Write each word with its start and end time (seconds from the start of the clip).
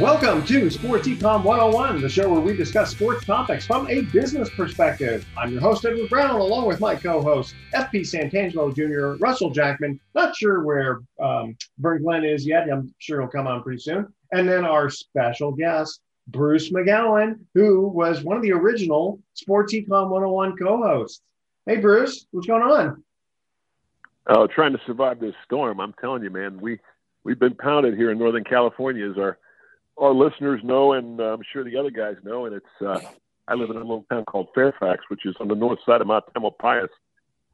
Welcome 0.00 0.44
to 0.46 0.70
Sports 0.70 1.06
Econ 1.06 1.44
101, 1.44 2.00
the 2.00 2.08
show 2.08 2.28
where 2.28 2.40
we 2.40 2.56
discuss 2.56 2.90
sports 2.90 3.24
topics 3.24 3.64
from 3.64 3.86
a 3.88 4.00
business 4.00 4.50
perspective. 4.50 5.24
I'm 5.38 5.52
your 5.52 5.60
host, 5.60 5.84
Edward 5.84 6.10
Brown, 6.10 6.40
along 6.40 6.66
with 6.66 6.80
my 6.80 6.96
co 6.96 7.22
host, 7.22 7.54
FP 7.72 8.00
Santangelo 8.00 8.74
Jr., 8.74 9.22
Russell 9.22 9.50
Jackman. 9.50 10.00
Not 10.16 10.34
sure 10.34 10.64
where 10.64 11.02
um, 11.22 11.56
Vern 11.78 12.02
Glenn 12.02 12.24
is 12.24 12.44
yet. 12.44 12.68
I'm 12.68 12.92
sure 12.98 13.20
he'll 13.20 13.30
come 13.30 13.46
on 13.46 13.62
pretty 13.62 13.78
soon. 13.78 14.12
And 14.32 14.48
then 14.48 14.64
our 14.64 14.90
special 14.90 15.52
guest, 15.52 16.00
Bruce 16.26 16.72
McGowan, 16.72 17.38
who 17.54 17.86
was 17.86 18.24
one 18.24 18.36
of 18.36 18.42
the 18.42 18.52
original 18.52 19.20
Sports 19.34 19.74
Econ 19.74 20.10
101 20.10 20.56
co 20.56 20.82
hosts. 20.82 21.20
Hey, 21.66 21.76
Bruce, 21.76 22.26
what's 22.32 22.48
going 22.48 22.62
on? 22.62 23.04
Oh, 24.26 24.48
trying 24.48 24.72
to 24.72 24.80
survive 24.86 25.20
this 25.20 25.36
storm. 25.44 25.78
I'm 25.78 25.94
telling 26.00 26.24
you, 26.24 26.30
man, 26.30 26.60
we, 26.60 26.80
we've 27.22 27.38
been 27.38 27.54
pounded 27.54 27.96
here 27.96 28.10
in 28.10 28.18
Northern 28.18 28.44
California 28.44 29.08
as 29.08 29.18
our 29.18 29.38
our 29.96 30.12
listeners 30.12 30.60
know, 30.64 30.92
and 30.92 31.20
uh, 31.20 31.24
I'm 31.24 31.42
sure 31.52 31.64
the 31.64 31.76
other 31.76 31.90
guys 31.90 32.16
know. 32.22 32.46
And 32.46 32.54
it's 32.54 32.82
uh, 32.84 33.00
I 33.48 33.54
live 33.54 33.70
in 33.70 33.76
a 33.76 33.80
little 33.80 34.06
town 34.10 34.24
called 34.24 34.48
Fairfax, 34.54 35.04
which 35.08 35.26
is 35.26 35.34
on 35.40 35.48
the 35.48 35.54
north 35.54 35.78
side 35.86 36.00
of 36.00 36.06
Mount 36.06 36.24
Tamalpais, 36.34 36.88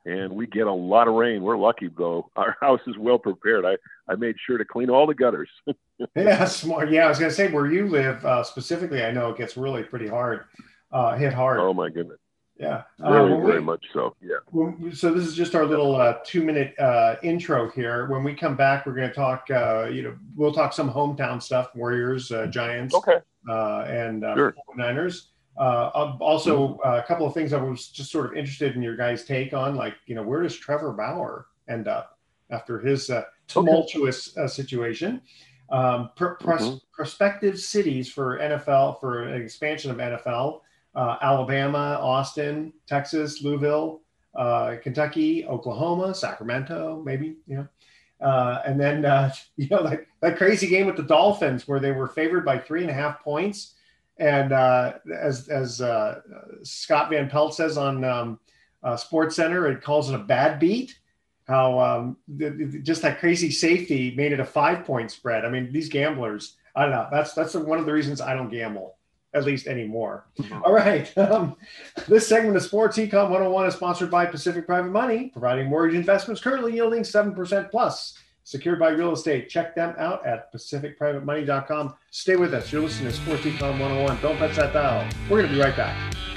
and 0.05 0.33
we 0.33 0.47
get 0.47 0.67
a 0.67 0.73
lot 0.73 1.09
of 1.09 1.15
rain. 1.15 1.43
We're 1.43 1.59
lucky 1.59 1.89
though; 1.97 2.31
our 2.37 2.57
house 2.61 2.81
is 2.87 2.97
well 2.99 3.19
prepared. 3.19 3.65
I 3.65 3.77
I 4.11 4.17
made 4.17 4.37
sure 4.47 4.59
to 4.59 4.65
clean 4.65 4.91
all 4.91 5.07
the 5.07 5.15
gutters. 5.15 5.51
yeah, 6.17 6.45
smart. 6.45 6.91
Yeah, 6.91 7.07
I 7.07 7.09
was 7.09 7.19
gonna 7.19 7.31
say 7.31 7.51
where 7.51 7.67
you 7.67 7.89
live 7.89 8.25
uh, 8.25 8.43
specifically. 8.43 9.05
I 9.05 9.11
know 9.11 9.31
it 9.31 9.39
gets 9.39 9.57
really 9.57 9.83
pretty 9.83 10.09
hard, 10.09 10.45
uh, 10.93 11.17
hit 11.17 11.33
hard. 11.33 11.61
Oh 11.61 11.75
my 11.75 11.91
goodness. 11.91 12.19
Yeah, 12.61 12.83
very, 12.99 13.33
uh, 13.33 13.37
very 13.39 13.59
we, 13.59 13.65
much 13.65 13.87
so. 13.91 14.15
Yeah. 14.21 14.93
So 14.93 15.15
this 15.15 15.27
is 15.27 15.35
just 15.35 15.55
our 15.55 15.65
little 15.65 15.97
uh, 15.97 16.19
two-minute 16.27 16.79
uh, 16.79 17.17
intro 17.23 17.71
here. 17.71 18.07
When 18.11 18.23
we 18.23 18.35
come 18.35 18.55
back, 18.55 18.85
we're 18.85 18.95
going 18.95 19.09
to 19.09 19.15
talk. 19.15 19.47
Uh, 19.51 19.89
you 19.91 20.03
know, 20.03 20.15
we'll 20.37 20.53
talk 20.53 20.75
some 20.75 20.93
hometown 20.93 21.43
stuff: 21.43 21.75
Warriors, 21.75 22.31
uh, 22.31 22.47
Giants, 22.49 22.95
okay, 22.95 23.17
uh, 23.49 23.85
and 23.89 24.23
sure. 24.37 24.55
Niners. 24.77 25.31
also, 25.57 26.79
a 26.85 27.03
couple 27.03 27.27
of 27.27 27.33
things 27.33 27.55
I 27.55 27.63
was 27.63 27.89
just 27.89 28.13
sort 28.13 28.27
of 28.27 28.37
interested 28.37 28.77
in 28.77 28.83
your 28.83 28.95
guys' 28.95 29.25
take 29.25 29.55
on, 29.55 29.75
like 29.75 29.95
you 30.05 30.15
know, 30.15 30.23
where 30.23 30.43
does 30.43 30.55
Trevor 30.55 30.93
Bauer 30.93 31.47
end 31.67 31.89
up 31.89 32.19
after 32.51 32.79
his 32.79 33.11
tumultuous 33.49 34.37
okay. 34.37 34.47
situation? 34.49 35.23
Um, 35.71 36.11
pr- 36.15 36.35
mm-hmm. 36.35 36.77
Prospective 36.93 37.59
cities 37.59 38.13
for 38.13 38.39
NFL 38.39 39.01
for 39.01 39.23
an 39.23 39.41
expansion 39.41 39.91
of 39.91 39.97
NFL 39.97 40.61
uh, 40.95 41.17
Alabama, 41.23 41.99
Austin, 42.01 42.73
Texas, 42.87 43.43
Louisville, 43.43 44.01
uh, 44.35 44.77
Kentucky, 44.83 45.47
Oklahoma, 45.47 46.15
Sacramento, 46.15 47.03
maybe, 47.05 47.37
you 47.47 47.57
know. 47.57 47.69
Uh, 48.21 48.61
and 48.67 48.79
then, 48.79 49.05
uh, 49.05 49.33
you 49.57 49.69
know, 49.71 49.83
that, 49.89 50.07
that 50.21 50.37
crazy 50.37 50.67
game 50.67 50.87
with 50.87 50.97
the 50.97 51.03
Dolphins 51.03 51.67
where 51.67 51.81
they 51.81 51.93
were 51.93 52.09
favored 52.09 52.45
by 52.45 52.59
three 52.59 52.83
and 52.83 52.91
a 52.91 52.95
half 52.95 53.23
points. 53.23 53.75
And 54.19 54.53
uh, 54.53 54.95
as, 55.19 55.49
as 55.49 55.81
uh, 55.81 56.21
Scott 56.63 57.09
Van 57.09 57.31
Pelt 57.31 57.55
says 57.55 57.79
on 57.79 58.05
um, 58.05 58.39
Sports 58.97 59.37
Center, 59.37 59.67
it 59.69 59.83
calls 59.83 60.11
it 60.11 60.15
a 60.15 60.19
bad 60.19 60.59
beat. 60.59 60.99
How 61.49 61.81
um, 61.81 62.17
just 62.85 63.03
that 63.03 63.19
crazy 63.19 63.51
safety 63.51 64.15
made 64.15 64.33
it 64.33 64.39
a 64.39 64.45
five 64.45 64.85
point 64.85 65.11
spread. 65.11 65.45
I 65.45 65.49
mean, 65.49 65.73
these 65.73 65.89
gamblers, 65.89 66.57
I 66.77 66.83
don't 66.83 66.93
know. 66.93 67.09
That's 67.11 67.33
that's 67.33 67.55
one 67.55 67.79
of 67.79 67.87
the 67.87 67.93
reasons 67.93 68.21
I 68.21 68.35
don't 68.35 68.51
gamble 68.51 68.99
at 69.35 69.45
least 69.45 69.67
anymore. 69.67 70.27
Mm-hmm. 70.39 70.63
All 70.65 70.73
right. 70.73 71.13
Um, 71.31 71.55
this 72.09 72.27
segment 72.27 72.57
of 72.57 72.63
Sports 72.63 72.97
Econ 72.97 73.25
101 73.31 73.67
is 73.67 73.75
sponsored 73.75 74.11
by 74.11 74.27
Pacific 74.27 74.67
Private 74.67 74.91
Money, 74.91 75.29
providing 75.29 75.69
mortgage 75.69 75.95
investments 75.95 76.41
currently 76.41 76.75
yielding 76.75 77.03
7% 77.03 77.71
plus. 77.71 78.19
Secured 78.43 78.81
by 78.81 78.89
real 78.89 79.13
estate. 79.13 79.49
Check 79.49 79.77
them 79.77 79.95
out 79.99 80.27
at 80.27 80.53
pacificprivatemoney.com. 80.53 81.95
Stay 82.11 82.37
with 82.37 82.53
us. 82.55 82.73
You're 82.73 82.83
listening 82.83 83.13
to 83.13 83.17
Sports 83.17 83.43
Econ 83.43 83.79
101. 83.79 84.21
Don't 84.23 84.39
touch 84.39 84.57
that 84.57 84.73
dial. 84.73 85.09
We're 85.29 85.43
going 85.43 85.51
to 85.51 85.55
be 85.55 85.61
right 85.61 85.77
back. 85.77 86.30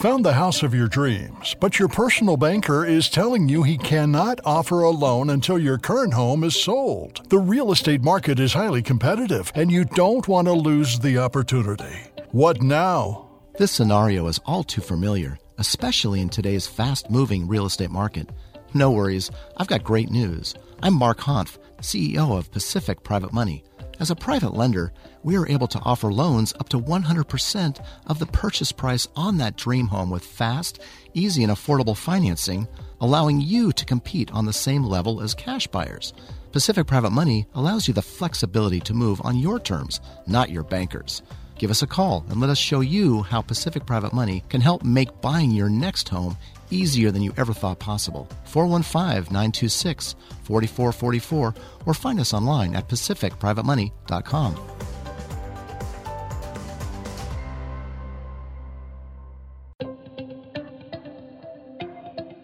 Found 0.00 0.24
the 0.24 0.32
house 0.32 0.62
of 0.62 0.74
your 0.74 0.88
dreams, 0.88 1.54
but 1.60 1.78
your 1.78 1.86
personal 1.86 2.38
banker 2.38 2.86
is 2.86 3.10
telling 3.10 3.50
you 3.50 3.62
he 3.62 3.76
cannot 3.76 4.40
offer 4.46 4.80
a 4.80 4.88
loan 4.88 5.28
until 5.28 5.58
your 5.58 5.76
current 5.76 6.14
home 6.14 6.42
is 6.42 6.58
sold. 6.58 7.28
The 7.28 7.38
real 7.38 7.70
estate 7.70 8.02
market 8.02 8.40
is 8.40 8.54
highly 8.54 8.80
competitive, 8.80 9.52
and 9.54 9.70
you 9.70 9.84
don't 9.84 10.26
want 10.26 10.48
to 10.48 10.54
lose 10.54 10.98
the 10.98 11.18
opportunity. 11.18 11.98
What 12.30 12.62
now? 12.62 13.28
This 13.58 13.72
scenario 13.72 14.26
is 14.26 14.40
all 14.46 14.64
too 14.64 14.80
familiar, 14.80 15.38
especially 15.58 16.22
in 16.22 16.30
today's 16.30 16.66
fast 16.66 17.10
moving 17.10 17.46
real 17.46 17.66
estate 17.66 17.90
market. 17.90 18.30
No 18.72 18.90
worries, 18.92 19.30
I've 19.58 19.68
got 19.68 19.84
great 19.84 20.08
news. 20.08 20.54
I'm 20.82 20.94
Mark 20.94 21.18
Hanf, 21.18 21.58
CEO 21.82 22.38
of 22.38 22.50
Pacific 22.50 23.02
Private 23.02 23.34
Money. 23.34 23.64
As 23.98 24.10
a 24.10 24.16
private 24.16 24.54
lender, 24.54 24.94
we 25.22 25.36
are 25.36 25.48
able 25.48 25.66
to 25.68 25.80
offer 25.80 26.12
loans 26.12 26.52
up 26.60 26.68
to 26.70 26.80
100% 26.80 27.84
of 28.06 28.18
the 28.18 28.26
purchase 28.26 28.72
price 28.72 29.08
on 29.16 29.38
that 29.38 29.56
dream 29.56 29.86
home 29.86 30.10
with 30.10 30.24
fast, 30.24 30.80
easy, 31.14 31.42
and 31.42 31.52
affordable 31.52 31.96
financing, 31.96 32.66
allowing 33.00 33.40
you 33.40 33.72
to 33.72 33.84
compete 33.84 34.30
on 34.32 34.46
the 34.46 34.52
same 34.52 34.84
level 34.84 35.20
as 35.20 35.34
cash 35.34 35.66
buyers. 35.66 36.12
Pacific 36.52 36.86
Private 36.86 37.10
Money 37.10 37.46
allows 37.54 37.86
you 37.86 37.94
the 37.94 38.02
flexibility 38.02 38.80
to 38.80 38.94
move 38.94 39.20
on 39.24 39.38
your 39.38 39.60
terms, 39.60 40.00
not 40.26 40.50
your 40.50 40.64
banker's. 40.64 41.22
Give 41.60 41.70
us 41.70 41.82
a 41.82 41.86
call 41.86 42.24
and 42.30 42.40
let 42.40 42.48
us 42.48 42.58
show 42.58 42.80
you 42.80 43.22
how 43.22 43.42
Pacific 43.42 43.84
Private 43.84 44.14
Money 44.14 44.42
can 44.48 44.62
help 44.62 44.82
make 44.82 45.20
buying 45.20 45.50
your 45.50 45.68
next 45.68 46.08
home 46.08 46.36
easier 46.70 47.10
than 47.10 47.22
you 47.22 47.34
ever 47.36 47.52
thought 47.52 47.78
possible. 47.78 48.26
415 48.46 49.30
926 49.30 50.14
4444 50.44 51.54
or 51.84 51.94
find 51.94 52.18
us 52.18 52.32
online 52.32 52.74
at 52.74 52.88
pacificprivatemoney.com. 52.88 54.79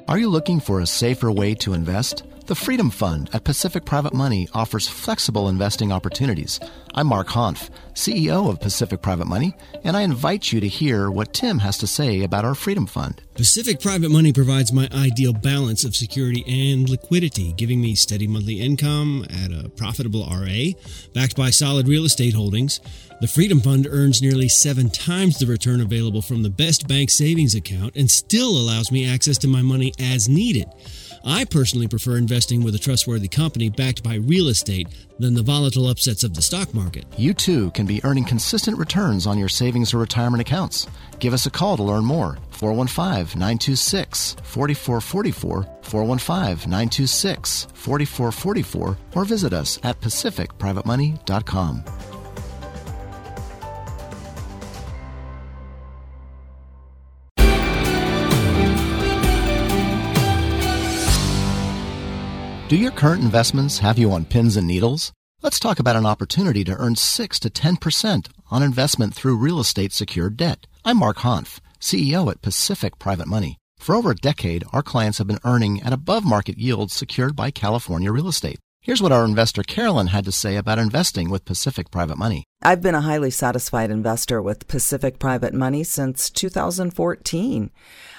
Are 0.08 0.18
you 0.18 0.28
looking 0.28 0.60
for 0.60 0.80
a 0.80 0.86
safer 0.86 1.32
way 1.32 1.56
to 1.56 1.74
invest? 1.74 2.22
The 2.46 2.54
Freedom 2.54 2.90
Fund 2.90 3.28
at 3.32 3.43
Pacific 3.43 3.84
Private 3.84 4.14
Money 4.14 4.48
offers 4.52 4.87
flexible 4.87 5.48
investing 5.48 5.90
opportunities. 5.90 6.60
I'm 6.94 7.08
Mark 7.08 7.26
Hanf, 7.26 7.70
CEO 7.94 8.48
of 8.48 8.60
Pacific 8.60 9.02
Private 9.02 9.26
Money, 9.26 9.56
and 9.82 9.96
I 9.96 10.02
invite 10.02 10.52
you 10.52 10.60
to 10.60 10.69
hear 10.69 11.10
what 11.10 11.34
Tim 11.34 11.58
has 11.58 11.76
to 11.78 11.88
say 11.88 12.22
about 12.22 12.44
our 12.44 12.54
Freedom 12.54 12.87
Fund. 12.87 13.20
Pacific 13.34 13.81
Private 13.81 14.12
Money 14.12 14.32
provides 14.32 14.72
my 14.72 14.88
ideal 14.94 15.32
balance 15.32 15.82
of 15.82 15.96
security 15.96 16.44
and 16.46 16.88
liquidity, 16.88 17.52
giving 17.54 17.81
me 17.81 17.96
steady 17.96 18.28
monthly 18.28 18.60
income 18.60 19.26
at 19.28 19.50
a 19.50 19.69
profitable 19.70 20.25
RA, 20.31 20.70
backed 21.14 21.37
by 21.37 21.50
solid 21.50 21.88
real 21.88 22.04
estate 22.04 22.34
holdings. 22.34 22.81
The 23.20 23.26
Freedom 23.26 23.60
Fund 23.60 23.88
earns 23.90 24.22
nearly 24.22 24.49
seven 24.49 24.88
times 24.88 25.38
the 25.38 25.46
return 25.46 25.81
available 25.81 26.22
from 26.22 26.44
the 26.44 26.50
best 26.50 26.87
bank 26.87 27.10
savings 27.10 27.56
account 27.56 27.96
and 27.96 28.08
still 28.08 28.50
allows 28.56 28.92
me 28.92 29.08
access 29.08 29.37
to 29.38 29.49
my 29.49 29.62
money 29.62 29.92
as 29.99 30.28
needed. 30.28 30.66
I 31.28 31.44
personally 31.44 31.88
prefer 31.88 32.17
investing 32.17 32.62
with 32.62 32.76
a 32.76 32.78
trustworthy 32.78 33.26
company 33.26 33.69
backed 33.69 34.05
by 34.05 34.14
real 34.14 34.46
estate 34.46 34.87
than 35.19 35.34
the 35.34 35.43
volatile 35.43 35.88
upsets 35.88 36.23
of 36.23 36.34
the 36.34 36.40
stock 36.40 36.73
market. 36.73 37.05
You 37.19 37.34
too 37.34 37.73
can 37.73 37.84
be 37.84 38.00
earning 38.05 38.25
consistent 38.25 38.78
returns 38.78 39.26
on 39.26 39.37
your 39.37 39.49
savings 39.49 39.93
or 39.93 39.99
retirement 39.99 40.40
accounts. 40.40 40.87
Give 41.19 41.34
us 41.34 41.46
a 41.46 41.50
call 41.50 41.76
to 41.78 41.82
learn 41.82 42.05
more. 42.05 42.38
415 42.50 43.38
926 43.38 44.37
4444, 44.44 45.62
415 45.82 46.70
926 46.70 47.67
4444, 47.75 48.99
or 49.14 49.25
visit 49.25 49.52
us 49.52 49.81
at 49.82 50.00
pacificprivatemoney.com. 50.00 52.15
Do 62.68 62.74
your 62.74 62.90
current 62.90 63.22
investments 63.22 63.78
have 63.78 63.96
you 63.96 64.10
on 64.10 64.24
pins 64.24 64.56
and 64.56 64.66
needles? 64.66 65.12
Let's 65.40 65.60
talk 65.60 65.78
about 65.78 65.94
an 65.94 66.04
opportunity 66.04 66.64
to 66.64 66.74
earn 66.74 66.96
6 66.96 67.38
to 67.38 67.48
10% 67.48 68.26
on 68.50 68.62
investment 68.64 69.14
through 69.14 69.36
real 69.36 69.60
estate 69.60 69.92
secured 69.92 70.36
debt. 70.36 70.66
I'm 70.84 70.96
Mark 70.96 71.18
Hanf, 71.18 71.60
CEO 71.80 72.28
at 72.28 72.42
Pacific 72.42 72.98
Private 72.98 73.28
Money. 73.28 73.58
For 73.78 73.94
over 73.94 74.10
a 74.10 74.16
decade, 74.16 74.64
our 74.72 74.82
clients 74.82 75.18
have 75.18 75.28
been 75.28 75.38
earning 75.44 75.80
at 75.82 75.92
above 75.92 76.24
market 76.24 76.58
yields 76.58 76.92
secured 76.92 77.36
by 77.36 77.52
California 77.52 78.10
real 78.10 78.26
estate. 78.26 78.58
Here's 78.80 79.00
what 79.00 79.12
our 79.12 79.24
investor 79.24 79.62
Carolyn 79.62 80.08
had 80.08 80.24
to 80.24 80.32
say 80.32 80.56
about 80.56 80.80
investing 80.80 81.30
with 81.30 81.44
Pacific 81.44 81.92
Private 81.92 82.18
Money. 82.18 82.42
I've 82.62 82.82
been 82.82 82.96
a 82.96 83.00
highly 83.00 83.30
satisfied 83.30 83.92
investor 83.92 84.42
with 84.42 84.66
Pacific 84.66 85.20
Private 85.20 85.54
Money 85.54 85.84
since 85.84 86.30
2014. 86.30 87.70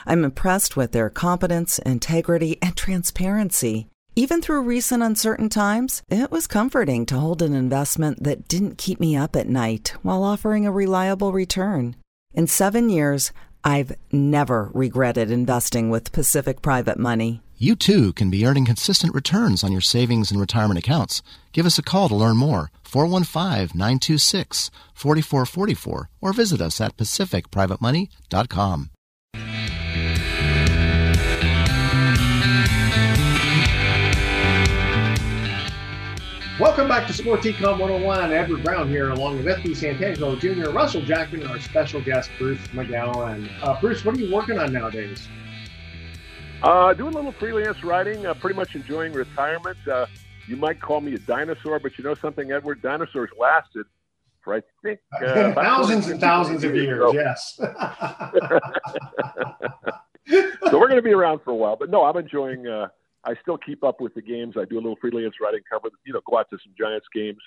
I'm 0.05 0.23
impressed 0.23 0.77
with 0.77 0.93
their 0.93 1.09
competence, 1.09 1.79
integrity, 1.79 2.57
and 2.61 2.77
transparency. 2.77 3.89
Even 4.17 4.41
through 4.41 4.63
recent 4.63 5.03
uncertain 5.03 5.47
times, 5.47 6.01
it 6.09 6.31
was 6.31 6.47
comforting 6.47 7.05
to 7.05 7.19
hold 7.19 7.43
an 7.43 7.53
investment 7.53 8.23
that 8.23 8.47
didn't 8.47 8.79
keep 8.79 8.99
me 8.99 9.15
up 9.15 9.35
at 9.35 9.47
night 9.47 9.93
while 10.01 10.23
offering 10.23 10.65
a 10.65 10.71
reliable 10.71 11.31
return. 11.31 11.95
In 12.33 12.47
seven 12.47 12.89
years, 12.89 13.31
I've 13.63 13.95
never 14.11 14.71
regretted 14.73 15.29
investing 15.29 15.91
with 15.91 16.11
Pacific 16.11 16.63
Private 16.63 16.97
Money. 16.97 17.43
You 17.59 17.75
too 17.75 18.11
can 18.13 18.31
be 18.31 18.43
earning 18.43 18.65
consistent 18.65 19.13
returns 19.13 19.63
on 19.63 19.71
your 19.71 19.81
savings 19.81 20.31
and 20.31 20.39
retirement 20.39 20.79
accounts. 20.79 21.21
Give 21.51 21.67
us 21.67 21.77
a 21.77 21.83
call 21.83 22.09
to 22.09 22.15
learn 22.15 22.37
more. 22.37 22.71
415 22.85 23.77
926 23.77 24.71
4444 24.95 26.09
or 26.21 26.33
visit 26.33 26.59
us 26.59 26.81
at 26.81 26.97
pacificprivatemoney.com. 26.97 28.89
Welcome 36.59 36.87
back 36.87 37.05
to 37.05 37.13
Sports 37.13 37.45
Econ 37.45 37.77
101. 37.77 38.33
Edward 38.33 38.63
Brown 38.63 38.89
here, 38.89 39.11
along 39.11 39.37
with 39.37 39.47
F.P. 39.47 39.73
Santangelo 39.73 40.39
Jr., 40.39 40.71
Russell 40.71 41.03
Jackman, 41.03 41.43
and 41.43 41.51
our 41.51 41.59
special 41.59 42.01
guest, 42.01 42.31
Bruce 42.39 42.57
McGowan. 42.69 43.47
Uh, 43.61 43.79
Bruce, 43.79 44.03
what 44.03 44.17
are 44.17 44.19
you 44.19 44.33
working 44.33 44.57
on 44.57 44.73
nowadays? 44.73 45.27
Uh, 46.63 46.95
doing 46.95 47.13
a 47.13 47.15
little 47.15 47.31
freelance 47.33 47.83
writing, 47.83 48.25
uh, 48.25 48.33
pretty 48.33 48.55
much 48.55 48.73
enjoying 48.73 49.13
retirement. 49.13 49.77
Uh, 49.87 50.07
you 50.47 50.55
might 50.55 50.81
call 50.81 50.99
me 50.99 51.13
a 51.13 51.19
dinosaur, 51.19 51.77
but 51.77 51.95
you 51.95 52.03
know 52.03 52.15
something, 52.15 52.51
Edward? 52.51 52.81
Dinosaurs 52.81 53.29
lasted 53.39 53.85
for, 54.41 54.55
I 54.55 54.63
think, 54.81 54.99
uh, 55.23 55.53
thousands 55.53 56.07
and 56.07 56.19
thousands 56.19 56.63
of 56.63 56.75
years, 56.75 56.99
so. 56.99 57.13
yes. 57.13 57.53
so 60.71 60.79
we're 60.79 60.87
going 60.87 60.95
to 60.95 61.03
be 61.03 61.13
around 61.13 61.43
for 61.43 61.51
a 61.51 61.55
while. 61.55 61.75
But 61.75 61.91
no, 61.91 62.03
I'm 62.03 62.17
enjoying 62.17 62.65
uh, 62.65 62.87
I 63.27 63.35
still 63.41 63.57
keep 63.57 63.83
up 63.83 63.99
with 63.99 64.13
the 64.13 64.21
games. 64.21 64.55
I 64.57 64.63
do 64.63 64.75
a 64.75 64.81
little 64.81 64.95
freelance 65.01 65.35
writing, 65.41 65.59
cover, 65.69 65.89
you 66.05 66.13
know, 66.13 66.21
go 66.25 66.37
out 66.37 66.49
to 66.49 66.57
some 66.63 66.73
Giants 66.77 67.07
games. 67.13 67.39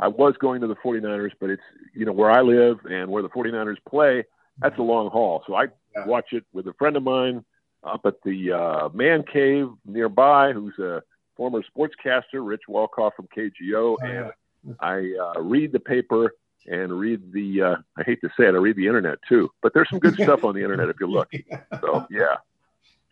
I 0.00 0.08
was 0.08 0.34
going 0.40 0.60
to 0.62 0.66
the 0.66 0.74
49ers, 0.74 1.30
but 1.40 1.50
it's, 1.50 1.62
you 1.94 2.04
know, 2.04 2.12
where 2.12 2.32
I 2.32 2.40
live 2.40 2.78
and 2.90 3.08
where 3.08 3.22
the 3.22 3.28
49ers 3.28 3.76
play, 3.88 4.24
that's 4.58 4.76
a 4.78 4.82
long 4.82 5.08
haul. 5.08 5.44
So 5.46 5.54
I 5.54 5.66
yeah. 5.94 6.04
watch 6.04 6.32
it 6.32 6.44
with 6.52 6.66
a 6.66 6.72
friend 6.72 6.96
of 6.96 7.04
mine 7.04 7.44
up 7.84 8.00
at 8.06 8.14
the 8.24 8.52
uh, 8.52 8.88
man 8.92 9.22
cave 9.22 9.68
nearby 9.86 10.52
who's 10.52 10.76
a 10.80 11.00
former 11.36 11.62
sportscaster, 11.62 12.44
Rich 12.44 12.62
Walcoff 12.68 13.12
from 13.14 13.28
KGO. 13.36 13.52
Oh, 13.72 13.98
and 14.02 14.32
yeah. 14.66 14.72
I 14.80 15.14
uh, 15.36 15.40
read 15.40 15.70
the 15.70 15.80
paper 15.80 16.34
and 16.66 16.98
read 16.98 17.32
the, 17.32 17.62
uh, 17.62 17.76
I 17.96 18.02
hate 18.02 18.20
to 18.22 18.30
say 18.36 18.46
it, 18.46 18.54
I 18.54 18.58
read 18.58 18.76
the 18.76 18.86
internet 18.86 19.18
too. 19.28 19.48
But 19.62 19.74
there's 19.74 19.88
some 19.90 20.00
good 20.00 20.14
stuff 20.14 20.42
on 20.42 20.56
the 20.56 20.62
internet 20.62 20.88
if 20.88 20.96
you 20.98 21.06
look. 21.06 21.30
So, 21.80 22.06
yeah, 22.10 22.36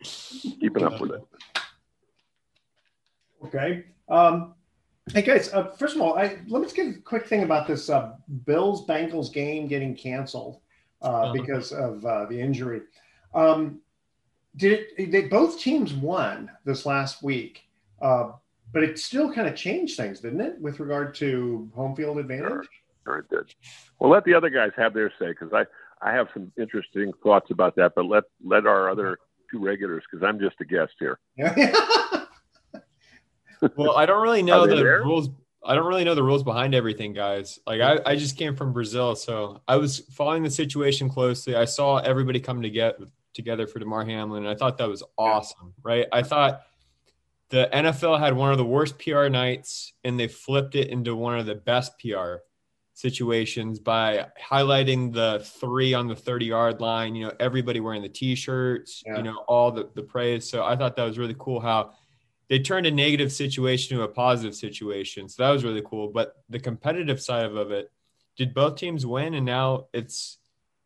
keeping 0.03 0.83
up 0.83 0.99
with 0.99 1.11
it. 1.11 1.23
Okay. 3.45 3.85
Um, 4.09 4.53
hey 5.13 5.21
guys, 5.21 5.53
uh, 5.53 5.71
first 5.77 5.95
of 5.95 6.01
all, 6.01 6.17
I, 6.17 6.39
let 6.47 6.59
me 6.59 6.63
just 6.63 6.75
get 6.75 6.87
a 6.87 6.93
quick 6.99 7.25
thing 7.25 7.43
about 7.43 7.67
this 7.67 7.89
uh, 7.89 8.13
Bills 8.45 8.85
Bengals 8.85 9.31
game 9.31 9.67
getting 9.67 9.95
canceled 9.95 10.59
uh, 11.01 11.05
uh-huh. 11.05 11.33
because 11.33 11.71
of 11.71 12.05
uh, 12.05 12.25
the 12.25 12.39
injury. 12.39 12.81
Um, 13.33 13.79
did 14.55 14.87
it, 14.97 15.11
they 15.11 15.21
both 15.21 15.59
teams 15.59 15.93
won 15.93 16.51
this 16.65 16.85
last 16.85 17.23
week, 17.23 17.67
uh, 18.01 18.31
but 18.73 18.83
it 18.83 18.99
still 18.99 19.31
kind 19.31 19.47
of 19.47 19.55
changed 19.55 19.95
things, 19.95 20.19
didn't 20.19 20.41
it, 20.41 20.59
with 20.59 20.79
regard 20.79 21.15
to 21.15 21.71
home 21.73 21.95
field 21.95 22.17
advantage? 22.17 22.47
Sure, 22.47 22.63
sure 23.05 23.17
it 23.19 23.29
did. 23.29 23.55
Well, 23.99 24.09
let 24.09 24.25
the 24.25 24.33
other 24.33 24.49
guys 24.49 24.71
have 24.75 24.93
their 24.93 25.11
say 25.19 25.27
because 25.27 25.53
I 25.53 25.65
I 26.01 26.13
have 26.13 26.27
some 26.33 26.51
interesting 26.57 27.13
thoughts 27.23 27.51
about 27.51 27.75
that, 27.77 27.93
but 27.95 28.05
let 28.05 28.23
let 28.43 28.65
our 28.65 28.89
other 28.89 29.17
two 29.49 29.59
regulars 29.59 30.03
because 30.09 30.25
I'm 30.25 30.39
just 30.39 30.55
a 30.61 30.65
guest 30.65 30.93
here. 30.99 31.19
well, 33.75 33.95
I 33.95 34.05
don't 34.05 34.21
really 34.21 34.43
know 34.43 34.65
the 34.67 34.75
there? 34.75 35.01
rules. 35.03 35.29
I 35.63 35.75
don't 35.75 35.85
really 35.85 36.05
know 36.05 36.15
the 36.15 36.23
rules 36.23 36.43
behind 36.43 36.73
everything, 36.73 37.13
guys. 37.13 37.59
Like 37.67 37.81
I, 37.81 37.99
I 38.05 38.15
just 38.15 38.37
came 38.37 38.55
from 38.55 38.71
Brazil, 38.71 39.15
so 39.15 39.61
I 39.67 39.75
was 39.75 39.99
following 40.11 40.43
the 40.43 40.49
situation 40.49 41.09
closely. 41.09 41.55
I 41.55 41.65
saw 41.65 41.97
everybody 41.97 42.39
come 42.39 42.61
together 42.61 43.07
together 43.33 43.67
for 43.67 43.79
Damar 43.79 44.05
Hamlin, 44.05 44.45
and 44.45 44.51
I 44.51 44.55
thought 44.55 44.77
that 44.77 44.89
was 44.89 45.03
awesome. 45.17 45.73
Right? 45.83 46.07
I 46.11 46.23
thought 46.23 46.61
the 47.49 47.69
NFL 47.73 48.19
had 48.19 48.33
one 48.33 48.51
of 48.51 48.57
the 48.57 48.65
worst 48.65 48.99
PR 48.99 49.27
nights, 49.27 49.93
and 50.03 50.19
they 50.19 50.27
flipped 50.27 50.75
it 50.75 50.89
into 50.89 51.15
one 51.15 51.37
of 51.37 51.45
the 51.45 51.55
best 51.55 51.99
PR 51.99 52.37
situations 52.99 53.79
by 53.79 54.25
highlighting 54.51 55.13
the 55.13 55.41
three 55.59 55.93
on 55.93 56.07
the 56.07 56.15
30 56.15 56.45
yard 56.45 56.81
line, 56.81 57.15
you 57.15 57.25
know, 57.25 57.33
everybody 57.39 57.79
wearing 57.79 58.01
the 58.01 58.09
t-shirts, 58.09 59.01
yeah. 59.05 59.15
you 59.15 59.23
know, 59.23 59.37
all 59.47 59.71
the, 59.71 59.89
the 59.95 60.03
praise. 60.03 60.49
So 60.49 60.65
I 60.65 60.75
thought 60.75 60.97
that 60.97 61.05
was 61.05 61.17
really 61.17 61.35
cool 61.39 61.61
how 61.61 61.91
they 62.49 62.59
turned 62.59 62.87
a 62.87 62.91
negative 62.91 63.31
situation 63.31 63.95
to 63.95 64.03
a 64.03 64.07
positive 64.07 64.55
situation. 64.55 65.29
So 65.29 65.43
that 65.43 65.51
was 65.51 65.63
really 65.63 65.83
cool. 65.85 66.07
But 66.07 66.35
the 66.49 66.59
competitive 66.59 67.21
side 67.21 67.45
of 67.45 67.71
it, 67.71 67.91
did 68.35 68.53
both 68.53 68.75
teams 68.75 69.05
win? 69.05 69.35
And 69.35 69.45
now 69.45 69.87
it's 69.93 70.37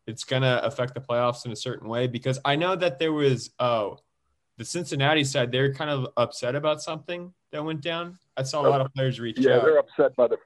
it's 0.06 0.24
gonna 0.24 0.60
affect 0.62 0.94
the 0.94 1.00
playoffs 1.00 1.46
in 1.46 1.52
a 1.52 1.56
certain 1.56 1.88
way 1.88 2.06
because 2.06 2.38
I 2.44 2.56
know 2.56 2.76
that 2.76 2.98
there 2.98 3.12
was 3.12 3.50
oh 3.58 3.98
the 4.58 4.64
Cincinnati 4.64 5.24
side 5.24 5.50
they're 5.50 5.72
kind 5.72 5.90
of 5.90 6.08
upset 6.16 6.54
about 6.54 6.82
something 6.82 7.32
that 7.52 7.64
went 7.64 7.80
down. 7.80 8.18
I 8.36 8.42
saw 8.42 8.66
a 8.66 8.68
lot 8.68 8.80
of 8.80 8.92
players 8.94 9.20
reach 9.20 9.38
yeah, 9.38 9.52
out. 9.52 9.56
Yeah, 9.56 9.62
they're 9.62 9.78
upset 9.78 10.16
by 10.16 10.28
the 10.28 10.36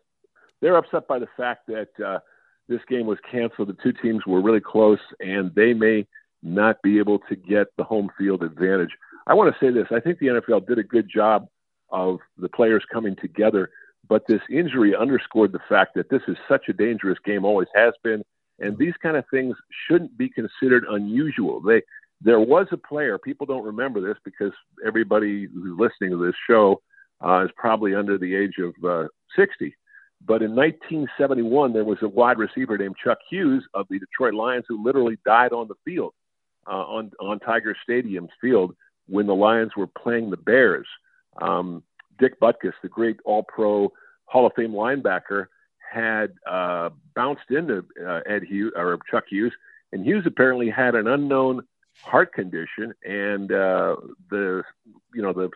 they're 0.61 0.77
upset 0.77 1.09
by 1.09 1.19
the 1.19 1.29
fact 1.37 1.67
that 1.69 1.89
uh, 2.05 2.19
this 2.69 2.81
game 2.89 3.07
was 3.07 3.19
canceled. 3.31 3.69
The 3.69 3.77
two 3.83 3.93
teams 3.93 4.27
were 4.27 4.41
really 4.41 4.61
close, 4.61 5.01
and 5.21 5.53
they 5.55 5.73
may 5.73 6.07
not 6.43 6.81
be 6.83 6.99
able 6.99 7.19
to 7.21 7.37
get 7.37 7.69
the 7.77 7.85
home 7.85 8.11
field 8.19 8.43
advantage. 8.43 8.91
I 9.29 9.35
want 9.35 9.55
to 9.55 9.65
say 9.65 9.71
this. 9.71 9.87
I 9.91 10.01
think 10.01 10.19
the 10.19 10.27
NFL 10.27 10.67
did 10.67 10.79
a 10.79 10.83
good 10.83 11.09
job 11.09 11.47
of 11.91 12.19
the 12.39 12.49
players 12.49 12.83
coming 12.91 13.15
together, 13.17 13.71
but 14.09 14.23
this 14.27 14.41
injury 14.51 14.97
underscored 14.97 15.53
the 15.53 15.61
fact 15.69 15.95
that 15.97 16.09
this 16.09 16.23
is 16.29 16.37
such 16.49 16.69
a 16.69 16.73
dangerous 16.73 17.19
game, 17.25 17.45
always 17.45 17.69
has 17.75 17.93
been, 18.03 18.25
and 18.59 18.77
these 18.79 18.95
kind 19.03 19.17
of 19.19 19.25
things 19.31 19.55
shouldn't 19.87 20.17
be 20.17 20.31
considered 20.31 20.85
unusual. 20.89 21.61
They 21.61 21.83
there 22.21 22.41
was 22.41 22.67
a 22.73 22.77
player. 22.77 23.17
People 23.17 23.47
don't 23.47 23.65
remember 23.65 24.01
this 24.01 24.17
because 24.25 24.53
everybody 24.85 25.47
who's 25.47 25.79
listening 25.79 26.11
to 26.11 26.27
this 26.27 26.35
show 26.49 26.83
uh, 27.25 27.45
is 27.45 27.51
probably 27.57 27.95
under 27.95 28.19
the 28.19 28.35
age 28.35 28.55
of 28.59 28.75
uh, 28.85 29.07
60. 29.37 29.77
But 30.27 30.43
in 30.43 30.57
1971, 30.57 31.73
there 31.73 31.85
was 31.85 31.99
a 32.03 32.09
wide 32.09 32.39
receiver 32.39 32.77
named 32.77 32.97
Chuck 33.03 33.19
Hughes 33.31 33.65
of 33.75 33.87
the 33.89 34.01
Detroit 34.01 34.35
Lions 34.35 34.65
who 34.69 34.83
literally 34.83 35.17
died 35.25 35.53
on 35.53 35.69
the 35.69 35.77
field, 35.85 36.13
uh, 36.67 36.71
on 36.71 37.13
on 37.21 37.39
Tiger 37.39 37.77
Stadium's 37.85 38.31
field 38.41 38.75
when 39.09 39.27
the 39.27 39.35
Lions 39.35 39.73
were 39.77 39.87
playing 39.87 40.31
the 40.31 40.37
Bears. 40.37 40.87
Um, 41.41 41.83
Dick 42.19 42.39
Butkus, 42.41 42.73
the 42.83 42.89
great 42.89 43.19
All 43.25 43.43
Pro 43.43 43.93
Hall 44.27 44.47
of 44.47 44.53
Fame 44.55 44.73
linebacker, 44.73 45.47
had 45.91 46.35
uh, 46.49 46.91
bounced 47.15 47.51
into 47.51 47.85
uh, 48.07 48.21
Ed 48.27 48.43
Hughes 48.43 48.73
or 48.77 48.99
Chuck 49.11 49.25
Hughes, 49.29 49.53
and 49.93 50.05
Hughes 50.05 50.25
apparently 50.27 50.69
had 50.69 50.95
an 50.95 51.07
unknown 51.07 51.63
heart 52.03 52.33
condition, 52.33 52.93
and 53.05 53.51
uh, 53.51 53.97
the 54.31 54.63
you 55.15 55.23
know 55.23 55.33
the 55.33 55.51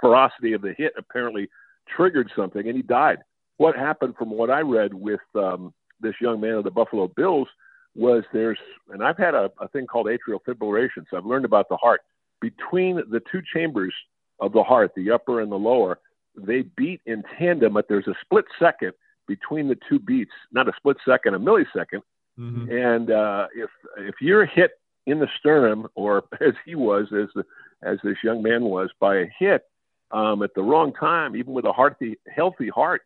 ferocity 0.00 0.52
of 0.52 0.62
the 0.62 0.74
hit 0.76 0.92
apparently 0.98 1.48
triggered 1.88 2.30
something, 2.36 2.66
and 2.66 2.76
he 2.76 2.82
died. 2.82 3.18
What 3.58 3.76
happened, 3.76 4.16
from 4.16 4.30
what 4.30 4.50
I 4.50 4.60
read 4.60 4.92
with 4.92 5.20
um, 5.34 5.72
this 6.00 6.14
young 6.20 6.40
man 6.40 6.54
of 6.54 6.64
the 6.64 6.70
Buffalo 6.70 7.08
Bills, 7.08 7.48
was 7.94 8.24
there's, 8.32 8.58
and 8.90 9.02
I've 9.02 9.16
had 9.16 9.34
a, 9.34 9.50
a 9.60 9.68
thing 9.68 9.86
called 9.86 10.06
atrial 10.06 10.40
fibrillation, 10.46 11.04
so 11.10 11.16
I've 11.16 11.24
learned 11.24 11.44
about 11.46 11.68
the 11.68 11.76
heart. 11.76 12.02
Between 12.40 12.96
the 12.96 13.20
two 13.32 13.42
chambers 13.54 13.94
of 14.40 14.52
the 14.52 14.62
heart, 14.62 14.92
the 14.94 15.10
upper 15.10 15.40
and 15.40 15.50
the 15.50 15.56
lower, 15.56 15.98
they 16.36 16.62
beat 16.76 17.00
in 17.06 17.22
tandem, 17.38 17.74
but 17.74 17.86
there's 17.88 18.06
a 18.06 18.14
split 18.22 18.44
second 18.58 18.92
between 19.26 19.68
the 19.68 19.78
two 19.88 19.98
beats, 19.98 20.32
not 20.52 20.68
a 20.68 20.72
split 20.76 20.96
second, 21.06 21.34
a 21.34 21.38
millisecond. 21.38 22.02
Mm-hmm. 22.38 22.70
And 22.70 23.10
uh, 23.10 23.46
if 23.54 23.70
if 23.98 24.16
you're 24.20 24.44
hit 24.44 24.72
in 25.06 25.18
the 25.20 25.28
sternum, 25.38 25.86
or 25.94 26.24
as 26.40 26.54
he 26.64 26.74
was, 26.74 27.06
as 27.12 27.28
the, 27.34 27.44
as 27.82 27.98
this 28.04 28.16
young 28.22 28.42
man 28.42 28.64
was, 28.64 28.90
by 29.00 29.16
a 29.16 29.26
hit 29.38 29.62
um, 30.10 30.42
at 30.42 30.54
the 30.54 30.62
wrong 30.62 30.92
time, 30.92 31.36
even 31.36 31.52
with 31.52 31.64
a 31.64 31.72
healthy 31.72 32.18
healthy 32.28 32.68
heart, 32.68 33.02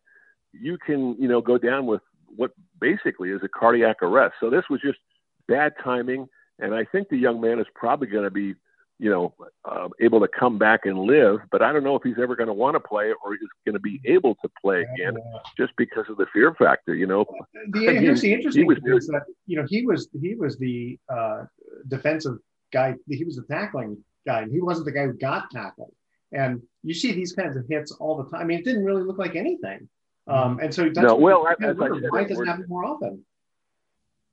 you 0.51 0.77
can 0.77 1.15
you 1.19 1.27
know 1.27 1.41
go 1.41 1.57
down 1.57 1.85
with 1.85 2.01
what 2.35 2.51
basically 2.79 3.29
is 3.29 3.41
a 3.43 3.49
cardiac 3.49 4.01
arrest. 4.01 4.35
So 4.39 4.49
this 4.49 4.63
was 4.69 4.81
just 4.81 4.99
bad 5.47 5.73
timing, 5.83 6.27
and 6.59 6.73
I 6.73 6.85
think 6.85 7.09
the 7.09 7.17
young 7.17 7.39
man 7.39 7.59
is 7.59 7.67
probably 7.73 8.07
going 8.07 8.23
to 8.25 8.31
be 8.31 8.55
you 9.01 9.09
know, 9.09 9.33
uh, 9.65 9.89
able 9.99 10.19
to 10.19 10.27
come 10.27 10.59
back 10.59 10.85
and 10.85 10.99
live. 10.99 11.39
But 11.51 11.63
I 11.63 11.73
don't 11.73 11.83
know 11.83 11.95
if 11.95 12.03
he's 12.03 12.19
ever 12.21 12.35
going 12.35 12.47
to 12.47 12.53
want 12.53 12.75
to 12.75 12.79
play 12.79 13.11
or 13.25 13.33
he's 13.33 13.49
going 13.65 13.73
to 13.73 13.79
be 13.79 13.99
able 14.05 14.35
to 14.35 14.49
play 14.61 14.85
again, 14.93 15.17
just 15.57 15.73
because 15.75 16.05
of 16.07 16.17
the 16.17 16.27
fear 16.31 16.53
factor. 16.53 16.93
You 16.93 17.07
know, 17.07 17.25
the, 17.71 17.79
here's 17.79 18.21
the 18.21 18.31
interesting 18.31 18.67
thing 18.67 18.95
is 18.95 19.07
that 19.07 19.23
you 19.47 19.57
know 19.57 19.65
he 19.67 19.87
was 19.87 20.07
he 20.21 20.35
was 20.35 20.59
the 20.59 20.99
uh, 21.09 21.45
defensive 21.87 22.37
guy. 22.71 22.93
He 23.09 23.25
was 23.25 23.37
the 23.37 23.45
tackling 23.51 23.97
guy, 24.27 24.41
and 24.43 24.51
he 24.51 24.61
wasn't 24.61 24.85
the 24.85 24.91
guy 24.91 25.07
who 25.07 25.13
got 25.13 25.49
tackled. 25.49 25.93
And 26.31 26.61
you 26.83 26.93
see 26.93 27.11
these 27.11 27.33
kinds 27.33 27.57
of 27.57 27.65
hits 27.67 27.91
all 27.93 28.23
the 28.23 28.29
time. 28.29 28.41
I 28.41 28.43
mean, 28.43 28.59
it 28.59 28.65
didn't 28.65 28.85
really 28.85 29.01
look 29.01 29.17
like 29.17 29.35
anything. 29.35 29.89
Um, 30.27 30.59
and 30.61 30.71
so 30.71 30.83
that's 30.83 31.07
no, 31.07 31.15
well, 31.15 31.47
as 31.47 31.57
I 31.59 31.65
said, 31.65 32.03
why 32.09 32.23
doesn't 32.25 32.45
happen 32.45 32.65
more 32.69 32.85
often? 32.85 33.25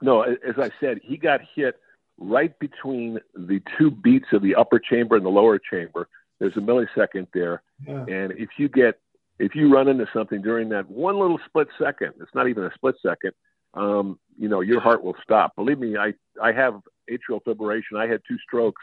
No, 0.02 0.22
as 0.22 0.58
I 0.58 0.70
said, 0.78 1.00
he 1.02 1.16
got 1.16 1.40
hit 1.54 1.76
right 2.18 2.58
between 2.58 3.18
the 3.34 3.60
two 3.78 3.90
beats 3.90 4.26
of 4.32 4.42
the 4.42 4.54
upper 4.54 4.78
chamber 4.78 5.16
and 5.16 5.24
the 5.24 5.30
lower 5.30 5.58
chamber. 5.58 6.08
There's 6.38 6.56
a 6.56 6.60
millisecond 6.60 7.28
there. 7.32 7.62
Yeah. 7.86 8.04
And 8.08 8.32
if 8.32 8.50
you 8.58 8.68
get, 8.68 9.00
if 9.38 9.54
you 9.54 9.72
run 9.72 9.88
into 9.88 10.06
something 10.12 10.42
during 10.42 10.68
that 10.70 10.90
one 10.90 11.18
little 11.18 11.38
split 11.46 11.68
second, 11.80 12.14
it's 12.20 12.34
not 12.34 12.48
even 12.48 12.64
a 12.64 12.70
split 12.74 12.96
second, 13.02 13.32
um, 13.74 14.18
you 14.38 14.48
know, 14.48 14.60
your 14.60 14.80
heart 14.80 15.02
will 15.02 15.16
stop. 15.22 15.54
Believe 15.56 15.78
me, 15.78 15.96
I, 15.96 16.14
I 16.42 16.52
have 16.52 16.80
atrial 17.10 17.42
fibrillation. 17.42 17.96
I 17.96 18.06
had 18.06 18.20
two 18.26 18.38
strokes, 18.46 18.82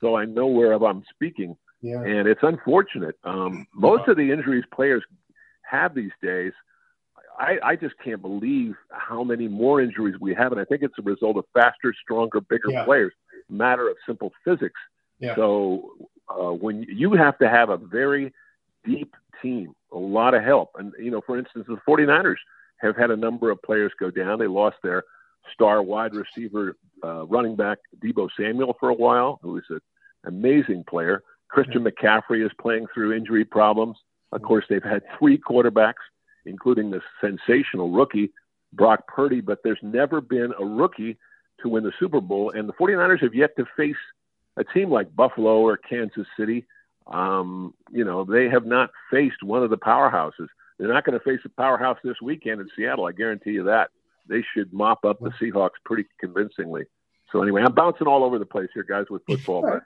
so 0.00 0.16
I 0.16 0.24
know 0.24 0.46
where 0.46 0.72
I'm 0.72 1.04
speaking. 1.12 1.56
Yeah. 1.82 2.02
And 2.02 2.28
it's 2.28 2.42
unfortunate. 2.42 3.16
Um, 3.24 3.66
most 3.74 4.08
of 4.08 4.16
the 4.16 4.30
injuries 4.30 4.64
players 4.74 5.02
have 5.62 5.94
these 5.94 6.12
days– 6.22 6.52
I, 7.40 7.58
I 7.64 7.76
just 7.76 7.94
can't 8.04 8.20
believe 8.20 8.74
how 8.90 9.24
many 9.24 9.48
more 9.48 9.80
injuries 9.80 10.16
we 10.20 10.34
have, 10.34 10.52
and 10.52 10.60
I 10.60 10.64
think 10.64 10.82
it's 10.82 10.98
a 10.98 11.02
result 11.02 11.38
of 11.38 11.46
faster, 11.54 11.94
stronger, 12.02 12.40
bigger 12.42 12.70
yeah. 12.70 12.84
players. 12.84 13.12
Matter 13.48 13.88
of 13.88 13.96
simple 14.06 14.30
physics. 14.44 14.78
Yeah. 15.18 15.34
So 15.36 15.94
uh, 16.28 16.52
when 16.52 16.82
you 16.82 17.14
have 17.14 17.38
to 17.38 17.48
have 17.48 17.70
a 17.70 17.78
very 17.78 18.32
deep 18.84 19.14
team, 19.40 19.74
a 19.90 19.98
lot 19.98 20.34
of 20.34 20.44
help, 20.44 20.72
and 20.78 20.92
you 20.98 21.10
know, 21.10 21.22
for 21.26 21.38
instance, 21.38 21.64
the 21.66 21.78
49ers 21.88 22.36
have 22.76 22.94
had 22.96 23.10
a 23.10 23.16
number 23.16 23.50
of 23.50 23.60
players 23.62 23.92
go 23.98 24.10
down. 24.10 24.38
They 24.38 24.46
lost 24.46 24.76
their 24.82 25.04
star 25.54 25.82
wide 25.82 26.12
receiver, 26.14 26.76
uh, 27.02 27.26
running 27.26 27.56
back 27.56 27.78
Deebo 28.04 28.28
Samuel 28.38 28.76
for 28.78 28.90
a 28.90 28.94
while, 28.94 29.40
who 29.42 29.56
is 29.56 29.64
an 29.70 29.80
amazing 30.26 30.84
player. 30.88 31.22
Christian 31.48 31.84
yeah. 31.84 31.90
McCaffrey 31.90 32.44
is 32.44 32.52
playing 32.60 32.86
through 32.92 33.14
injury 33.14 33.46
problems. 33.46 33.96
Of 34.32 34.42
course, 34.42 34.64
they've 34.68 34.82
had 34.82 35.02
three 35.18 35.38
quarterbacks 35.38 35.94
including 36.46 36.90
the 36.90 37.00
sensational 37.20 37.90
rookie 37.90 38.32
Brock 38.72 39.06
Purdy, 39.08 39.40
but 39.40 39.58
there's 39.64 39.80
never 39.82 40.20
been 40.20 40.52
a 40.58 40.64
rookie 40.64 41.18
to 41.62 41.68
win 41.68 41.84
the 41.84 41.92
Super 41.98 42.20
Bowl. 42.20 42.50
And 42.50 42.68
the 42.68 42.72
49ers 42.72 43.22
have 43.22 43.34
yet 43.34 43.56
to 43.56 43.64
face 43.76 43.96
a 44.56 44.64
team 44.64 44.90
like 44.90 45.14
Buffalo 45.14 45.60
or 45.60 45.76
Kansas 45.76 46.26
City. 46.38 46.66
Um, 47.06 47.74
you 47.90 48.04
know, 48.04 48.24
they 48.24 48.48
have 48.48 48.66
not 48.66 48.90
faced 49.10 49.42
one 49.42 49.62
of 49.62 49.70
the 49.70 49.78
powerhouses. 49.78 50.48
They're 50.78 50.92
not 50.92 51.04
going 51.04 51.18
to 51.18 51.24
face 51.24 51.40
a 51.44 51.48
powerhouse 51.48 51.98
this 52.02 52.20
weekend 52.22 52.60
in 52.60 52.68
Seattle. 52.76 53.06
I 53.06 53.12
guarantee 53.12 53.50
you 53.50 53.64
that. 53.64 53.90
They 54.28 54.44
should 54.54 54.72
mop 54.72 55.04
up 55.04 55.18
the 55.20 55.30
Seahawks 55.40 55.80
pretty 55.84 56.04
convincingly. 56.20 56.84
So 57.32 57.42
anyway, 57.42 57.62
I'm 57.62 57.74
bouncing 57.74 58.06
all 58.06 58.24
over 58.24 58.38
the 58.38 58.46
place 58.46 58.68
here, 58.72 58.84
guys, 58.84 59.06
with 59.10 59.22
football. 59.26 59.62
But 59.62 59.82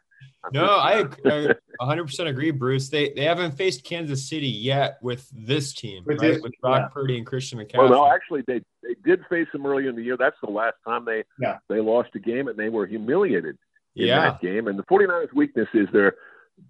no, 0.52 0.66
I, 0.66 1.00
I 1.24 1.54
100% 1.80 2.26
agree, 2.26 2.50
Bruce. 2.50 2.88
They 2.88 3.12
they 3.12 3.24
haven't 3.24 3.52
faced 3.52 3.84
Kansas 3.84 4.28
City 4.28 4.48
yet 4.48 4.98
with 5.02 5.28
this 5.32 5.72
team, 5.72 6.04
with, 6.04 6.20
right? 6.20 6.34
this, 6.34 6.42
with 6.42 6.52
Brock 6.60 6.82
yeah. 6.82 6.88
Purdy 6.88 7.16
and 7.16 7.26
Christian 7.26 7.58
McCaffrey. 7.58 7.78
Well, 7.78 7.88
no, 7.88 8.12
actually, 8.12 8.42
they 8.46 8.60
they 8.82 8.94
did 9.04 9.24
face 9.30 9.48
them 9.52 9.66
early 9.66 9.86
in 9.86 9.96
the 9.96 10.02
year. 10.02 10.16
That's 10.16 10.36
the 10.42 10.50
last 10.50 10.76
time 10.86 11.04
they 11.04 11.24
yeah. 11.40 11.58
they 11.68 11.80
lost 11.80 12.10
a 12.14 12.18
game, 12.18 12.48
and 12.48 12.58
they 12.58 12.68
were 12.68 12.86
humiliated 12.86 13.56
in 13.96 14.06
yeah. 14.06 14.30
that 14.30 14.40
game. 14.40 14.68
And 14.68 14.78
the 14.78 14.84
49ers' 14.84 15.32
weakness 15.32 15.68
is 15.74 15.88
their 15.92 16.14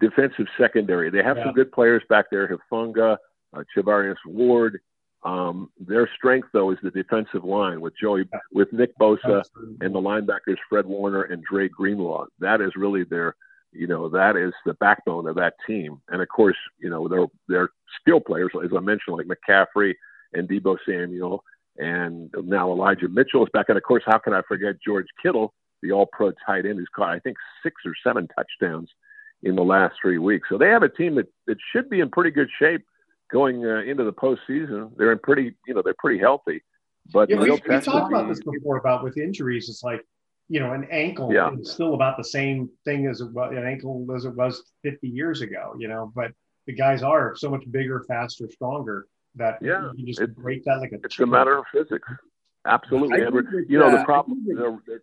defensive 0.00 0.46
secondary. 0.58 1.10
They 1.10 1.22
have 1.22 1.38
some 1.42 1.52
good 1.52 1.72
players 1.72 2.02
back 2.08 2.26
there, 2.30 2.48
Hufanga, 2.48 3.16
uh, 3.56 4.14
Ward. 4.26 4.80
Um, 5.24 5.70
their 5.78 6.08
strength, 6.16 6.48
though, 6.52 6.70
is 6.70 6.78
the 6.82 6.90
defensive 6.90 7.44
line 7.44 7.80
with 7.80 7.94
Joey, 7.98 8.28
with 8.52 8.72
Nick 8.72 8.96
Bosa, 8.98 9.40
Absolutely. 9.40 9.86
and 9.86 9.94
the 9.94 10.00
linebackers 10.00 10.58
Fred 10.68 10.84
Warner 10.84 11.22
and 11.22 11.42
Dre 11.42 11.68
Greenlaw. 11.68 12.26
That 12.40 12.60
is 12.60 12.72
really 12.76 13.04
their 13.04 13.34
you 13.74 13.86
know 13.86 14.08
that 14.08 14.36
is 14.36 14.52
the 14.64 14.74
backbone 14.74 15.26
of 15.26 15.36
that 15.36 15.54
team. 15.66 16.00
And 16.08 16.22
of 16.22 16.28
course, 16.28 16.56
you 16.78 16.90
know 16.90 17.08
they're 17.08 17.26
they're 17.48 17.68
skill 18.00 18.20
players, 18.20 18.52
as 18.62 18.70
I 18.76 18.80
mentioned, 18.80 19.16
like 19.16 19.26
McCaffrey 19.26 19.94
and 20.32 20.48
Deebo 20.48 20.76
Samuel, 20.86 21.44
and 21.78 22.32
now 22.44 22.70
Elijah 22.70 23.08
Mitchell 23.08 23.44
is 23.44 23.50
back. 23.52 23.66
And 23.68 23.78
of 23.78 23.84
course, 23.84 24.02
how 24.06 24.18
can 24.18 24.32
I 24.32 24.42
forget 24.46 24.76
George 24.84 25.06
Kittle, 25.22 25.54
the 25.82 25.92
All-Pro 25.92 26.32
tight 26.46 26.66
end, 26.66 26.78
who's 26.78 26.88
caught 26.94 27.10
I 27.10 27.18
think 27.18 27.36
six 27.62 27.76
or 27.84 27.94
seven 28.04 28.28
touchdowns 28.28 28.88
in 29.42 29.56
the 29.56 29.62
last 29.62 29.94
three 30.00 30.18
weeks. 30.18 30.48
So 30.50 30.58
they 30.58 30.68
have 30.68 30.82
a 30.82 30.88
team 30.88 31.16
that 31.16 31.26
that 31.46 31.58
should 31.72 31.90
be 31.90 32.00
in 32.00 32.10
pretty 32.10 32.30
good 32.30 32.48
shape 32.58 32.84
going 33.30 33.64
uh, 33.64 33.82
into 33.82 34.04
the 34.04 34.12
postseason. 34.12 34.90
They're 34.96 35.12
in 35.12 35.18
pretty, 35.18 35.54
you 35.66 35.74
know, 35.74 35.82
they're 35.82 35.94
pretty 35.98 36.18
healthy. 36.18 36.62
But 37.12 37.28
yeah, 37.28 37.36
we, 37.36 37.50
we 37.50 37.58
talked 37.58 38.12
about 38.12 38.28
this 38.28 38.40
before 38.40 38.78
about 38.78 39.04
with 39.04 39.18
injuries. 39.18 39.68
It's 39.68 39.82
like 39.82 40.00
you 40.48 40.60
know, 40.60 40.72
an 40.72 40.86
ankle 40.90 41.32
yeah. 41.32 41.50
is 41.58 41.72
still 41.72 41.94
about 41.94 42.16
the 42.16 42.24
same 42.24 42.68
thing 42.84 43.06
as 43.06 43.20
an 43.20 43.66
ankle 43.66 44.06
as 44.14 44.24
it 44.24 44.34
was 44.34 44.62
50 44.82 45.08
years 45.08 45.40
ago, 45.40 45.74
you 45.78 45.88
know, 45.88 46.12
but 46.14 46.32
the 46.66 46.72
guys 46.72 47.02
are 47.02 47.34
so 47.36 47.50
much 47.50 47.62
bigger, 47.70 48.04
faster, 48.06 48.48
stronger 48.50 49.06
that 49.36 49.58
yeah, 49.60 49.90
you 49.96 50.06
just 50.06 50.20
it, 50.20 50.36
break 50.36 50.64
that 50.64 50.78
like 50.78 50.92
a 50.92 50.96
It's 50.96 51.14
chicken. 51.14 51.24
a 51.24 51.32
matter 51.32 51.58
of 51.58 51.64
physics. 51.72 52.08
Absolutely. 52.66 53.20
You 53.68 53.78
know, 53.78 53.90
the 53.90 54.04
problem, 54.04 54.44
their, 54.46 54.78
their, 54.86 55.02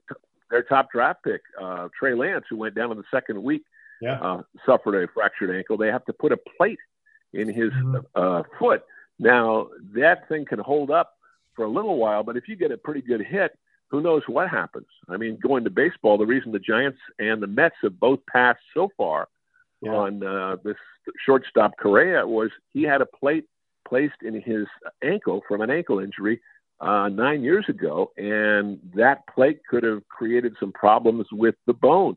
their, 0.49 0.63
top 0.63 0.91
draft 0.91 1.23
pick, 1.23 1.41
uh, 1.61 1.89
Trey 1.97 2.15
Lance, 2.15 2.45
who 2.49 2.57
went 2.57 2.73
down 2.73 2.91
in 2.91 2.97
the 2.97 3.03
second 3.11 3.41
week, 3.41 3.63
yeah. 4.01 4.19
uh, 4.19 4.41
suffered 4.65 5.03
a 5.03 5.07
fractured 5.13 5.55
ankle. 5.55 5.77
They 5.77 5.89
have 5.89 6.05
to 6.05 6.13
put 6.13 6.31
a 6.31 6.37
plate 6.57 6.79
in 7.33 7.47
his 7.47 7.71
mm-hmm. 7.71 7.97
uh, 8.15 8.43
foot. 8.57 8.83
Now, 9.19 9.67
that 9.93 10.27
thing 10.27 10.45
can 10.45 10.59
hold 10.59 10.89
up 10.89 11.11
for 11.55 11.65
a 11.65 11.69
little 11.69 11.97
while, 11.97 12.23
but 12.23 12.37
if 12.37 12.47
you 12.47 12.55
get 12.55 12.71
a 12.71 12.77
pretty 12.77 13.01
good 13.01 13.21
hit, 13.21 13.51
who 13.91 14.01
knows 14.01 14.23
what 14.25 14.49
happens? 14.49 14.87
I 15.09 15.17
mean, 15.17 15.37
going 15.41 15.65
to 15.65 15.69
baseball, 15.69 16.17
the 16.17 16.25
reason 16.25 16.53
the 16.53 16.59
Giants 16.59 16.99
and 17.19 17.43
the 17.43 17.47
Mets 17.47 17.75
have 17.83 17.99
both 17.99 18.19
passed 18.25 18.61
so 18.73 18.89
far 18.95 19.27
yeah. 19.81 19.91
on 19.91 20.23
uh, 20.23 20.55
this 20.63 20.77
shortstop 21.25 21.73
Correa 21.77 22.25
was 22.25 22.51
he 22.71 22.83
had 22.83 23.01
a 23.01 23.05
plate 23.05 23.45
placed 23.87 24.23
in 24.23 24.41
his 24.41 24.65
ankle 25.03 25.41
from 25.45 25.59
an 25.59 25.69
ankle 25.69 25.99
injury 25.99 26.39
uh, 26.79 27.09
nine 27.09 27.43
years 27.43 27.65
ago, 27.67 28.11
and 28.15 28.79
that 28.95 29.27
plate 29.27 29.59
could 29.69 29.83
have 29.83 30.07
created 30.07 30.55
some 30.59 30.71
problems 30.71 31.27
with 31.31 31.55
the 31.67 31.73
bone. 31.73 32.15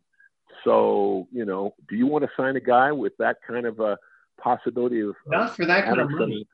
So, 0.62 1.26
you 1.33 1.45
know, 1.45 1.75
do 1.88 1.97
you 1.97 2.07
want 2.07 2.25
to 2.25 2.31
sign 2.37 2.54
a 2.54 2.61
guy 2.61 2.93
with 2.93 3.14
that 3.19 3.38
kind 3.47 3.66
of 3.66 3.81
a 3.81 3.99
possibility 4.40 5.00
of 5.00 5.16
not 5.26 5.57
for 5.57 5.66
that 5.66 5.85
kind 5.87 6.00
of 6.00 6.11
money? 6.11 6.47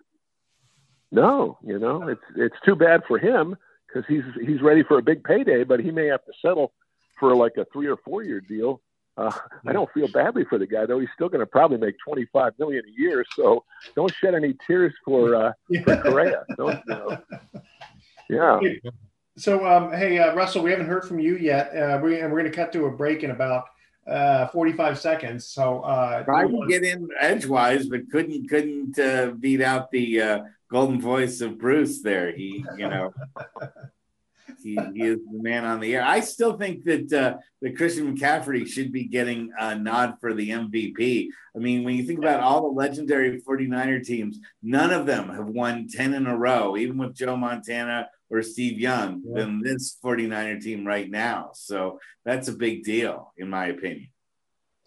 No, 1.13 1.59
you 1.63 1.79
know, 1.79 2.09
it's 2.09 2.23
it's 2.37 2.57
too 2.65 2.75
bad 2.75 3.03
for 3.07 3.19
him 3.19 3.57
because 3.93 4.07
he's 4.09 4.25
he's 4.47 4.63
ready 4.63 4.83
for 4.83 4.99
a 4.99 5.03
big 5.03 5.25
payday, 5.25 5.65
but 5.65 5.81
he 5.81 5.91
may 5.91 6.07
have 6.07 6.25
to 6.25 6.33
settle 6.41 6.73
for 7.19 7.35
like 7.35 7.57
a 7.57 7.67
three 7.73 7.87
or 7.87 7.97
four 7.99 8.23
year 8.23 8.41
deal. 8.41 8.81
Uh, 9.17 9.33
I 9.67 9.73
don't 9.73 9.91
feel 9.93 10.09
badly 10.09 10.45
for 10.45 10.59
the 10.59 10.67
guy 10.67 10.87
though. 10.87 11.01
He's 11.01 11.09
still 11.15 11.29
going 11.29 11.41
to 11.41 11.47
probably 11.47 11.79
make 11.79 11.97
twenty 12.05 12.27
five 12.33 12.53
million 12.59 12.83
a 12.87 13.01
year. 13.01 13.25
So 13.37 13.65
don't 13.95 14.13
shed 14.15 14.35
any 14.35 14.55
tears 14.67 14.95
for 15.05 15.35
uh, 15.35 15.53
for 15.85 15.97
Correa. 16.03 16.45
Don't, 16.57 16.81
you 16.89 16.95
know. 16.97 18.61
Yeah. 18.63 18.91
So 19.37 19.67
um, 19.67 19.93
hey 19.93 20.19
uh, 20.19 20.35
Russell, 20.35 20.63
we 20.63 20.71
haven't 20.71 20.87
heard 20.87 21.05
from 21.05 21.19
you 21.19 21.37
yet, 21.37 21.75
uh, 21.77 22.01
we, 22.03 22.21
and 22.21 22.33
we're 22.33 22.41
going 22.41 22.51
to 22.51 22.57
cut 22.57 22.73
to 22.73 22.87
a 22.87 22.91
break 22.91 23.23
in 23.23 23.31
about 23.31 23.65
uh, 24.07 24.47
45 24.49 24.99
seconds. 24.99 25.47
So 25.47 25.81
uh, 25.81 26.25
tried 26.25 26.49
to 26.49 26.67
get 26.69 26.83
in 26.83 27.09
edgewise, 27.19 27.87
but 27.87 28.11
couldn't 28.11 28.49
couldn't 28.49 28.99
uh, 28.99 29.33
beat 29.39 29.61
out 29.61 29.91
the 29.91 30.23
uh, 30.23 30.41
golden 30.71 31.01
voice 31.01 31.41
of 31.41 31.59
Bruce. 31.59 32.03
There, 32.03 32.33
he 32.33 32.65
you 32.77 32.89
know. 32.89 33.13
he, 34.63 34.79
he, 34.95 35.03
is 35.03 35.19
the 35.19 35.43
man 35.43 35.65
on 35.65 35.81
the 35.81 35.95
air. 35.95 36.05
I 36.05 36.21
still 36.21 36.57
think 36.57 36.85
that 36.85 37.13
uh, 37.13 37.37
that 37.63 37.77
Christian 37.77 38.17
McCaffrey 38.17 38.67
should 38.67 38.93
be 38.93 39.05
getting 39.05 39.53
a 39.59 39.75
nod 39.75 40.15
for 40.21 40.35
the 40.35 40.51
MVP. 40.51 41.29
I 41.55 41.59
mean, 41.59 41.85
when 41.85 41.97
you 41.97 42.05
think 42.05 42.19
about 42.19 42.41
all 42.41 42.63
the 42.63 42.77
legendary 42.77 43.41
49er 43.41 44.05
teams, 44.05 44.39
none 44.63 44.91
of 44.91 45.07
them 45.07 45.29
have 45.31 45.47
won 45.47 45.89
10 45.89 46.15
in 46.15 46.27
a 46.27 46.37
row, 46.37 46.77
even 46.77 46.99
with 46.99 47.15
Joe 47.15 47.37
Montana 47.37 48.09
or 48.31 48.43
Steve 48.43 48.79
Young, 48.79 49.23
yeah. 49.25 49.41
than 49.43 49.61
this 49.61 49.97
49er 50.05 50.63
team 50.63 50.87
right 50.87 51.11
now. 51.11 51.51
So 51.55 51.99
that's 52.25 52.49
a 52.49 52.53
big 52.53 52.85
deal, 52.85 53.33
in 53.37 53.51
my 53.51 53.67
opinion. 53.67 54.09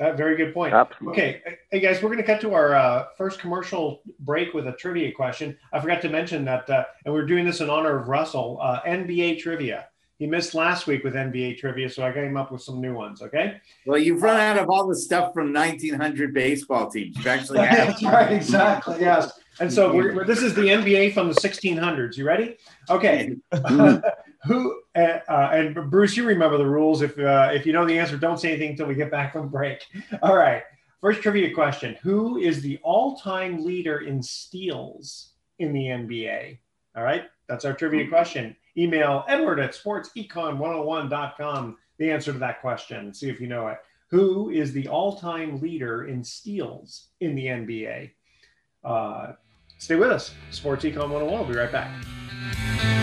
That 0.03 0.17
very 0.17 0.35
good 0.35 0.53
point. 0.53 0.73
Absolutely. 0.73 1.11
Okay, 1.13 1.41
hey 1.71 1.79
guys, 1.79 2.03
we're 2.03 2.09
going 2.09 2.17
to 2.17 2.25
cut 2.25 2.41
to 2.41 2.53
our 2.53 2.75
uh, 2.75 3.05
first 3.17 3.39
commercial 3.39 4.01
break 4.19 4.53
with 4.53 4.67
a 4.67 4.73
trivia 4.73 5.13
question. 5.13 5.57
I 5.71 5.79
forgot 5.79 6.01
to 6.01 6.09
mention 6.09 6.43
that, 6.43 6.69
uh, 6.69 6.83
and 7.05 7.13
we're 7.13 7.25
doing 7.25 7.45
this 7.45 7.61
in 7.61 7.69
honor 7.69 7.97
of 7.97 8.09
Russell. 8.09 8.59
Uh, 8.61 8.81
NBA 8.81 9.39
trivia. 9.39 9.87
He 10.19 10.27
missed 10.27 10.55
last 10.55 10.87
week 10.87 11.05
with 11.05 11.13
NBA 11.13 11.57
trivia, 11.57 11.89
so 11.89 12.05
I 12.05 12.11
got 12.11 12.25
him 12.25 12.35
up 12.35 12.51
with 12.51 12.61
some 12.61 12.81
new 12.81 12.93
ones. 12.93 13.21
Okay. 13.21 13.61
Well, 13.85 13.97
you've 13.97 14.21
run 14.21 14.41
out 14.41 14.57
of 14.57 14.69
all 14.69 14.85
the 14.87 14.95
stuff 14.97 15.33
from 15.33 15.53
1900 15.53 16.33
baseball 16.33 16.89
teams. 16.91 17.23
You 17.23 17.31
actually 17.31 17.59
have. 17.65 17.87
That's 17.87 18.03
right. 18.03 18.33
Exactly. 18.33 18.97
Yes. 18.99 19.39
And 19.61 19.71
so 19.71 19.95
we're, 19.95 20.13
we're, 20.15 20.25
this 20.25 20.41
is 20.43 20.53
the 20.53 20.63
NBA 20.63 21.13
from 21.13 21.29
the 21.29 21.35
1600s. 21.35 22.17
You 22.17 22.25
ready? 22.25 22.57
Okay. 22.89 23.37
Who 24.43 24.82
uh, 24.95 25.49
and 25.51 25.89
Bruce, 25.89 26.15
you 26.15 26.25
remember 26.25 26.57
the 26.57 26.65
rules. 26.65 27.01
If 27.01 27.17
uh, 27.17 27.49
if 27.53 27.65
you 27.65 27.73
know 27.73 27.85
the 27.85 27.97
answer, 27.97 28.17
don't 28.17 28.39
say 28.39 28.49
anything 28.49 28.71
until 28.71 28.87
we 28.87 28.95
get 28.95 29.11
back 29.11 29.31
from 29.33 29.49
break. 29.49 29.83
All 30.21 30.35
right. 30.35 30.63
First 31.01 31.21
trivia 31.21 31.53
question: 31.53 31.97
Who 32.01 32.37
is 32.37 32.61
the 32.61 32.79
all-time 32.83 33.65
leader 33.65 33.99
in 33.99 34.23
steals 34.23 35.31
in 35.59 35.73
the 35.73 35.85
NBA? 35.85 36.59
All 36.95 37.03
right, 37.03 37.23
that's 37.49 37.65
our 37.65 37.73
trivia 37.73 38.07
question. 38.07 38.55
Email 38.77 39.25
Edward 39.27 39.59
at 39.59 39.73
sportsecon101.com 39.73 41.77
the 41.97 42.11
answer 42.11 42.33
to 42.33 42.39
that 42.39 42.61
question. 42.61 43.13
See 43.13 43.29
if 43.29 43.39
you 43.39 43.47
know 43.47 43.67
it. 43.67 43.77
Who 44.09 44.49
is 44.49 44.73
the 44.73 44.87
all-time 44.87 45.59
leader 45.59 46.05
in 46.05 46.23
steals 46.23 47.07
in 47.19 47.35
the 47.35 47.47
NBA? 47.47 48.11
Uh, 48.83 49.33
stay 49.77 49.95
with 49.95 50.11
us. 50.11 50.33
Sports 50.51 50.85
Econ 50.85 51.09
101. 51.09 51.39
We'll 51.39 51.45
be 51.45 51.55
right 51.55 51.71
back. 51.71 53.02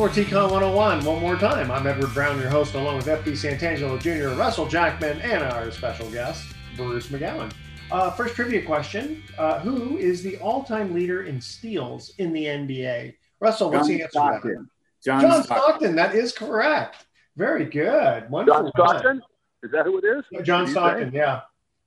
Welcome 0.00 0.22
back 0.22 0.30
to 0.30 0.36
101. 0.54 1.04
One 1.04 1.20
more 1.20 1.36
time, 1.36 1.70
I'm 1.70 1.86
Edward 1.86 2.14
Brown, 2.14 2.40
your 2.40 2.48
host, 2.48 2.72
along 2.74 2.96
with 2.96 3.04
FP 3.06 3.32
Santangelo 3.32 4.00
Jr., 4.00 4.34
Russell 4.34 4.66
Jackman, 4.66 5.20
and 5.20 5.44
our 5.44 5.70
special 5.70 6.10
guest, 6.10 6.46
Bruce 6.74 7.08
McGowan. 7.08 7.52
Uh, 7.92 8.10
first 8.12 8.34
trivia 8.34 8.62
question 8.64 9.22
uh, 9.36 9.58
Who 9.60 9.98
is 9.98 10.22
the 10.22 10.38
all 10.38 10.64
time 10.64 10.94
leader 10.94 11.24
in 11.24 11.38
steals 11.38 12.14
in 12.16 12.32
the 12.32 12.46
NBA? 12.46 13.14
Russell, 13.40 13.70
what's 13.70 13.88
John 13.88 13.96
the 13.98 14.02
answer 14.02 14.10
Stockton. 14.12 14.50
that? 14.54 14.66
John, 15.04 15.20
John 15.20 15.42
Stockton. 15.44 15.64
Stockton. 15.68 15.96
That 15.96 16.14
is 16.14 16.32
correct. 16.32 17.04
Very 17.36 17.66
good. 17.66 18.30
Wonderful. 18.30 18.62
John 18.62 18.72
Stockton? 18.88 19.22
Is 19.62 19.70
that 19.72 19.84
who 19.84 19.98
it 19.98 20.04
is? 20.06 20.46
John 20.46 20.66
Stockton, 20.66 21.10
say? 21.12 21.18
yeah. 21.18 21.40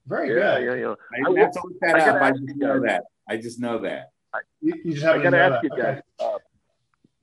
Very 0.05 0.29
Yeah, 0.37 0.59
good. 0.59 0.65
yeah, 0.65 0.87
yeah. 0.87 0.93
I 1.25 1.31
I 1.35 1.39
have 1.41 1.51
to 1.53 1.61
will- 1.63 1.69
look 1.71 1.79
that 1.81 1.95
I 1.95 1.99
gotta 1.99 2.11
up. 2.17 2.21
I 2.21 2.31
just 2.31 2.57
know 2.57 2.79
guys- 2.79 2.89
that. 2.89 3.03
I 3.27 3.37
just 3.37 3.59
know 3.59 3.79
that. 3.79 4.09
You, 4.61 4.73
you 4.85 4.93
just 4.93 5.03
I 5.03 5.17
happen 5.17 5.23
got 5.23 5.29
to 5.31 5.37
to 5.37 5.49
know 5.49 5.55
ask 5.55 5.61
that. 5.63 5.77
you 5.77 5.83
guys. 5.83 6.01
Okay. 6.21 6.33
Uh, 6.35 6.37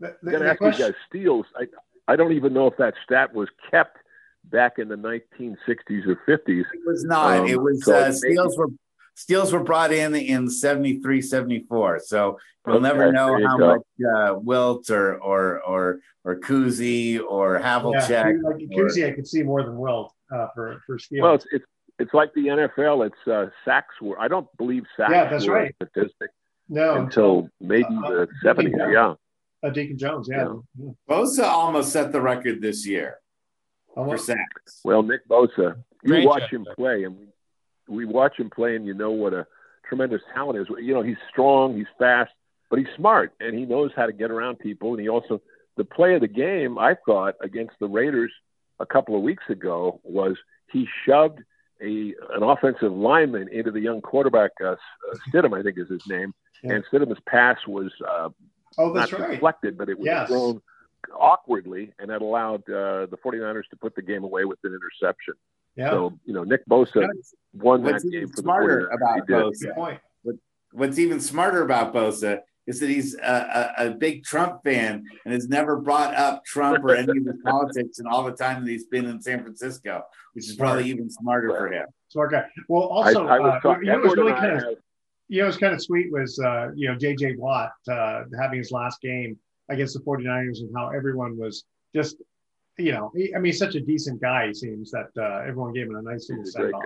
The, 0.01 0.17
the- 0.23 0.31
the 0.39 0.51
ask 0.51 0.59
question- 0.59 0.87
you 0.87 0.93
guys. 0.93 1.01
Steals. 1.09 1.47
I 1.57 1.67
I 2.13 2.17
don't 2.17 2.33
even 2.33 2.53
know 2.53 2.67
if 2.67 2.77
that 2.79 2.95
stat 3.05 3.33
was 3.35 3.49
kept 3.71 3.99
back 4.47 4.79
in 4.79 4.89
the 4.89 4.97
1960s 4.97 6.07
or 6.07 6.17
50s. 6.27 6.61
It 6.61 6.67
was 6.87 7.05
not. 7.05 7.41
Um, 7.41 7.47
it 7.47 7.61
was 7.61 7.85
so 7.85 7.95
uh, 7.95 8.11
steals 8.13 8.57
were 8.59 8.67
steals 9.15 9.53
were 9.53 9.63
brought 9.63 9.93
in 9.93 10.15
in 10.15 10.49
73, 10.51 11.21
74. 11.23 12.01
So 12.01 12.39
you'll 12.67 12.77
Okay, 12.77 12.83
never 12.83 13.13
know 13.13 13.37
you 13.37 13.47
how 13.47 13.59
go. 13.59 13.67
much 13.77 13.83
uh, 14.17 14.35
Wilt 14.41 14.91
or 14.91 15.19
or 15.19 15.61
or 15.61 16.01
or 16.25 16.37
Cousy 16.41 17.21
or 17.21 17.61
Havlicek. 17.61 18.09
Yeah, 18.09 18.23
like 18.43 18.55
or- 18.73 18.87
Cousy, 18.89 19.07
I 19.07 19.13
could 19.13 19.27
see 19.29 19.43
more 19.43 19.63
than 19.63 19.77
Wilt 19.79 20.13
uh, 20.35 20.49
for 20.55 20.83
for 20.87 20.99
steals. 20.99 21.23
Well, 21.23 21.35
it's 21.35 21.47
it's 21.53 21.65
it's 22.01 22.15
like 22.15 22.33
the 22.35 22.47
NFL. 22.47 23.07
It's 23.07 23.29
uh, 23.29 23.51
sacks 23.65 23.95
were. 24.01 24.19
I 24.19 24.27
don't 24.27 24.49
believe 24.57 24.85
sacks 24.97 25.13
Yeah, 25.13 25.29
that's 25.31 25.47
were 25.47 25.55
right. 25.55 25.75
a 25.81 25.87
statistic 25.87 26.31
no, 26.69 26.95
until 26.95 27.49
maybe 27.61 27.85
uh, 28.05 28.11
the 28.11 28.23
uh, 28.23 28.55
70s. 28.55 28.93
yeah. 28.93 29.15
Yeah. 29.62 29.68
uh, 29.68 29.73
Deacon 29.73 29.99
Jones. 29.99 30.29
Yeah. 30.31 30.55
Bosa 31.09 31.44
almost 31.44 31.92
set 31.92 32.12
the 32.12 32.20
record 32.20 32.61
this 32.61 32.87
year 32.87 33.18
for 33.94 34.16
sacks. 34.18 34.81
Well, 34.85 35.03
Nick 35.03 35.27
Bosa, 35.29 35.77
you 36.03 36.09
Great 36.09 36.27
watch 36.27 36.42
job. 36.42 36.51
him 36.51 36.66
play, 36.77 37.05
and 37.05 37.16
we, 37.18 37.27
we 37.88 38.05
watch 38.05 38.38
him 38.38 38.51
play, 38.51 38.77
and 38.77 38.87
you 38.87 38.94
know 38.94 39.11
what 39.11 39.33
a 39.35 39.46
tremendous 39.88 40.23
talent 40.35 40.59
is. 40.59 40.66
You 40.81 40.94
know, 40.94 41.03
he's 41.03 41.16
strong, 41.31 41.77
he's 41.77 41.87
fast, 41.99 42.31
but 42.70 42.79
he's 42.79 42.88
smart, 42.96 43.33
and 43.40 43.57
he 43.59 43.64
knows 43.66 43.90
how 43.96 44.07
to 44.07 44.12
get 44.12 44.31
around 44.31 44.59
people. 44.59 44.92
And 44.92 45.01
he 45.01 45.09
also, 45.09 45.40
the 45.77 45.85
play 45.85 46.14
of 46.14 46.20
the 46.20 46.29
game, 46.29 46.79
I 46.79 46.96
thought, 47.07 47.35
against 47.42 47.75
the 47.81 47.88
Raiders 47.88 48.33
a 48.79 48.87
couple 48.87 49.16
of 49.16 49.23
weeks 49.23 49.44
ago 49.51 50.01
was 50.05 50.37
he 50.73 50.87
shoved 51.07 51.40
a 51.83 52.14
an 52.35 52.42
offensive 52.42 52.92
lineman 52.92 53.49
into 53.49 53.70
the 53.70 53.81
young 53.81 54.01
quarterback, 54.03 54.51
uh, 54.62 54.68
uh, 54.73 54.77
Stidham, 55.29 55.59
I 55.59 55.62
think 55.62 55.79
is 55.79 55.88
his 55.88 56.07
name, 56.07 56.33
Yeah. 56.62 56.75
and 56.75 56.85
Stidham's 56.92 57.20
pass 57.27 57.57
was 57.66 57.90
uh, 58.07 58.29
Oh, 58.79 58.93
that's 58.93 59.11
not 59.13 59.21
right. 59.23 59.31
deflected, 59.33 59.77
but 59.79 59.89
it 59.89 59.99
was 59.99 60.07
Yes. 60.07 60.29
thrown 60.29 60.61
awkwardly, 61.15 61.93
and 61.99 62.11
that 62.11 62.23
allowed 62.23 62.61
uh, 62.71 63.07
the 63.07 63.19
49ers 63.25 63.69
to 63.71 63.77
put 63.77 63.95
the 63.95 64.03
game 64.03 64.25
away 64.25 64.45
with 64.45 64.59
an 64.65 64.73
interception. 64.75 65.35
Yeah. 65.77 65.91
So, 65.91 66.19
you 66.25 66.35
know, 66.35 66.45
Nick 66.45 66.67
Bosa 66.69 67.07
What's- 67.07 67.35
won 67.55 67.83
What's 67.83 68.03
that 68.03 68.09
even 68.09 68.21
game 68.21 68.29
for 68.29 68.37
smarter 68.43 68.91
49ers. 68.91 68.95
about 68.95 69.15
He 69.15 69.21
did. 69.21 69.43
Bosa? 69.45 69.61
Good 69.63 69.75
point. 69.75 70.01
What's 70.73 70.99
even 71.01 71.19
smarter 71.21 71.63
about 71.63 71.93
Bosa 71.93 72.41
is 72.69 72.79
that 72.79 72.89
he's 72.89 73.17
a, 73.17 73.73
a, 73.77 73.87
a 73.87 73.91
big 73.91 74.23
Trump 74.23 74.63
fan 74.63 75.03
and 75.25 75.35
has 75.35 75.49
never 75.49 75.77
brought 75.77 76.15
up 76.15 76.45
Trump 76.45 76.85
or 76.85 76.95
any 76.95 77.19
of 77.19 77.25
his 77.27 77.35
politics 77.45 77.99
in 77.99 78.07
all 78.07 78.23
the 78.23 78.31
time 78.31 78.65
that 78.65 78.71
he's 78.71 78.85
been 78.87 79.07
in 79.07 79.21
San 79.21 79.43
Francisco, 79.43 80.05
which 80.35 80.49
is 80.49 80.55
probably 80.55 80.85
even 80.85 81.11
smarter 81.11 81.49
for 81.49 81.73
him. 81.73 81.87
Smart 82.11 82.31
guy. 82.31 82.45
Well, 82.69 82.83
also, 82.85 83.27
I, 83.27 83.37
I 83.37 83.39
was 83.41 83.55
uh, 83.57 83.61
talking, 83.61 83.87
you 83.89 83.93
know, 83.95 83.99
was 83.99 84.17
really 84.17 84.33
kind 84.33 84.53
of 84.53 84.63
have- 84.63 84.75
you 85.31 85.38
know, 85.38 85.45
it 85.45 85.47
was 85.47 85.57
kind 85.59 85.73
of 85.73 85.81
sweet 85.81 86.11
was, 86.11 86.38
uh, 86.40 86.71
you 86.75 86.88
know, 86.88 86.97
JJ 86.97 87.38
Watt 87.38 87.71
uh, 87.88 88.25
having 88.38 88.59
his 88.59 88.73
last 88.73 89.01
game 89.01 89.38
against 89.69 89.95
the 89.95 90.01
49ers 90.01 90.59
and 90.59 90.71
how 90.77 90.88
everyone 90.88 91.38
was 91.38 91.64
just, 91.95 92.16
you 92.77 92.90
know, 92.90 93.12
he, 93.14 93.33
I 93.33 93.38
mean, 93.38 93.47
he's 93.53 93.59
such 93.59 93.77
a 93.77 93.81
decent 93.81 94.21
guy, 94.21 94.49
he 94.49 94.55
seems 94.55 94.90
that 94.90 95.11
uh, 95.16 95.38
everyone 95.47 95.73
gave 95.73 95.87
him 95.87 95.95
a 95.95 96.03
nice 96.03 96.29
little 96.29 96.43
He's 96.45 96.57
a 96.57 96.59
send 96.59 96.75
off. 96.75 96.85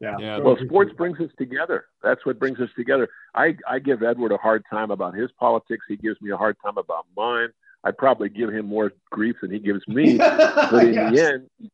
Yeah. 0.00 0.16
Yeah. 0.20 0.38
Well, 0.38 0.56
sports 0.64 0.92
brings 0.92 1.18
us 1.18 1.30
together. 1.36 1.86
That's 2.00 2.24
what 2.24 2.38
brings 2.38 2.60
us 2.60 2.68
together. 2.76 3.08
I, 3.34 3.56
I 3.68 3.80
give 3.80 4.04
Edward 4.04 4.30
a 4.30 4.36
hard 4.36 4.62
time 4.70 4.92
about 4.92 5.14
his 5.16 5.30
politics. 5.32 5.84
He 5.88 5.96
gives 5.96 6.20
me 6.20 6.30
a 6.30 6.36
hard 6.36 6.56
time 6.64 6.78
about 6.78 7.06
mine. 7.16 7.48
I 7.82 7.90
probably 7.90 8.28
give 8.28 8.50
him 8.50 8.66
more 8.66 8.92
grief 9.10 9.36
than 9.42 9.50
he 9.50 9.58
gives 9.58 9.86
me. 9.88 10.16
But 10.18 10.84
in 10.84 10.94
Yes. 10.94 11.12
the 11.12 11.32
end, 11.32 11.70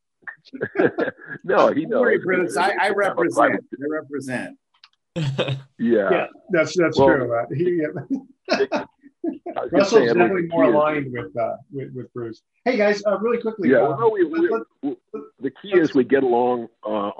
no, 1.44 1.72
he 1.72 1.84
knows. 1.84 2.56
I, 2.56 2.72
I 2.80 2.88
represent. 2.90 3.54
I 3.54 3.86
represent. 3.90 4.58
Yeah. 5.78 6.10
Yeah, 6.10 6.26
that's 6.50 6.76
that's 6.76 6.98
Well, 6.98 7.08
true. 7.08 7.38
Uh, 7.38 7.46
he, 7.54 7.82
I 8.50 9.64
Russell's 9.72 10.06
definitely 10.06 10.46
more 10.48 10.64
aligned 10.64 11.12
with, 11.12 11.36
uh, 11.36 11.56
with 11.72 11.92
with 11.94 12.12
Bruce. 12.14 12.42
Hey 12.64 12.76
guys, 12.76 13.02
uh, 13.06 13.18
really 13.18 13.40
quickly. 13.40 13.70
Yeah, 13.70 13.88
uh, 13.88 13.96
no, 13.96 14.08
we, 14.08 14.24
we, 14.24 14.48
let- 14.48 14.62
we- 14.82 14.96
the 15.40 15.50
key 15.50 15.72
is 15.78 15.94
we 15.94 16.04
get 16.04 16.22
along. 16.22 16.68
Uh, 16.86 17.10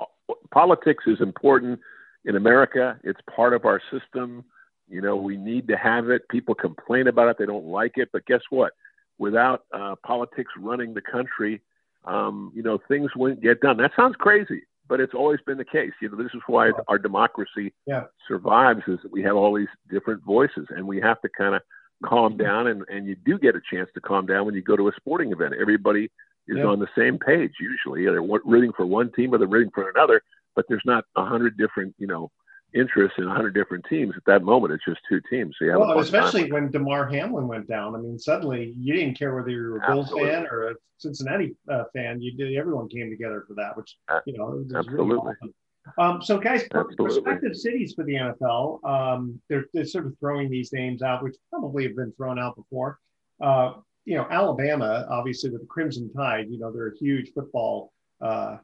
politics 0.51 1.03
is 1.07 1.21
important 1.21 1.79
in 2.25 2.35
America. 2.35 2.99
It's 3.03 3.19
part 3.33 3.53
of 3.53 3.65
our 3.65 3.81
system. 3.91 4.43
You 4.87 5.01
know, 5.01 5.15
we 5.15 5.37
need 5.37 5.67
to 5.67 5.77
have 5.77 6.09
it. 6.09 6.27
People 6.29 6.55
complain 6.55 7.07
about 7.07 7.29
it; 7.29 7.37
they 7.37 7.45
don't 7.45 7.67
like 7.67 7.93
it. 7.97 8.09
But 8.11 8.25
guess 8.25 8.41
what? 8.49 8.73
Without 9.17 9.65
uh, 9.73 9.95
politics 10.03 10.51
running 10.57 10.93
the 10.93 11.01
country, 11.01 11.61
um, 12.05 12.51
you 12.55 12.63
know, 12.63 12.79
things 12.87 13.11
wouldn't 13.15 13.41
get 13.41 13.61
done. 13.61 13.77
That 13.77 13.91
sounds 13.95 14.15
crazy, 14.15 14.63
but 14.89 14.99
it's 14.99 15.13
always 15.13 15.39
been 15.45 15.57
the 15.57 15.63
case. 15.63 15.91
You 16.01 16.09
know, 16.09 16.17
this 16.17 16.33
is 16.33 16.41
why 16.47 16.71
our 16.89 16.97
democracy 16.97 17.71
Yeah. 17.85 18.05
survives: 18.27 18.81
is 18.87 18.99
that 19.03 19.11
we 19.11 19.21
have 19.23 19.35
all 19.35 19.53
these 19.53 19.69
different 19.89 20.23
voices, 20.23 20.67
and 20.69 20.85
we 20.85 20.99
have 20.99 21.21
to 21.21 21.29
kind 21.29 21.55
of 21.55 21.61
calm 22.03 22.33
mm-hmm. 22.33 22.43
down. 22.43 22.67
And, 22.67 22.83
and 22.89 23.07
you 23.07 23.15
do 23.15 23.37
get 23.37 23.55
a 23.55 23.61
chance 23.71 23.89
to 23.93 24.01
calm 24.01 24.25
down 24.25 24.45
when 24.45 24.55
you 24.55 24.61
go 24.61 24.75
to 24.75 24.89
a 24.89 24.91
sporting 24.97 25.31
event. 25.31 25.53
Everybody 25.59 26.11
is 26.47 26.57
Yeah. 26.57 26.65
on 26.65 26.79
the 26.79 26.89
same 26.97 27.19
page 27.19 27.53
usually. 27.59 28.05
They're 28.05 28.21
rooting 28.21 28.73
for 28.73 28.85
one 28.85 29.11
team 29.11 29.33
or 29.33 29.37
they're 29.37 29.47
rooting 29.47 29.71
for 29.71 29.89
another, 29.89 30.21
but 30.55 30.65
there's 30.67 30.85
not 30.85 31.05
a 31.15 31.23
hundred 31.23 31.57
different, 31.57 31.93
you 31.99 32.07
know, 32.07 32.31
interests 32.73 33.17
in 33.17 33.25
a 33.25 33.33
hundred 33.33 33.53
different 33.53 33.85
teams 33.89 34.13
at 34.15 34.23
that 34.25 34.43
moment. 34.43 34.73
It's 34.73 34.85
just 34.85 34.99
two 35.07 35.21
teams. 35.29 35.55
So 35.59 35.79
Well, 35.79 35.99
especially 35.99 36.51
when 36.51 36.71
Damar 36.71 37.07
Hamlin 37.07 37.47
went 37.47 37.67
down. 37.67 37.95
I 37.95 37.99
mean, 37.99 38.17
suddenly 38.19 38.73
you 38.79 38.93
didn't 38.93 39.17
care 39.17 39.35
whether 39.35 39.49
you 39.49 39.61
were 39.61 39.77
a 39.77 39.87
Bills 39.87 40.11
fan 40.11 40.47
or 40.51 40.71
a 40.71 40.75
Cincinnati 40.97 41.55
uh, 41.71 41.85
fan. 41.95 42.21
You 42.21 42.33
did. 42.33 42.55
Everyone 42.55 42.87
came 42.87 43.09
together 43.09 43.43
for 43.47 43.53
that, 43.55 43.75
which 43.75 43.97
you 44.25 44.37
know, 44.37 44.45
was 44.45 44.67
really 44.67 44.79
Absolutely. 44.79 45.31
awesome. 45.31 45.53
Um, 45.97 46.21
so, 46.21 46.37
guys, 46.37 46.63
Absolutely. 46.63 47.05
prospective 47.05 47.55
cities 47.55 47.93
for 47.95 48.03
the 48.03 48.13
NFL, 48.13 48.83
um, 48.83 49.41
they're, 49.49 49.65
they're 49.73 49.85
sort 49.85 50.05
of 50.05 50.17
throwing 50.19 50.49
these 50.49 50.71
names 50.71 51.01
out, 51.01 51.23
which 51.23 51.35
probably 51.49 51.83
have 51.83 51.95
been 51.95 52.11
thrown 52.13 52.37
out 52.37 52.55
before. 52.55 52.99
Uh, 53.41 53.73
you 54.05 54.15
know, 54.15 54.27
Alabama, 54.29 55.07
obviously 55.09 55.49
with 55.49 55.61
the 55.61 55.67
Crimson 55.67 56.11
Tide, 56.13 56.47
you 56.49 56.59
know, 56.59 56.71
they're 56.71 56.89
a 56.89 56.97
huge 56.97 57.31
football. 57.33 57.93
Uh, 58.21 58.57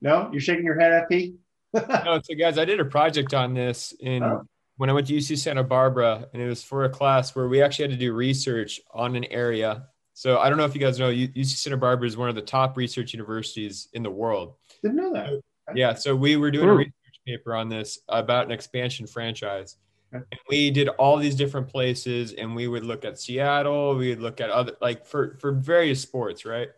no, 0.00 0.30
you're 0.32 0.40
shaking 0.40 0.64
your 0.64 0.78
head, 0.78 1.06
FP. 1.10 1.34
No, 1.74 2.20
so 2.24 2.34
guys, 2.38 2.58
I 2.58 2.64
did 2.64 2.80
a 2.80 2.84
project 2.84 3.34
on 3.34 3.54
this 3.54 3.92
in 4.00 4.22
Oh. 4.22 4.42
when 4.76 4.90
I 4.90 4.92
went 4.92 5.06
to 5.08 5.14
UC 5.14 5.38
Santa 5.38 5.62
Barbara, 5.64 6.26
and 6.32 6.42
it 6.42 6.48
was 6.48 6.62
for 6.62 6.84
a 6.84 6.88
class 6.88 7.34
where 7.36 7.48
we 7.48 7.62
actually 7.62 7.84
had 7.84 7.90
to 7.92 7.96
do 7.96 8.12
research 8.12 8.80
on 8.92 9.16
an 9.16 9.24
area. 9.24 9.86
So 10.14 10.38
I 10.38 10.48
don't 10.48 10.58
know 10.58 10.64
if 10.64 10.74
you 10.74 10.80
guys 10.80 10.98
know, 10.98 11.10
UC 11.10 11.46
Santa 11.56 11.76
Barbara 11.76 12.06
is 12.06 12.16
one 12.16 12.28
of 12.28 12.34
the 12.34 12.42
top 12.42 12.76
research 12.76 13.12
universities 13.12 13.88
in 13.92 14.02
the 14.02 14.10
world. 14.10 14.54
Didn't 14.82 14.96
know 14.96 15.12
that. 15.12 15.40
Yeah, 15.74 15.94
so 15.94 16.16
we 16.16 16.36
were 16.36 16.50
doing 16.50 16.68
a 16.68 16.74
research 16.74 16.94
paper 17.26 17.54
on 17.54 17.68
this 17.68 17.98
about 18.08 18.46
an 18.46 18.50
expansion 18.52 19.06
franchise. 19.06 19.76
And 20.12 20.24
we 20.48 20.72
did 20.72 20.88
all 20.88 21.16
these 21.18 21.36
different 21.36 21.68
places, 21.68 22.32
and 22.32 22.56
we 22.56 22.66
would 22.66 22.84
look 22.84 23.04
at 23.04 23.20
Seattle. 23.20 23.94
We 23.94 24.08
would 24.08 24.20
look 24.20 24.40
at 24.40 24.50
other 24.50 24.76
like 24.80 25.06
for 25.06 25.36
for 25.40 25.52
various 25.52 26.02
sports, 26.02 26.44
right? 26.44 26.68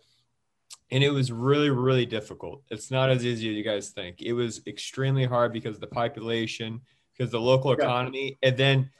And 0.92 1.02
it 1.02 1.10
was 1.10 1.32
really 1.32 1.70
really 1.70 2.06
difficult. 2.06 2.62
It's 2.70 2.90
not 2.90 3.10
as 3.10 3.24
easy 3.24 3.48
as 3.50 3.56
you 3.56 3.64
guys 3.64 3.90
think. 3.90 4.22
It 4.22 4.34
was 4.34 4.60
extremely 4.66 5.24
hard 5.24 5.52
because 5.52 5.74
of 5.76 5.80
the 5.80 5.86
population, 5.88 6.80
because 7.12 7.32
the 7.32 7.40
local 7.40 7.70
Yeah. 7.72 7.84
economy, 7.84 8.38
and 8.42 8.56
then 8.56 8.90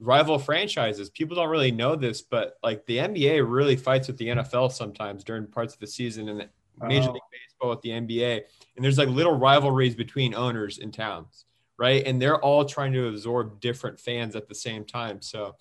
rival 0.00 0.38
franchises. 0.38 1.08
People 1.10 1.36
don't 1.36 1.48
really 1.48 1.70
know 1.70 1.94
this, 1.94 2.20
but 2.22 2.58
like 2.62 2.84
the 2.86 2.98
NBA 2.98 3.40
really 3.48 3.76
fights 3.76 4.08
with 4.08 4.16
the 4.16 4.28
NFL 4.28 4.68
sometimes 4.70 5.22
during 5.22 5.46
parts 5.46 5.74
of 5.74 5.80
the 5.80 5.86
season, 5.86 6.28
and 6.28 6.48
Major 6.82 7.10
Oh. 7.10 7.12
League 7.12 7.22
Baseball 7.30 7.70
with 7.70 7.82
the 7.82 7.90
NBA. 7.92 8.42
And 8.74 8.84
there's 8.84 8.98
like 8.98 9.08
little 9.08 9.36
rivalries 9.36 9.94
between 9.94 10.34
owners 10.34 10.78
in 10.78 10.90
towns, 10.90 11.44
right? 11.78 12.02
And 12.04 12.20
they're 12.20 12.40
all 12.40 12.64
trying 12.64 12.92
to 12.94 13.06
absorb 13.06 13.60
different 13.60 14.00
fans 14.00 14.34
at 14.34 14.48
the 14.48 14.54
same 14.56 14.84
time. 14.84 15.22
So 15.22 15.54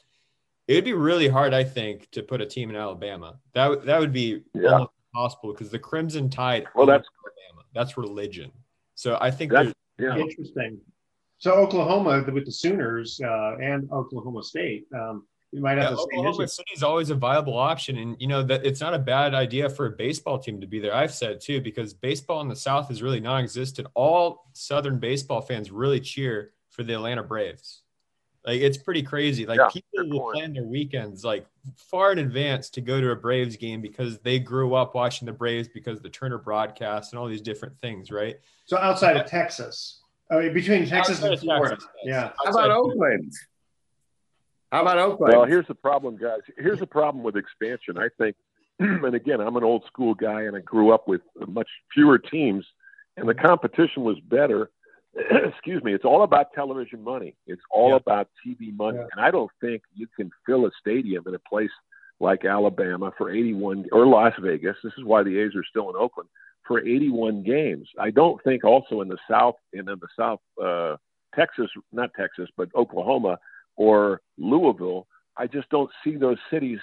it 0.67 0.73
would 0.73 0.85
be 0.85 0.93
really 0.93 1.27
hard, 1.27 1.53
I 1.53 1.63
think, 1.65 2.09
to 2.11 2.23
put 2.23 2.41
a 2.41 2.45
team 2.47 2.69
in 2.71 2.75
Alabama. 2.75 3.37
That 3.53 3.67
would 3.69 3.83
that 3.83 3.99
would 3.99 4.11
be 4.13 4.41
Yeah. 4.55 4.71
almost 4.71 4.91
impossible 5.13 5.53
because 5.53 5.69
the 5.69 5.79
Crimson 5.79 6.29
Tide. 6.29 6.65
Well, 6.75 6.85
that's- 6.85 7.05
Alabama. 7.25 7.67
That's 7.73 7.97
religion. 7.97 8.51
So 8.95 9.17
I 9.19 9.31
think 9.31 9.51
That's 9.51 9.73
yeah. 9.99 10.17
Interesting. 10.17 10.79
So 11.37 11.53
Oklahoma 11.53 12.23
with 12.31 12.45
the 12.45 12.51
Sooners 12.51 13.19
uh, 13.23 13.57
and 13.61 13.91
Oklahoma 13.91 14.43
State, 14.43 14.85
um, 14.95 15.25
you 15.51 15.61
might 15.61 15.77
have 15.77 15.83
Yeah, 15.83 15.89
the 15.91 15.97
same 15.97 16.19
Oklahoma 16.19 16.43
issue. 16.43 16.47
City 16.47 16.71
is 16.73 16.83
always 16.83 17.09
a 17.09 17.15
viable 17.15 17.57
option, 17.57 17.97
and 17.97 18.15
you 18.19 18.27
know 18.27 18.43
that 18.43 18.65
it's 18.65 18.79
not 18.81 18.93
a 18.93 18.99
bad 18.99 19.33
idea 19.35 19.69
for 19.69 19.87
a 19.87 19.91
baseball 19.91 20.39
team 20.39 20.61
to 20.61 20.67
be 20.67 20.79
there. 20.79 20.95
I've 20.95 21.13
said 21.13 21.41
too 21.41 21.61
because 21.61 21.93
baseball 21.93 22.41
in 22.41 22.47
the 22.47 22.55
South 22.55 22.89
is 22.89 23.01
really 23.03 23.19
non-existent. 23.19 23.87
All 23.93 24.45
Southern 24.53 24.99
baseball 24.99 25.41
fans 25.41 25.69
really 25.71 25.99
cheer 25.99 26.53
for 26.69 26.83
the 26.83 26.93
Atlanta 26.93 27.23
Braves, 27.23 27.82
Like 28.45 28.61
it's 28.61 28.77
pretty 28.77 29.03
crazy. 29.03 29.45
Like 29.45 29.59
Yeah, 29.59 29.69
people 29.69 30.09
will 30.09 30.31
plan 30.31 30.53
their 30.53 30.63
weekends 30.63 31.23
like 31.23 31.45
far 31.75 32.11
in 32.11 32.19
advance 32.19 32.69
to 32.71 32.81
go 32.81 32.99
to 32.99 33.11
a 33.11 33.15
Braves 33.15 33.55
game 33.55 33.81
because 33.81 34.19
they 34.19 34.39
grew 34.39 34.75
up 34.75 34.95
watching 34.95 35.25
the 35.25 35.31
Braves 35.31 35.69
because 35.69 35.97
of 35.97 36.03
the 36.03 36.09
Turner 36.09 36.37
broadcast 36.37 37.13
and 37.13 37.19
all 37.19 37.27
these 37.27 37.41
different 37.41 37.77
things, 37.79 38.11
right? 38.11 38.37
So 38.65 38.77
outside 38.77 39.15
of 39.15 39.27
Texas, 39.27 40.01
I 40.29 40.39
mean, 40.39 40.53
between 40.53 40.85
Texas 40.85 41.17
Outside 41.17 41.25
and 41.25 41.33
of 41.35 41.39
Florida, 41.41 41.75
Texas, 41.75 41.89
yeah. 42.03 42.31
How 42.43 42.51
about 42.51 42.71
Oakland? 42.71 43.31
How 44.71 44.81
about 44.81 44.97
Oakland? 44.97 45.33
Well, 45.35 45.45
here's 45.45 45.67
the 45.67 45.75
problem, 45.75 46.17
guys. 46.17 46.39
Here's 46.57 46.79
the 46.79 46.87
problem 46.87 47.23
with 47.23 47.37
expansion. 47.37 47.97
I 47.97 48.09
think, 48.17 48.35
and 48.79 49.13
again, 49.13 49.39
I'm 49.39 49.55
an 49.55 49.63
old 49.63 49.85
school 49.85 50.15
guy, 50.15 50.43
and 50.43 50.55
I 50.55 50.61
grew 50.61 50.91
up 50.91 51.07
with 51.07 51.21
much 51.47 51.69
fewer 51.93 52.17
teams, 52.17 52.65
and 53.15 53.29
the 53.29 53.35
competition 53.35 54.03
was 54.03 54.19
better. 54.21 54.71
Excuse 55.47 55.83
me. 55.83 55.93
It's 55.93 56.05
all 56.05 56.23
about 56.23 56.53
television 56.53 57.03
money. 57.03 57.35
It's 57.45 57.61
all 57.71 57.95
about 57.95 58.29
TV 58.45 58.75
money, 58.75 58.99
and 58.99 59.19
I 59.19 59.29
don't 59.31 59.51
think 59.61 59.83
you 59.93 60.07
can 60.15 60.31
fill 60.45 60.65
a 60.65 60.71
stadium 60.79 61.23
in 61.27 61.35
a 61.35 61.39
place 61.39 61.69
like 62.19 62.45
Alabama 62.45 63.11
for 63.17 63.29
81 63.29 63.85
or 63.91 64.07
Las 64.07 64.33
Vegas. 64.41 64.75
This 64.83 64.93
is 64.97 65.03
why 65.03 65.23
the 65.23 65.37
A's 65.39 65.55
are 65.55 65.65
still 65.69 65.89
in 65.89 65.95
Oakland 65.95 66.29
for 66.65 66.79
81 66.79 67.43
games. 67.43 67.87
I 67.99 68.09
don't 68.09 68.41
think 68.43 68.63
also 68.63 69.01
in 69.01 69.07
the 69.07 69.17
South 69.29 69.55
and 69.73 69.87
in 69.89 69.99
the 69.99 70.07
South, 70.17 70.39
uh, 70.63 70.95
Texas, 71.35 71.69
not 71.91 72.11
Texas, 72.17 72.49
but 72.55 72.69
Oklahoma 72.75 73.37
or 73.75 74.21
Louisville. 74.37 75.07
I 75.37 75.47
just 75.47 75.69
don't 75.69 75.89
see 76.03 76.15
those 76.15 76.37
cities 76.49 76.79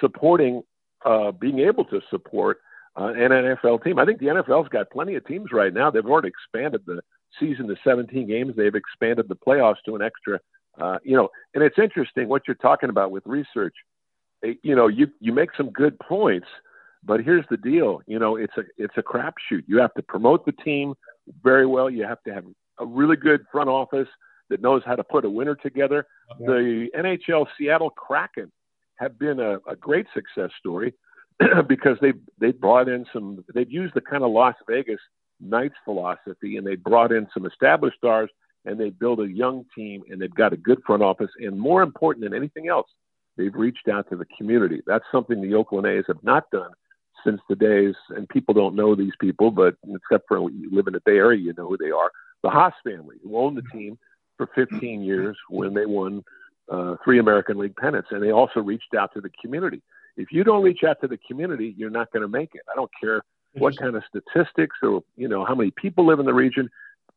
supporting, 0.00 0.62
uh, 1.04 1.30
being 1.32 1.60
able 1.60 1.84
to 1.86 2.00
support 2.10 2.58
uh, 2.96 3.06
an 3.06 3.30
NFL 3.30 3.82
team. 3.82 3.98
I 3.98 4.04
think 4.04 4.18
the 4.18 4.26
NFL's 4.26 4.68
got 4.68 4.90
plenty 4.90 5.14
of 5.14 5.26
teams 5.26 5.50
right 5.52 5.72
now. 5.72 5.90
They've 5.90 6.04
already 6.04 6.28
expanded 6.28 6.82
the 6.86 7.00
season 7.38 7.66
to 7.68 7.76
17 7.84 8.26
games. 8.26 8.54
They've 8.56 8.74
expanded 8.74 9.28
the 9.28 9.36
playoffs 9.36 9.76
to 9.86 9.96
an 9.96 10.02
extra, 10.02 10.40
uh, 10.80 10.98
you 11.04 11.16
know, 11.16 11.28
and 11.54 11.62
it's 11.62 11.78
interesting 11.78 12.28
what 12.28 12.42
you're 12.46 12.54
talking 12.56 12.90
about 12.90 13.10
with 13.10 13.24
research. 13.26 13.74
It- 14.42 14.58
you 14.62 14.74
know, 14.74 14.88
you, 14.88 15.08
you 15.20 15.32
make 15.32 15.50
some 15.56 15.70
good 15.70 15.98
points, 15.98 16.46
but 17.04 17.20
here's 17.20 17.44
the 17.50 17.56
deal. 17.56 18.00
You 18.06 18.18
know, 18.18 18.36
it's 18.36 18.56
a, 18.56 18.62
it's 18.76 18.94
a 18.96 19.02
crapshoot. 19.02 19.64
You 19.66 19.78
have 19.78 19.94
to 19.94 20.02
promote 20.02 20.44
the 20.46 20.52
team 20.52 20.94
very 21.42 21.66
well. 21.66 21.88
You 21.90 22.04
have 22.04 22.22
to 22.24 22.34
have 22.34 22.44
a 22.78 22.86
really 22.86 23.16
good 23.16 23.44
front 23.52 23.68
office 23.68 24.08
that 24.50 24.60
knows 24.60 24.82
how 24.84 24.94
to 24.96 25.04
put 25.04 25.24
a 25.24 25.30
winner 25.30 25.54
together. 25.54 26.06
The 26.46 26.88
NHL 26.96 27.46
Seattle 27.58 27.90
Kraken 27.90 28.50
have 28.96 29.18
been 29.18 29.40
a, 29.40 29.58
a 29.68 29.76
great 29.76 30.06
success 30.14 30.50
story 30.58 30.94
because 31.68 31.96
they 32.00 32.12
they 32.38 32.52
brought 32.52 32.88
in 32.88 33.04
some 33.12 33.44
they've 33.54 33.70
used 33.70 33.94
the 33.94 34.00
kind 34.00 34.22
of 34.22 34.30
Las 34.30 34.54
Vegas 34.68 35.00
Knights 35.40 35.74
philosophy 35.84 36.56
and 36.56 36.66
they 36.66 36.76
brought 36.76 37.12
in 37.12 37.26
some 37.34 37.46
established 37.46 37.96
stars 37.96 38.30
and 38.64 38.78
they 38.78 38.90
built 38.90 39.20
a 39.20 39.28
young 39.28 39.64
team 39.74 40.02
and 40.10 40.20
they've 40.20 40.34
got 40.34 40.52
a 40.52 40.56
good 40.56 40.80
front 40.86 41.02
office 41.02 41.30
and 41.38 41.58
more 41.58 41.82
important 41.82 42.24
than 42.24 42.34
anything 42.34 42.68
else 42.68 42.88
they've 43.36 43.54
reached 43.54 43.88
out 43.88 44.08
to 44.08 44.16
the 44.16 44.26
community. 44.38 44.80
That's 44.86 45.04
something 45.10 45.40
the 45.40 45.54
Oakland 45.54 45.86
A's 45.86 46.04
have 46.06 46.22
not 46.22 46.50
done 46.50 46.70
since 47.24 47.40
the 47.48 47.56
days 47.56 47.94
and 48.10 48.28
people 48.28 48.54
don't 48.54 48.74
know 48.74 48.94
these 48.94 49.12
people 49.20 49.50
but 49.50 49.74
except 49.88 50.24
for 50.28 50.50
you 50.50 50.68
live 50.72 50.86
in 50.86 50.92
the 50.92 51.00
Bay 51.04 51.16
Area 51.16 51.40
you 51.40 51.54
know 51.56 51.68
who 51.68 51.76
they 51.76 51.90
are. 51.90 52.10
The 52.42 52.50
Haas 52.50 52.74
family 52.84 53.16
who 53.22 53.36
owned 53.36 53.56
the 53.56 53.62
team 53.72 53.98
for 54.36 54.48
15 54.54 55.02
years 55.02 55.36
when 55.48 55.74
they 55.74 55.86
won 55.86 56.22
uh, 56.70 56.96
three 57.04 57.18
American 57.18 57.58
League 57.58 57.76
pennants 57.76 58.08
and 58.10 58.22
they 58.22 58.30
also 58.30 58.60
reached 58.60 58.94
out 58.98 59.12
to 59.14 59.20
the 59.20 59.30
community. 59.42 59.82
If 60.16 60.28
you 60.30 60.44
don't 60.44 60.62
reach 60.62 60.84
out 60.84 61.00
to 61.00 61.08
the 61.08 61.18
community, 61.28 61.74
you're 61.76 61.90
not 61.90 62.12
going 62.12 62.22
to 62.22 62.28
make 62.28 62.50
it. 62.54 62.62
I 62.70 62.76
don't 62.76 62.90
care 63.00 63.22
what 63.56 63.76
kind 63.76 63.96
of 63.96 64.02
statistics 64.08 64.76
or 64.82 65.02
you 65.16 65.28
know 65.28 65.44
how 65.44 65.54
many 65.54 65.70
people 65.70 66.06
live 66.06 66.20
in 66.20 66.26
the 66.26 66.34
region. 66.34 66.68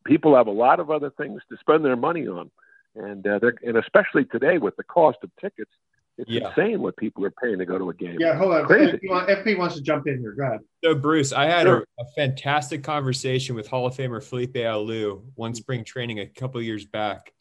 People 0.05 0.35
have 0.35 0.47
a 0.47 0.51
lot 0.51 0.79
of 0.79 0.89
other 0.89 1.09
things 1.09 1.41
to 1.49 1.57
spend 1.59 1.83
their 1.83 1.95
money 1.95 2.27
on, 2.27 2.49
and 2.95 3.25
uh, 3.27 3.39
they're, 3.39 3.55
and 3.63 3.77
especially 3.77 4.25
today 4.25 4.57
with 4.57 4.75
the 4.77 4.83
cost 4.83 5.17
of 5.23 5.29
tickets, 5.41 5.71
it's 6.17 6.29
Yeah. 6.29 6.49
insane 6.49 6.81
what 6.81 6.95
people 6.95 7.25
are 7.25 7.31
paying 7.31 7.57
to 7.59 7.65
go 7.65 7.77
to 7.77 7.89
a 7.89 7.93
game. 7.93 8.15
Yeah, 8.19 8.35
hold 8.37 8.53
on. 8.53 8.65
Crazy. 8.65 8.93
FP, 8.97 9.09
want- 9.09 9.27
FP 9.29 9.57
wants 9.57 9.75
to 9.75 9.81
jump 9.81 10.07
in 10.07 10.19
here. 10.19 10.31
Go 10.31 10.43
ahead. 10.45 10.59
So, 10.83 10.95
Bruce, 10.95 11.33
I 11.33 11.45
had 11.45 11.63
Sure. 11.67 11.85
a, 11.99 12.03
a 12.03 12.05
fantastic 12.15 12.83
conversation 12.83 13.55
with 13.55 13.67
Hall 13.67 13.85
of 13.85 13.95
Famer 13.97 14.23
Felipe 14.23 14.53
Alou 14.53 15.23
one 15.35 15.53
spring 15.53 15.83
training 15.83 16.19
a 16.19 16.25
couple 16.25 16.61
years 16.61 16.85
back. 16.85 17.33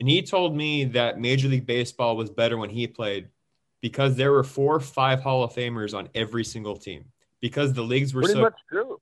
And 0.00 0.08
he 0.08 0.22
told 0.22 0.56
me 0.56 0.84
that 0.86 1.20
Major 1.20 1.48
League 1.48 1.66
Baseball 1.66 2.16
was 2.16 2.30
better 2.30 2.56
when 2.56 2.70
he 2.70 2.86
played 2.86 3.28
because 3.82 4.16
there 4.16 4.32
were 4.32 4.44
four 4.44 4.76
or 4.76 4.80
five 4.80 5.20
Hall 5.20 5.44
of 5.44 5.52
Famers 5.52 5.96
on 5.96 6.08
every 6.14 6.44
single 6.44 6.76
team 6.76 7.04
because 7.40 7.72
the 7.72 7.82
leagues 7.82 8.14
were 8.14 8.22
Pretty 8.22 8.34
so. 8.34 8.42
much 8.42 8.56
true. 8.68 9.00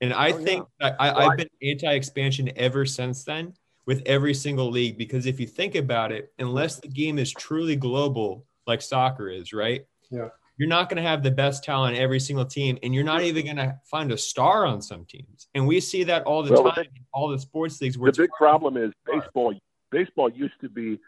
And 0.00 0.12
I 0.12 0.30
Oh, 0.32 0.38
think 0.38 0.66
that 0.80 0.96
I, 1.00 1.10
I've 1.26 1.36
been 1.38 1.48
anti 1.62 1.92
expansion 1.92 2.50
ever 2.56 2.84
since 2.84 3.24
then 3.24 3.54
with 3.86 4.02
every 4.04 4.34
single 4.34 4.70
league 4.70 4.98
because 4.98 5.26
if 5.26 5.40
you 5.40 5.46
think 5.46 5.74
about 5.74 6.12
it, 6.12 6.32
unless 6.38 6.80
the 6.80 6.88
game 6.88 7.18
is 7.18 7.32
truly 7.32 7.76
global 7.76 8.44
like 8.66 8.82
soccer 8.82 9.28
is, 9.30 9.52
right? 9.52 9.86
Yeah. 10.10 10.28
You're 10.58 10.68
not 10.68 10.88
going 10.88 10.96
to 11.02 11.08
have 11.08 11.22
the 11.22 11.30
best 11.30 11.64
talent 11.64 11.96
on 11.96 12.02
every 12.02 12.18
single 12.18 12.46
team, 12.46 12.78
and 12.82 12.94
you're 12.94 13.04
not 13.04 13.20
even 13.22 13.44
going 13.44 13.58
to 13.58 13.78
find 13.84 14.10
a 14.10 14.16
star 14.16 14.64
on 14.64 14.80
some 14.80 15.04
teams. 15.04 15.48
And 15.54 15.66
we 15.66 15.80
see 15.80 16.02
that 16.04 16.22
all 16.24 16.42
the 16.42 16.52
Well, 16.54 16.72
time 16.72 16.84
in 16.94 17.04
all 17.12 17.28
the 17.28 17.38
sports 17.38 17.78
leagues. 17.82 17.98
Where 17.98 18.10
the 18.10 18.22
big 18.22 18.30
problem 18.30 18.78
is 18.78 18.90
baseball. 19.04 19.54
Baseball 19.90 20.30
used 20.30 20.58
to 20.62 20.70
be, 20.70 20.98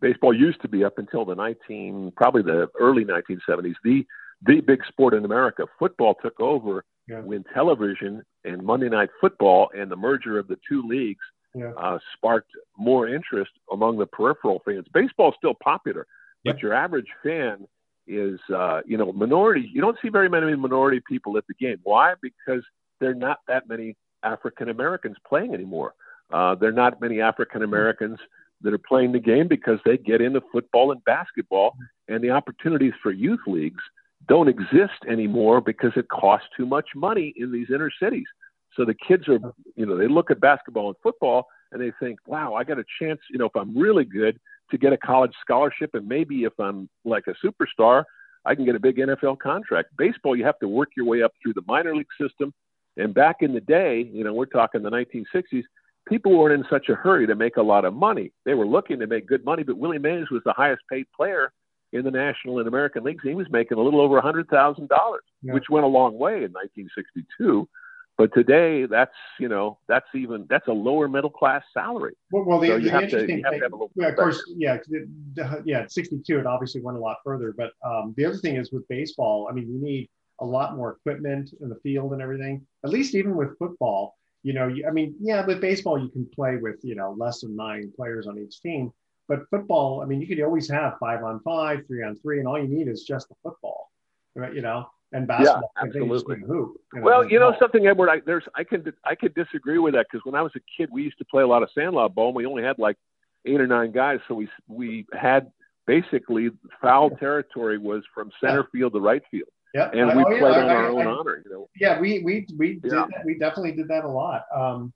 baseball 0.00 0.34
used 0.34 0.60
to 0.62 0.68
be 0.68 0.84
up 0.84 0.98
until 0.98 1.24
the 1.24 1.36
19, 1.36 2.14
probably 2.16 2.42
the 2.42 2.68
early 2.80 3.04
1970s, 3.04 3.74
the 3.84 4.04
the 4.46 4.60
big 4.60 4.84
sport 4.86 5.14
in 5.14 5.24
America. 5.24 5.66
Football 5.78 6.14
took 6.22 6.38
over 6.40 6.84
Yeah. 7.08 7.20
when 7.20 7.44
television 7.54 8.22
and 8.44 8.62
Monday 8.62 8.88
Night 8.88 9.10
Football 9.20 9.70
and 9.76 9.90
the 9.90 9.96
merger 9.96 10.38
of 10.38 10.48
the 10.48 10.58
two 10.68 10.82
leagues 10.82 11.24
Yeah. 11.54 11.72
uh, 11.76 11.98
sparked 12.14 12.50
more 12.76 13.06
interest 13.08 13.52
among 13.72 13.98
the 13.98 14.06
peripheral 14.06 14.58
fans. 14.60 14.86
Baseball's 14.88 15.34
still 15.36 15.54
popular, 15.54 16.06
but 16.44 16.60
your 16.62 16.72
average 16.74 17.10
fan 17.22 17.66
is, 18.06 18.38
uh, 18.50 18.82
you 18.86 18.96
know, 18.96 19.12
minority. 19.12 19.68
You 19.72 19.80
don't 19.80 19.98
see 20.00 20.08
very 20.08 20.28
many 20.28 20.54
minority 20.54 21.00
people 21.00 21.36
at 21.38 21.46
the 21.46 21.54
game. 21.54 21.78
Why? 21.82 22.14
Because 22.20 22.64
there 23.00 23.10
are 23.10 23.14
not 23.14 23.40
that 23.48 23.68
many 23.68 23.96
African 24.22 24.68
Americans 24.68 25.16
playing 25.26 25.54
anymore. 25.54 25.94
Uh, 26.32 26.54
there 26.56 26.68
are 26.70 26.72
not 26.84 27.00
many 27.00 27.20
African 27.20 27.62
Americans 27.62 28.18
that 28.62 28.72
are 28.72 28.78
playing 28.78 29.12
the 29.12 29.20
game 29.20 29.48
because 29.48 29.78
they 29.84 29.96
get 29.96 30.20
into 30.20 30.40
football 30.52 30.90
and 30.92 31.04
basketball, 31.04 31.76
and 32.08 32.22
the 32.22 32.30
opportunities 32.30 32.94
for 33.02 33.10
youth 33.12 33.40
leagues 33.46 33.82
don't 34.28 34.48
exist 34.48 35.04
anymore 35.08 35.60
because 35.60 35.92
it 35.96 36.08
costs 36.08 36.48
too 36.56 36.66
much 36.66 36.88
money 36.94 37.32
in 37.36 37.52
these 37.52 37.68
inner 37.72 37.90
cities. 38.02 38.26
So 38.74 38.84
the 38.84 38.94
kids 38.94 39.28
are, 39.28 39.38
you 39.74 39.86
know, 39.86 39.96
they 39.96 40.08
look 40.08 40.30
at 40.30 40.40
basketball 40.40 40.88
and 40.88 40.96
football 41.02 41.46
and 41.72 41.80
they 41.80 41.92
think, 42.00 42.18
wow, 42.26 42.54
I 42.54 42.64
got 42.64 42.78
a 42.78 42.84
chance, 43.00 43.20
you 43.30 43.38
know, 43.38 43.46
if 43.46 43.56
I'm 43.56 43.76
really 43.76 44.04
good 44.04 44.38
to 44.70 44.78
get 44.78 44.92
a 44.92 44.98
college 44.98 45.32
scholarship 45.40 45.90
and 45.94 46.06
maybe 46.06 46.44
if 46.44 46.52
I'm 46.58 46.88
like 47.04 47.24
a 47.26 47.46
superstar, 47.46 48.04
I 48.44 48.54
can 48.54 48.64
get 48.64 48.74
a 48.74 48.80
big 48.80 48.96
NFL 48.96 49.38
contract. 49.38 49.90
Baseball, 49.96 50.36
you 50.36 50.44
have 50.44 50.58
to 50.60 50.68
work 50.68 50.90
your 50.96 51.06
way 51.06 51.22
up 51.22 51.32
through 51.42 51.54
the 51.54 51.62
minor 51.66 51.94
league 51.94 52.06
system. 52.20 52.52
And 52.96 53.12
back 53.14 53.36
in 53.40 53.52
the 53.52 53.60
day, 53.60 54.08
you 54.12 54.24
know, 54.24 54.32
we're 54.32 54.46
talking 54.46 54.82
the 54.82 54.90
1960s, 54.90 55.64
people 56.08 56.36
weren't 56.36 56.60
in 56.60 56.66
such 56.70 56.88
a 56.88 56.94
hurry 56.94 57.26
to 57.26 57.34
make 57.34 57.56
a 57.56 57.62
lot 57.62 57.84
of 57.84 57.94
money. 57.94 58.32
They 58.44 58.54
were 58.54 58.66
looking 58.66 58.98
to 59.00 59.06
make 59.06 59.26
good 59.26 59.44
money, 59.44 59.62
but 59.62 59.78
Willie 59.78 59.98
Mays 59.98 60.30
was 60.30 60.42
the 60.44 60.52
highest 60.52 60.82
paid 60.90 61.06
player 61.14 61.52
in 61.96 62.04
the 62.04 62.10
National 62.10 62.58
and 62.58 62.68
American 62.68 63.02
leagues. 63.04 63.22
He 63.24 63.34
was 63.34 63.46
making 63.50 63.78
a 63.78 63.80
little 63.80 64.00
over 64.00 64.20
$100,000, 64.20 64.88
Yeah. 65.42 65.52
which 65.54 65.64
went 65.70 65.84
a 65.84 65.88
long 65.88 66.18
way 66.18 66.44
in 66.44 66.52
1962. 66.52 67.68
But 68.18 68.32
today, 68.32 68.86
that's 68.86 69.12
you 69.38 69.46
know 69.48 69.78
that's 69.88 70.06
even 70.14 70.46
that's 70.48 70.66
a 70.68 70.72
lower 70.72 71.06
middle 71.06 71.28
class 71.28 71.62
salary. 71.74 72.14
Well, 72.30 72.44
well 72.46 72.58
the, 72.60 72.68
so 72.68 72.78
the 72.78 72.84
you 72.84 72.88
have 72.88 73.00
to 73.00 73.04
interesting 73.04 73.42
thing, 73.44 73.60
to 73.60 73.66
a 73.76 73.88
yeah, 73.94 74.08
of 74.08 74.16
course, 74.16 74.42
yeah, 74.56 74.78
'cause 74.78 74.88
it- 74.90 75.08
the- 75.34 75.62
yeah, 75.66 75.80
at 75.80 75.92
62, 75.92 76.38
it 76.38 76.46
obviously 76.46 76.80
went 76.80 76.96
a 76.96 77.00
lot 77.00 77.18
further. 77.22 77.52
But 77.54 77.72
um, 77.84 78.14
the 78.16 78.24
other 78.24 78.36
thing 78.38 78.56
is 78.56 78.72
with 78.72 78.88
baseball, 78.88 79.48
I 79.50 79.52
mean, 79.52 79.68
you 79.70 79.78
need 79.78 80.08
a 80.40 80.46
lot 80.46 80.76
more 80.76 80.92
equipment 80.92 81.52
in 81.60 81.68
the 81.68 81.74
field 81.82 82.14
and 82.14 82.22
everything. 82.22 82.66
At 82.84 82.90
least 82.90 83.14
even 83.14 83.36
with 83.36 83.58
football, 83.58 84.16
you 84.42 84.54
know, 84.54 84.66
you, 84.68 84.86
I 84.88 84.92
mean, 84.92 85.14
yeah, 85.20 85.44
with 85.44 85.60
baseball, 85.60 85.98
you 85.98 86.08
can 86.08 86.26
play 86.34 86.56
with 86.56 86.76
you 86.82 86.94
know 86.94 87.14
less 87.18 87.42
than 87.42 87.54
nine 87.54 87.92
players 87.94 88.26
on 88.26 88.38
each 88.38 88.62
team. 88.62 88.92
But 89.28 89.40
football, 89.50 90.02
I 90.02 90.06
mean, 90.06 90.20
you 90.20 90.26
could 90.28 90.40
always 90.40 90.68
have 90.70 90.94
five 91.00 91.22
on 91.24 91.40
five, 91.40 91.86
three 91.86 92.02
on 92.04 92.16
three, 92.16 92.38
and 92.38 92.46
all 92.46 92.58
you 92.58 92.68
need 92.68 92.86
is 92.88 93.02
just 93.02 93.30
a 93.30 93.34
football, 93.42 93.90
right? 94.36 94.54
You 94.54 94.62
know, 94.62 94.88
and 95.12 95.26
basketball, 95.26 95.72
you 95.82 95.88
absolutely. 95.88 96.36
hoop. 96.46 96.80
you 96.94 97.00
know, 97.00 97.04
Well, 97.04 97.28
you 97.28 97.38
know 97.40 97.50
ball. 97.50 97.58
something, 97.58 97.86
Edward. 97.86 98.08
I, 98.08 98.20
there's 98.24 98.44
I 98.54 98.62
can 98.64 98.84
I 99.04 99.14
could 99.16 99.34
disagree 99.34 99.78
with 99.78 99.94
that 99.94 100.06
because 100.10 100.24
when 100.24 100.34
I 100.36 100.42
was 100.42 100.52
a 100.54 100.60
kid, 100.76 100.90
we 100.92 101.02
used 101.02 101.18
to 101.18 101.24
play 101.24 101.42
a 101.42 101.46
lot 101.46 101.62
of 101.64 101.70
sandlot 101.74 102.14
ball. 102.14 102.28
and 102.28 102.36
We 102.36 102.46
only 102.46 102.62
had 102.62 102.78
like 102.78 102.96
eight 103.46 103.60
or 103.60 103.66
nine 103.66 103.90
guys, 103.90 104.20
so 104.28 104.34
we 104.36 104.48
we 104.68 105.06
had 105.12 105.50
basically 105.86 106.50
foul 106.80 107.10
territory 107.10 107.78
was 107.78 108.04
from 108.14 108.30
center 108.40 108.64
field 108.72 108.92
to 108.92 109.00
right 109.00 109.22
field, 109.30 109.48
Yeah, 109.74 109.90
and 109.92 110.16
we 110.16 110.22
oh, 110.24 110.38
played 110.38 110.42
I- 110.42 110.62
on 110.62 110.68
I- 110.70 110.74
our 110.74 110.88
own 110.88 111.06
I- 111.06 111.10
honor. 111.10 111.42
You 111.44 111.50
know, 111.50 111.68
Yeah, 111.80 111.98
we 112.00 112.22
we 112.24 112.46
we 112.56 112.74
did 112.80 112.92
that. 112.92 113.08
we 113.24 113.38
definitely 113.38 113.72
did 113.72 113.88
that 113.88 114.04
a 114.04 114.08
lot. 114.08 114.44
Um, 114.54 114.92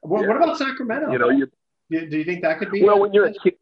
what, 0.00 0.22
Yeah. 0.22 0.28
what 0.28 0.36
about 0.38 0.56
Sacramento? 0.58 1.10
you 1.12 1.18
know 1.18 1.28
you 1.30 1.50
do, 1.90 2.06
do 2.08 2.16
you 2.18 2.24
think 2.24 2.40
that 2.42 2.58
could 2.58 2.70
be? 2.70 2.82
well 2.82 2.98
when 2.98 3.12
you're 3.12 3.26
a 3.26 3.32
kid. 3.34 3.54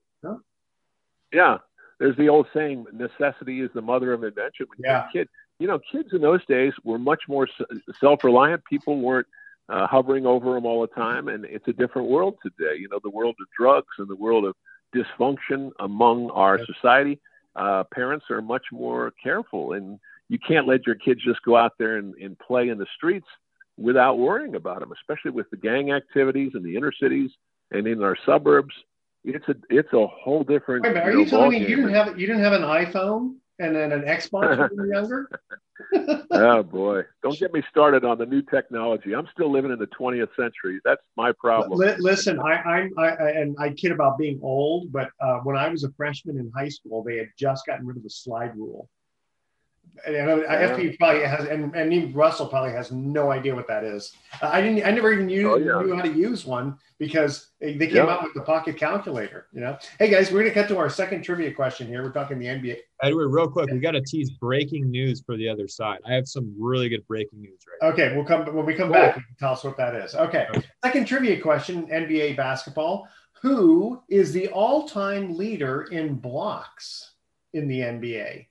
Yeah, 1.32 1.58
there's 1.98 2.16
the 2.16 2.28
old 2.28 2.46
saying, 2.54 2.86
necessity 2.92 3.60
is 3.60 3.70
the 3.74 3.82
mother 3.82 4.12
of 4.12 4.24
invention. 4.24 4.66
When 4.68 4.78
you're 4.78 4.90
Yeah. 4.90 5.08
a 5.08 5.12
kid, 5.12 5.28
you 5.58 5.66
know, 5.66 5.78
kids 5.78 6.12
in 6.12 6.20
those 6.20 6.44
days 6.46 6.72
were 6.84 6.98
much 6.98 7.22
more 7.28 7.48
self-reliant. 8.00 8.64
People 8.64 9.00
weren't 9.00 9.26
uh, 9.68 9.86
hovering 9.86 10.26
over 10.26 10.54
them 10.54 10.66
all 10.66 10.80
the 10.80 10.88
time, 10.88 11.28
and 11.28 11.44
it's 11.44 11.68
a 11.68 11.72
different 11.72 12.08
world 12.08 12.36
today. 12.42 12.76
You 12.76 12.88
know, 12.88 12.98
the 13.02 13.10
world 13.10 13.36
of 13.40 13.46
drugs 13.56 13.94
and 13.98 14.08
the 14.08 14.16
world 14.16 14.44
of 14.44 14.56
dysfunction 14.94 15.70
among 15.78 16.30
our 16.30 16.58
society, 16.66 17.20
uh, 17.56 17.84
parents 17.84 18.26
are 18.30 18.42
much 18.42 18.64
more 18.72 19.12
careful, 19.22 19.72
and 19.74 19.98
you 20.28 20.38
can't 20.38 20.66
let 20.66 20.86
your 20.86 20.96
kids 20.96 21.22
just 21.24 21.42
go 21.42 21.56
out 21.56 21.72
there 21.78 21.96
and, 21.96 22.14
and 22.16 22.38
play 22.38 22.68
in 22.68 22.78
the 22.78 22.86
streets 22.96 23.26
without 23.78 24.18
worrying 24.18 24.56
about 24.56 24.80
them, 24.80 24.92
especially 24.92 25.30
with 25.30 25.48
the 25.50 25.56
gang 25.56 25.92
activities 25.92 26.52
in 26.54 26.62
the 26.62 26.76
inner 26.76 26.92
cities 26.92 27.30
and 27.70 27.86
in 27.86 28.02
our 28.02 28.16
suburbs. 28.26 28.74
It's 29.24 29.48
a 29.48 29.54
it's 29.70 29.92
a 29.92 30.06
whole 30.06 30.42
different. 30.42 30.82
Wait 30.82 30.90
a 30.90 30.94
minute, 30.94 31.08
are 31.08 31.18
you, 31.18 31.26
telling 31.26 31.50
me 31.50 31.58
you 31.58 31.76
didn't 31.76 31.94
have 31.94 32.18
you 32.18 32.26
didn't 32.26 32.42
have 32.42 32.52
an 32.52 32.62
iPhone 32.62 33.36
and 33.58 33.74
then 33.74 33.92
an 33.92 34.02
Xbox 34.02 34.58
when 34.58 34.70
you 34.70 34.76
were 34.76 34.92
younger? 34.92 35.30
oh 36.32 36.62
boy, 36.62 37.02
don't 37.22 37.38
get 37.38 37.52
me 37.52 37.62
started 37.70 38.04
on 38.04 38.18
the 38.18 38.26
new 38.26 38.42
technology. 38.42 39.14
I'm 39.14 39.28
still 39.32 39.50
living 39.50 39.70
in 39.70 39.78
the 39.78 39.86
20th 39.86 40.34
century. 40.36 40.80
That's 40.84 41.02
my 41.16 41.32
problem. 41.32 41.80
L- 41.80 41.96
listen, 42.00 42.40
I, 42.40 42.54
I'm 42.62 42.90
I, 42.98 43.10
and 43.10 43.56
I 43.58 43.70
kid 43.70 43.92
about 43.92 44.18
being 44.18 44.40
old, 44.42 44.92
but 44.92 45.10
uh, 45.20 45.38
when 45.38 45.56
I 45.56 45.68
was 45.68 45.84
a 45.84 45.90
freshman 45.92 46.38
in 46.38 46.50
high 46.54 46.68
school, 46.68 47.04
they 47.04 47.16
had 47.16 47.28
just 47.38 47.64
gotten 47.66 47.86
rid 47.86 47.96
of 47.96 48.02
the 48.02 48.10
slide 48.10 48.56
rule. 48.56 48.88
And 50.06 50.14
yeah. 50.14 50.74
FP 50.74 50.98
probably 50.98 51.22
has, 51.22 51.46
and, 51.46 51.74
and 51.76 51.92
even 51.92 52.12
Russell 52.12 52.46
probably 52.46 52.72
has 52.72 52.90
no 52.90 53.30
idea 53.30 53.54
what 53.54 53.68
that 53.68 53.84
is. 53.84 54.14
Uh, 54.40 54.50
I 54.52 54.60
didn't, 54.60 54.84
I 54.84 54.90
never 54.90 55.12
even 55.12 55.26
knew, 55.26 55.52
oh, 55.52 55.56
yeah. 55.56 55.86
knew 55.86 55.94
how 55.94 56.02
to 56.02 56.12
use 56.12 56.44
one 56.44 56.76
because 56.98 57.50
they, 57.60 57.76
they 57.76 57.86
came 57.86 57.96
yeah. 57.96 58.06
out 58.06 58.22
with 58.22 58.34
the 58.34 58.40
pocket 58.40 58.76
calculator. 58.76 59.46
You 59.52 59.60
know, 59.60 59.78
hey 59.98 60.10
guys, 60.10 60.32
we're 60.32 60.42
gonna 60.42 60.54
cut 60.54 60.68
to 60.68 60.78
our 60.78 60.88
second 60.88 61.22
trivia 61.22 61.52
question 61.52 61.86
here. 61.86 62.02
We're 62.02 62.12
talking 62.12 62.38
the 62.38 62.46
NBA. 62.46 62.78
Edward, 63.02 63.28
real 63.28 63.48
quick, 63.48 63.70
we 63.70 63.80
got 63.80 63.92
to 63.92 64.00
tease 64.00 64.30
breaking 64.30 64.90
news 64.90 65.22
for 65.24 65.36
the 65.36 65.48
other 65.48 65.66
side. 65.66 65.98
I 66.06 66.14
have 66.14 66.28
some 66.28 66.54
really 66.58 66.88
good 66.88 67.06
breaking 67.06 67.40
news 67.40 67.60
right. 67.80 67.92
Okay, 67.92 68.08
now. 68.08 68.16
we'll 68.16 68.24
come 68.24 68.54
when 68.54 68.64
we 68.64 68.74
come 68.74 68.88
cool. 68.88 68.94
back. 68.94 69.16
You 69.16 69.22
can 69.22 69.36
tell 69.38 69.52
us 69.52 69.64
what 69.64 69.76
that 69.76 69.94
is. 69.94 70.14
Okay. 70.14 70.46
okay, 70.50 70.66
second 70.84 71.06
trivia 71.06 71.40
question: 71.40 71.86
NBA 71.88 72.36
basketball. 72.36 73.08
Who 73.42 74.00
is 74.08 74.32
the 74.32 74.48
all-time 74.48 75.36
leader 75.36 75.82
in 75.90 76.14
blocks 76.14 77.14
in 77.52 77.66
the 77.66 77.80
NBA? 77.80 78.46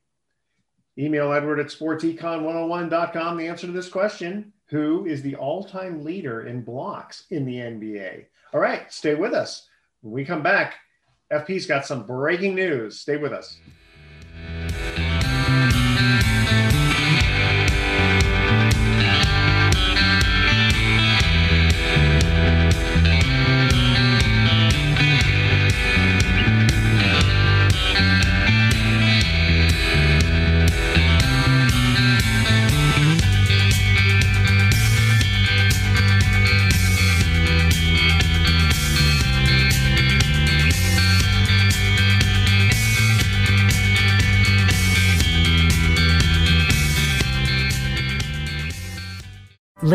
Email 0.97 1.31
Edward 1.31 1.59
at 1.59 1.67
sportsecon101.com 1.67 3.37
the 3.37 3.47
answer 3.47 3.67
to 3.67 3.73
this 3.73 3.89
question. 3.89 4.51
Who 4.69 5.05
is 5.05 5.21
the 5.21 5.35
all 5.35 5.63
time 5.63 6.03
leader 6.03 6.47
in 6.47 6.61
blocks 6.61 7.25
in 7.29 7.45
the 7.45 7.55
NBA? 7.55 8.25
All 8.53 8.59
right, 8.59 8.91
stay 8.91 9.15
with 9.15 9.33
us. 9.33 9.67
When 10.01 10.13
we 10.13 10.25
come 10.25 10.43
back, 10.43 10.75
FP's 11.31 11.65
got 11.65 11.85
some 11.85 12.05
breaking 12.05 12.55
news. 12.55 12.99
Stay 12.99 13.17
with 13.17 13.31
us. 13.31 13.57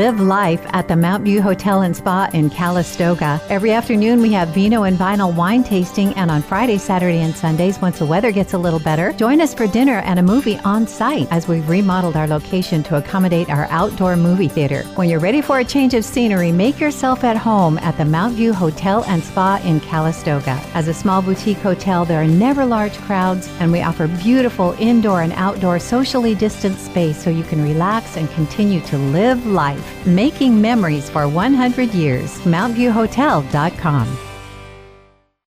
Live 0.07 0.21
life 0.21 0.67
at 0.69 0.87
the 0.87 0.95
Mount 0.95 1.25
View 1.25 1.43
Hotel 1.43 1.83
and 1.83 1.97
Spa 1.97 2.31
in 2.33 2.49
Calistoga. 2.49 3.41
Every 3.49 3.73
afternoon 3.73 4.21
we 4.23 4.33
have 4.35 4.51
vino 4.51 4.85
and 4.85 4.97
vinyl 4.97 5.35
wine 5.35 5.65
tasting, 5.65 6.15
and 6.15 6.31
on 6.31 6.43
Friday, 6.43 6.79
Saturday, 6.79 7.19
and 7.23 7.35
Sundays, 7.35 7.81
once 7.81 7.99
the 7.99 8.07
weather 8.07 8.31
gets 8.31 8.55
a 8.55 8.59
little 8.59 8.79
better, 8.79 9.13
join 9.15 9.41
us 9.41 9.53
for 9.53 9.67
dinner 9.67 9.99
and 10.05 10.21
a 10.21 10.23
movie 10.23 10.59
on 10.59 10.87
site 10.87 11.27
as 11.33 11.49
we've 11.49 11.69
remodeled 11.69 12.15
our 12.15 12.29
location 12.29 12.85
to 12.85 12.99
accommodate 12.99 13.51
our 13.51 13.67
outdoor 13.71 14.15
movie 14.15 14.47
theater. 14.47 14.85
When 14.95 15.09
you're 15.09 15.19
ready 15.19 15.41
for 15.41 15.59
a 15.59 15.65
change 15.65 15.93
of 15.93 16.05
scenery, 16.05 16.53
make 16.53 16.79
yourself 16.79 17.25
at 17.25 17.37
home 17.37 17.77
at 17.79 17.99
the 17.99 18.05
Mount 18.05 18.35
View 18.35 18.53
Hotel 18.53 19.03
and 19.09 19.25
Spa 19.25 19.61
in 19.65 19.81
Calistoga. 19.81 20.63
As 20.75 20.87
a 20.87 20.95
small 20.95 21.21
boutique 21.21 21.59
hotel, 21.59 22.05
there 22.05 22.23
are 22.23 22.29
never 22.29 22.65
large 22.65 22.97
crowds, 22.99 23.49
and 23.59 23.73
we 23.73 23.83
offer 23.83 24.07
beautiful 24.07 24.77
indoor 24.79 25.23
and 25.23 25.33
outdoor 25.33 25.81
socially 25.81 26.37
distanced 26.37 26.85
space 26.85 27.21
so 27.21 27.29
you 27.29 27.43
can 27.43 27.61
relax 27.61 28.17
and 28.17 28.31
continue 28.31 28.81
to 28.83 28.99
live 28.99 29.45
life 29.47 29.96
making 30.07 30.61
memories 30.61 31.11
for 31.11 31.29
100 31.29 31.93
years. 31.95 32.31
MountViewHotel.com. 32.41 34.19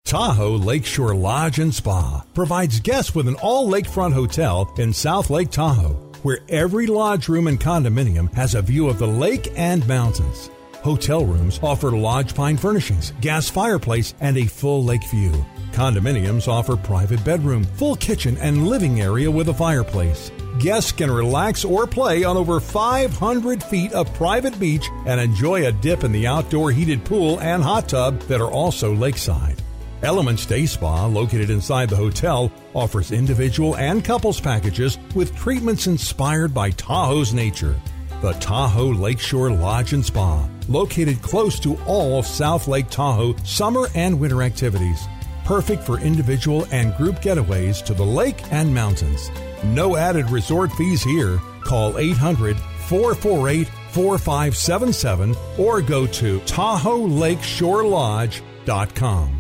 Tahoe 0.07 0.55
Lakeshore 0.55 1.16
Lodge 1.16 1.59
and 1.59 1.75
Spa 1.75 2.25
provides 2.33 2.79
guests 2.79 3.12
with 3.12 3.27
an 3.27 3.35
all 3.42 3.69
lakefront 3.69 4.12
hotel 4.12 4.73
in 4.79 4.92
South 4.92 5.31
Lake 5.31 5.51
Tahoe, 5.51 5.95
where 6.23 6.38
every 6.49 6.87
lodge 6.87 7.29
room 7.29 7.49
and 7.49 7.59
condominium 7.59 8.33
has 8.33 8.55
a 8.55 8.62
view 8.62 8.88
of 8.88 9.01
the 9.01 9.07
lake 9.07 9.53
and 9.57 9.87
mountains. 9.88 10.49
Hotel 10.87 11.25
rooms 11.25 11.59
offer 11.61 11.90
lodge 11.90 12.37
pine 12.37 12.57
furnishings, 12.57 13.12
gas 13.21 13.51
fireplace, 13.51 14.14
and 14.21 14.38
a 14.38 14.47
full 14.47 14.85
lake 14.85 15.03
view. 15.11 15.33
Condominiums 15.73 16.47
offer 16.47 16.77
private 16.77 17.25
bedroom, 17.25 17.64
full 17.64 17.97
kitchen, 17.97 18.37
and 18.38 18.69
living 18.69 19.01
area 19.01 19.29
with 19.29 19.49
a 19.49 19.55
fireplace. 19.55 20.31
Guests 20.59 20.92
can 20.92 21.11
relax 21.11 21.64
or 21.64 21.87
play 21.87 22.25
on 22.25 22.37
over 22.37 22.61
500 22.61 23.62
feet 23.62 23.92
of 23.92 24.12
private 24.14 24.59
beach 24.59 24.88
and 25.05 25.21
enjoy 25.21 25.66
a 25.66 25.73
dip 25.73 26.03
in 26.03 26.12
the 26.12 26.27
outdoor 26.27 26.71
heated 26.71 27.05
pool 27.05 27.38
and 27.40 27.62
hot 27.62 27.88
tub 27.88 28.21
that 28.23 28.40
are 28.40 28.51
also 28.51 28.95
lakeside. 28.95 29.61
Elements 30.03 30.47
Day 30.47 30.64
Spa, 30.64 31.07
located 31.07 31.51
inside 31.51 31.90
the 31.90 31.97
hotel, 31.97 32.51
offers 32.75 33.12
individual 33.12 33.77
and 33.77 34.05
couples 34.05 34.40
packages 34.40 34.99
with 35.14 35.37
treatments 35.37 35.87
inspired 35.88 36.55
by 36.55 36.71
Tahoe's 36.71 37.35
nature. 37.35 37.79
The 38.23 38.33
Tahoe 38.35 38.92
Lakeshore 38.92 39.51
Lodge 39.51 39.92
and 39.92 40.05
Spa, 40.05 40.49
located 40.69 41.21
close 41.21 41.61
to 41.61 41.77
all 41.87 42.19
of 42.19 42.27
South 42.27 42.66
Lake 42.66 42.88
Tahoe 42.88 43.37
summer 43.45 43.88
and 43.95 44.19
winter 44.19 44.42
activities. 44.42 45.07
Perfect 45.45 45.83
for 45.83 45.99
individual 45.99 46.66
and 46.73 46.97
group 46.97 47.16
getaways 47.16 47.85
to 47.85 47.95
the 47.95 48.05
lake 48.05 48.42
and 48.53 48.75
mountains. 48.75 49.31
No 49.64 49.97
added 49.97 50.31
resort 50.31 50.71
fees 50.73 51.03
here. 51.03 51.40
Call 51.64 51.99
800 51.99 52.57
448 52.88 53.69
4577 53.90 55.35
or 55.59 55.81
go 55.81 56.07
to 56.07 56.38
TahoeLakeshoreLodge.com. 56.40 59.36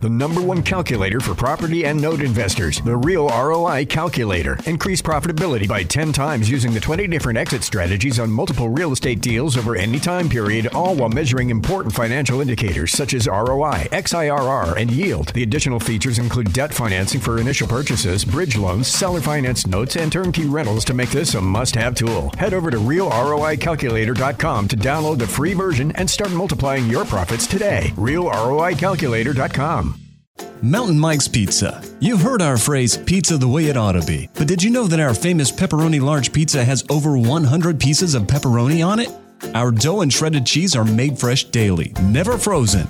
The 0.00 0.10
number 0.10 0.42
one 0.42 0.62
calculator 0.62 1.20
for 1.20 1.34
property 1.34 1.86
and 1.86 1.98
note 1.98 2.20
investors, 2.20 2.82
the 2.82 2.98
Real 2.98 3.28
ROI 3.28 3.86
Calculator. 3.86 4.58
Increase 4.66 5.00
profitability 5.00 5.66
by 5.66 5.84
10 5.84 6.12
times 6.12 6.50
using 6.50 6.74
the 6.74 6.80
20 6.80 7.06
different 7.06 7.38
exit 7.38 7.64
strategies 7.64 8.20
on 8.20 8.30
multiple 8.30 8.68
real 8.68 8.92
estate 8.92 9.22
deals 9.22 9.56
over 9.56 9.74
any 9.74 9.98
time 9.98 10.28
period, 10.28 10.66
all 10.74 10.94
while 10.94 11.08
measuring 11.08 11.48
important 11.48 11.94
financial 11.94 12.42
indicators 12.42 12.92
such 12.92 13.14
as 13.14 13.26
ROI, 13.26 13.88
XIRR, 13.90 14.76
and 14.76 14.90
yield. 14.90 15.28
The 15.28 15.42
additional 15.42 15.80
features 15.80 16.18
include 16.18 16.52
debt 16.52 16.74
financing 16.74 17.22
for 17.22 17.40
initial 17.40 17.66
purchases, 17.66 18.22
bridge 18.22 18.58
loans, 18.58 18.88
seller 18.88 19.22
finance 19.22 19.66
notes, 19.66 19.96
and 19.96 20.12
turnkey 20.12 20.44
rentals 20.44 20.84
to 20.84 20.94
make 20.94 21.08
this 21.08 21.34
a 21.34 21.40
must 21.40 21.74
have 21.74 21.94
tool. 21.94 22.30
Head 22.36 22.52
over 22.52 22.70
to 22.70 22.76
realroicalculator.com 22.76 24.68
to 24.68 24.76
download 24.76 25.16
the 25.16 25.26
free 25.26 25.54
version 25.54 25.90
and 25.92 26.10
start 26.10 26.32
multiplying 26.32 26.86
your 26.86 27.06
profits 27.06 27.46
today. 27.46 27.94
realroicalculator.com. 27.96 29.86
Mountain 30.62 30.98
Mike's 30.98 31.28
Pizza. 31.28 31.82
You've 32.00 32.22
heard 32.22 32.42
our 32.42 32.56
phrase, 32.56 32.96
pizza 32.96 33.38
the 33.38 33.48
way 33.48 33.66
it 33.66 33.76
ought 33.76 33.92
to 33.92 34.02
be. 34.02 34.28
But 34.34 34.48
did 34.48 34.62
you 34.62 34.70
know 34.70 34.86
that 34.86 35.00
our 35.00 35.14
famous 35.14 35.52
pepperoni 35.52 36.00
large 36.00 36.32
pizza 36.32 36.64
has 36.64 36.84
over 36.88 37.16
100 37.16 37.78
pieces 37.78 38.14
of 38.14 38.22
pepperoni 38.24 38.86
on 38.86 38.98
it? 38.98 39.08
Our 39.54 39.70
dough 39.70 40.00
and 40.00 40.12
shredded 40.12 40.46
cheese 40.46 40.74
are 40.74 40.84
made 40.84 41.18
fresh 41.18 41.44
daily, 41.44 41.92
never 42.02 42.38
frozen. 42.38 42.88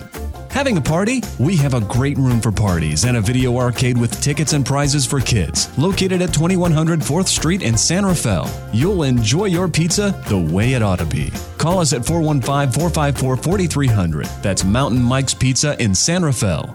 Having 0.50 0.78
a 0.78 0.80
party? 0.80 1.22
We 1.38 1.54
have 1.56 1.74
a 1.74 1.82
great 1.82 2.16
room 2.16 2.40
for 2.40 2.50
parties 2.50 3.04
and 3.04 3.18
a 3.18 3.20
video 3.20 3.58
arcade 3.58 3.98
with 3.98 4.22
tickets 4.22 4.54
and 4.54 4.64
prizes 4.64 5.04
for 5.04 5.20
kids. 5.20 5.76
Located 5.76 6.22
at 6.22 6.32
2100 6.32 7.00
4th 7.00 7.26
Street 7.26 7.62
in 7.62 7.76
San 7.76 8.06
Rafael. 8.06 8.50
You'll 8.72 9.02
enjoy 9.02 9.46
your 9.46 9.68
pizza 9.68 10.18
the 10.28 10.38
way 10.38 10.72
it 10.72 10.82
ought 10.82 11.00
to 11.00 11.04
be. 11.04 11.30
Call 11.58 11.80
us 11.80 11.92
at 11.92 12.06
415 12.06 12.72
454 12.72 13.36
4300. 13.36 14.26
That's 14.40 14.64
Mountain 14.64 15.02
Mike's 15.02 15.34
Pizza 15.34 15.76
in 15.82 15.94
San 15.94 16.24
Rafael. 16.24 16.74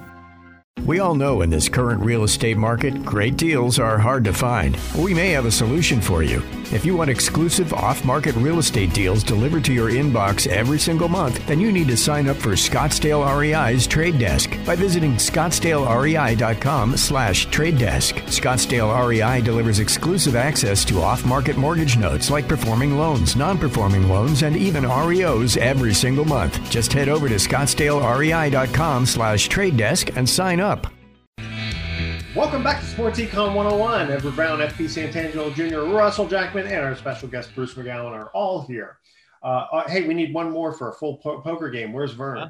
We 0.91 0.99
all 0.99 1.15
know 1.15 1.41
in 1.41 1.49
this 1.49 1.69
current 1.69 2.01
real 2.01 2.25
estate 2.25 2.57
market, 2.57 3.05
great 3.05 3.37
deals 3.37 3.79
are 3.79 3.97
hard 3.97 4.25
to 4.25 4.33
find. 4.33 4.77
We 4.93 5.13
may 5.13 5.29
have 5.29 5.45
a 5.45 5.49
solution 5.51 6.01
for 6.01 6.21
you. 6.21 6.43
If 6.71 6.85
you 6.85 6.95
want 6.95 7.09
exclusive 7.09 7.73
off 7.73 8.05
market 8.05 8.33
real 8.35 8.57
estate 8.59 8.93
deals 8.93 9.25
delivered 9.25 9.65
to 9.65 9.73
your 9.73 9.89
inbox 9.89 10.47
every 10.47 10.79
single 10.79 11.09
month, 11.09 11.45
then 11.45 11.59
you 11.59 11.69
need 11.69 11.89
to 11.89 11.97
sign 11.97 12.29
up 12.29 12.37
for 12.37 12.51
Scottsdale 12.51 13.27
REI's 13.37 13.85
Trade 13.85 14.17
Desk 14.17 14.57
by 14.65 14.77
visiting 14.77 15.15
scottsdalerei.com 15.15 16.95
slash 16.95 17.47
trade 17.47 17.77
desk. 17.77 18.15
Scottsdale 18.27 19.05
REI 19.05 19.41
delivers 19.41 19.79
exclusive 19.79 20.37
access 20.37 20.85
to 20.85 21.01
off 21.01 21.25
market 21.25 21.57
mortgage 21.57 21.97
notes 21.97 22.29
like 22.29 22.47
performing 22.47 22.97
loans, 22.97 23.35
non 23.35 23.57
performing 23.57 24.07
loans, 24.07 24.43
and 24.43 24.55
even 24.55 24.85
REOs 24.85 25.57
every 25.57 25.93
single 25.93 26.25
month. 26.25 26.57
Just 26.69 26.93
head 26.93 27.09
over 27.09 27.27
to 27.27 27.35
scottsdalerei.com 27.35 29.05
slash 29.05 29.49
trade 29.49 29.75
desk 29.75 30.15
and 30.15 30.27
sign 30.27 30.61
up. 30.61 30.87
Welcome 32.33 32.63
back 32.63 32.79
to 32.79 32.85
Sports 32.85 33.19
Econ 33.19 33.53
101. 33.53 34.09
Edward 34.09 34.35
Brown, 34.37 34.59
FP 34.59 34.85
Santangelo 34.85 35.53
Jr., 35.53 35.81
Russell 35.93 36.25
Jackman, 36.25 36.65
and 36.65 36.77
our 36.77 36.95
special 36.95 37.27
guest 37.27 37.53
Bruce 37.53 37.73
McGowan 37.73 38.13
are 38.13 38.29
all 38.29 38.61
here. 38.61 38.99
Uh, 39.43 39.65
uh, 39.69 39.89
hey, 39.89 40.07
we 40.07 40.13
need 40.13 40.33
one 40.33 40.49
more 40.49 40.71
for 40.71 40.91
a 40.91 40.93
full 40.93 41.17
po- 41.17 41.41
poker 41.41 41.69
game. 41.69 41.91
Where's 41.91 42.13
Vern? 42.13 42.37
Huh? 42.37 42.49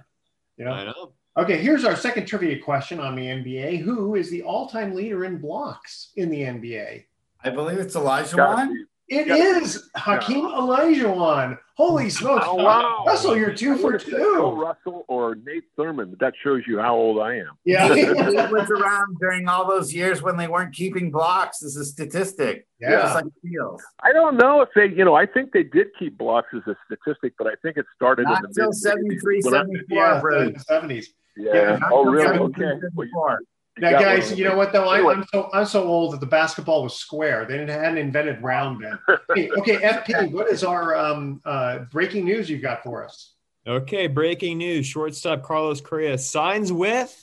You 0.58 0.66
know? 0.66 0.72
I 0.72 0.86
know. 0.86 1.14
Okay, 1.36 1.58
here's 1.58 1.84
our 1.84 1.96
second 1.96 2.28
trivia 2.28 2.60
question 2.60 3.00
on 3.00 3.16
the 3.16 3.24
NBA. 3.24 3.80
Who 3.80 4.14
is 4.14 4.30
the 4.30 4.44
all-time 4.44 4.94
leader 4.94 5.26
in 5.26 5.40
blocks 5.40 6.12
in 6.16 6.30
the 6.30 6.42
NBA? 6.42 7.06
I 7.44 7.50
believe 7.50 7.80
it's 7.80 7.96
Olajuwon. 7.96 8.72
It 9.08 9.30
is 9.30 9.90
Hakeem 9.96 10.46
Olajuwon. 10.46 11.58
Holy 11.82 12.06
oh, 12.06 12.10
smokes! 12.10 12.46
Oh, 12.48 12.56
wow. 12.56 13.04
Russell, 13.08 13.36
you're 13.36 13.56
two 13.56 13.76
for 13.76 13.94
Would've 13.94 14.06
Bill 14.06 14.52
two. 14.52 14.62
Russell 14.62 15.06
or 15.08 15.34
Nate 15.34 15.64
Thurmond, 15.76 16.12
but 16.12 16.20
that 16.20 16.34
shows 16.44 16.62
you 16.68 16.78
how 16.78 16.96
old 16.96 17.20
I 17.20 17.38
am. 17.38 17.58
Yeah. 17.66 17.94
he 17.96 18.04
was 18.06 18.70
around 18.70 19.18
during 19.20 19.48
all 19.48 19.68
those 19.68 19.92
years 19.92 20.22
when 20.22 20.38
they 20.38 20.48
weren't 20.48 20.76
keeping 20.76 21.10
blocks 21.10 21.64
as 21.64 21.76
a 21.78 21.86
statistic. 21.86 22.68
Yeah. 22.80 23.12
Like 23.14 23.26
Fields. 23.42 23.84
I 24.04 24.14
don't 24.14 24.38
know 24.38 24.62
if 24.62 24.70
they, 24.76 24.90
you 24.90 25.04
know, 25.06 25.16
I 25.16 25.26
think 25.26 25.54
they 25.54 25.64
did 25.64 25.88
keep 25.98 26.18
blocks 26.20 26.50
as 26.54 26.62
a 26.68 26.76
statistic, 26.86 27.34
but 27.38 27.48
I 27.48 27.54
think 27.64 27.78
it 27.78 27.86
started 27.96 28.24
Not 28.24 28.38
in 28.38 28.42
the 28.44 28.48
until 28.50 28.68
mid 28.68 28.76
73, 28.76 29.42
74, 29.42 29.98
Yeah, 29.98 30.20
the 30.20 30.60
seventies. 30.60 31.14
Yeah. 31.36 31.52
Oh, 31.52 31.78
Not 31.80 31.92
Oh, 31.92 32.06
really? 32.06 32.38
Okay. 32.38 32.74
Well, 32.94 33.08
you 33.08 33.42
Now, 33.78 33.92
guys, 33.92 34.38
you 34.38 34.44
know 34.44 34.56
what 34.58 34.74
though? 34.74 34.90
I, 34.90 35.12
I'm 35.14 35.26
so 35.32 35.50
I'm 35.54 35.66
so 35.66 35.84
old 35.84 36.14
that 36.14 36.20
the 36.20 36.26
basketball 36.26 36.84
was 36.84 36.94
square. 36.96 37.46
They 37.46 37.58
didn't 37.58 37.70
hadn't 37.70 37.98
invented 37.98 38.42
round 38.44 38.84
then. 38.84 39.00
Hey, 39.36 39.50
okay, 39.60 39.78
FP, 39.78 40.32
what 40.32 40.50
is 40.50 40.64
our 40.64 40.96
um, 40.96 41.42
uh, 41.46 41.80
breaking 41.92 42.26
news 42.26 42.50
you've 42.50 42.62
got 42.62 42.84
for 42.84 43.06
us? 43.06 43.34
Okay, 43.66 44.08
breaking 44.08 44.58
news. 44.58 44.86
Shortstop 44.86 45.44
Carlos 45.44 45.80
Correa 45.80 46.18
signs 46.18 46.72
with 46.74 47.16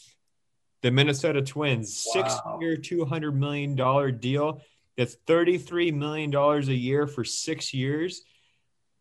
the 0.82 0.90
Minnesota 0.90 1.42
Twins. 1.42 1.94
Six 2.12 2.34
year, 2.60 2.76
$200 2.76 3.34
million 3.34 3.74
deal. 4.18 4.62
That's 4.96 5.16
$33 5.26 5.92
million 5.92 6.34
a 6.34 6.60
year 6.72 7.06
for 7.06 7.24
six 7.24 7.74
years. 7.74 8.22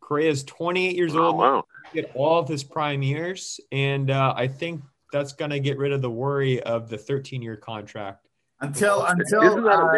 Correa 0.01 0.31
is 0.31 0.43
28 0.43 0.95
years 0.95 1.15
Oh, 1.15 1.25
old. 1.27 1.37
wow. 1.37 1.65
Get 1.93 2.11
all 2.15 2.39
of 2.39 2.47
his 2.49 2.63
prime 2.63 3.03
years. 3.03 3.59
And 3.71 4.09
uh, 4.11 4.33
I 4.35 4.47
think 4.47 4.81
that's 5.11 5.33
going 5.33 5.51
to 5.51 5.59
get 5.59 5.77
rid 5.77 5.91
of 5.91 6.01
the 6.01 6.09
worry 6.09 6.61
of 6.63 6.89
the 6.89 6.97
13 6.97 7.41
year 7.41 7.55
contract. 7.55 8.27
Until 8.59 9.03
until 9.05 9.67
uh, 9.69 9.93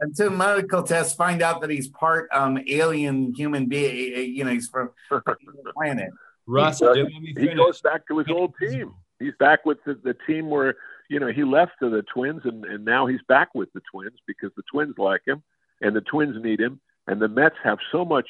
until 0.00 0.30
medical 0.30 0.82
tests 0.82 1.14
find 1.14 1.42
out 1.42 1.60
that 1.60 1.70
he's 1.70 1.86
part 1.88 2.28
um 2.32 2.58
alien 2.68 3.32
human 3.34 3.66
being. 3.66 4.34
You 4.34 4.44
know, 4.44 4.50
he's 4.50 4.68
from 4.68 4.90
the 5.10 5.22
planet. 5.76 6.10
Russ, 6.46 6.80
He- 6.80 6.86
do 6.86 7.06
he 7.40 7.54
goes 7.54 7.80
back 7.80 8.06
to 8.08 8.18
his 8.18 8.28
old 8.30 8.54
team. 8.60 8.94
He's 9.20 9.34
back 9.38 9.64
with 9.64 9.78
the, 9.84 9.94
the 9.94 10.14
team 10.26 10.48
where 10.50 10.74
you 11.08 11.20
know 11.20 11.28
he 11.28 11.44
left 11.44 11.72
to 11.80 11.88
the 11.90 12.02
Twins, 12.02 12.42
and, 12.44 12.64
and 12.64 12.84
now 12.84 13.06
he's 13.06 13.20
back 13.28 13.54
with 13.54 13.72
the 13.72 13.80
Twins 13.92 14.18
because 14.26 14.50
the 14.56 14.62
Twins 14.72 14.94
like 14.98 15.22
him, 15.26 15.42
and 15.80 15.94
the 15.94 16.00
Twins 16.00 16.36
need 16.42 16.60
him, 16.60 16.80
and 17.06 17.20
the 17.22 17.28
Mets 17.28 17.56
have 17.62 17.78
so 17.92 18.04
much 18.04 18.28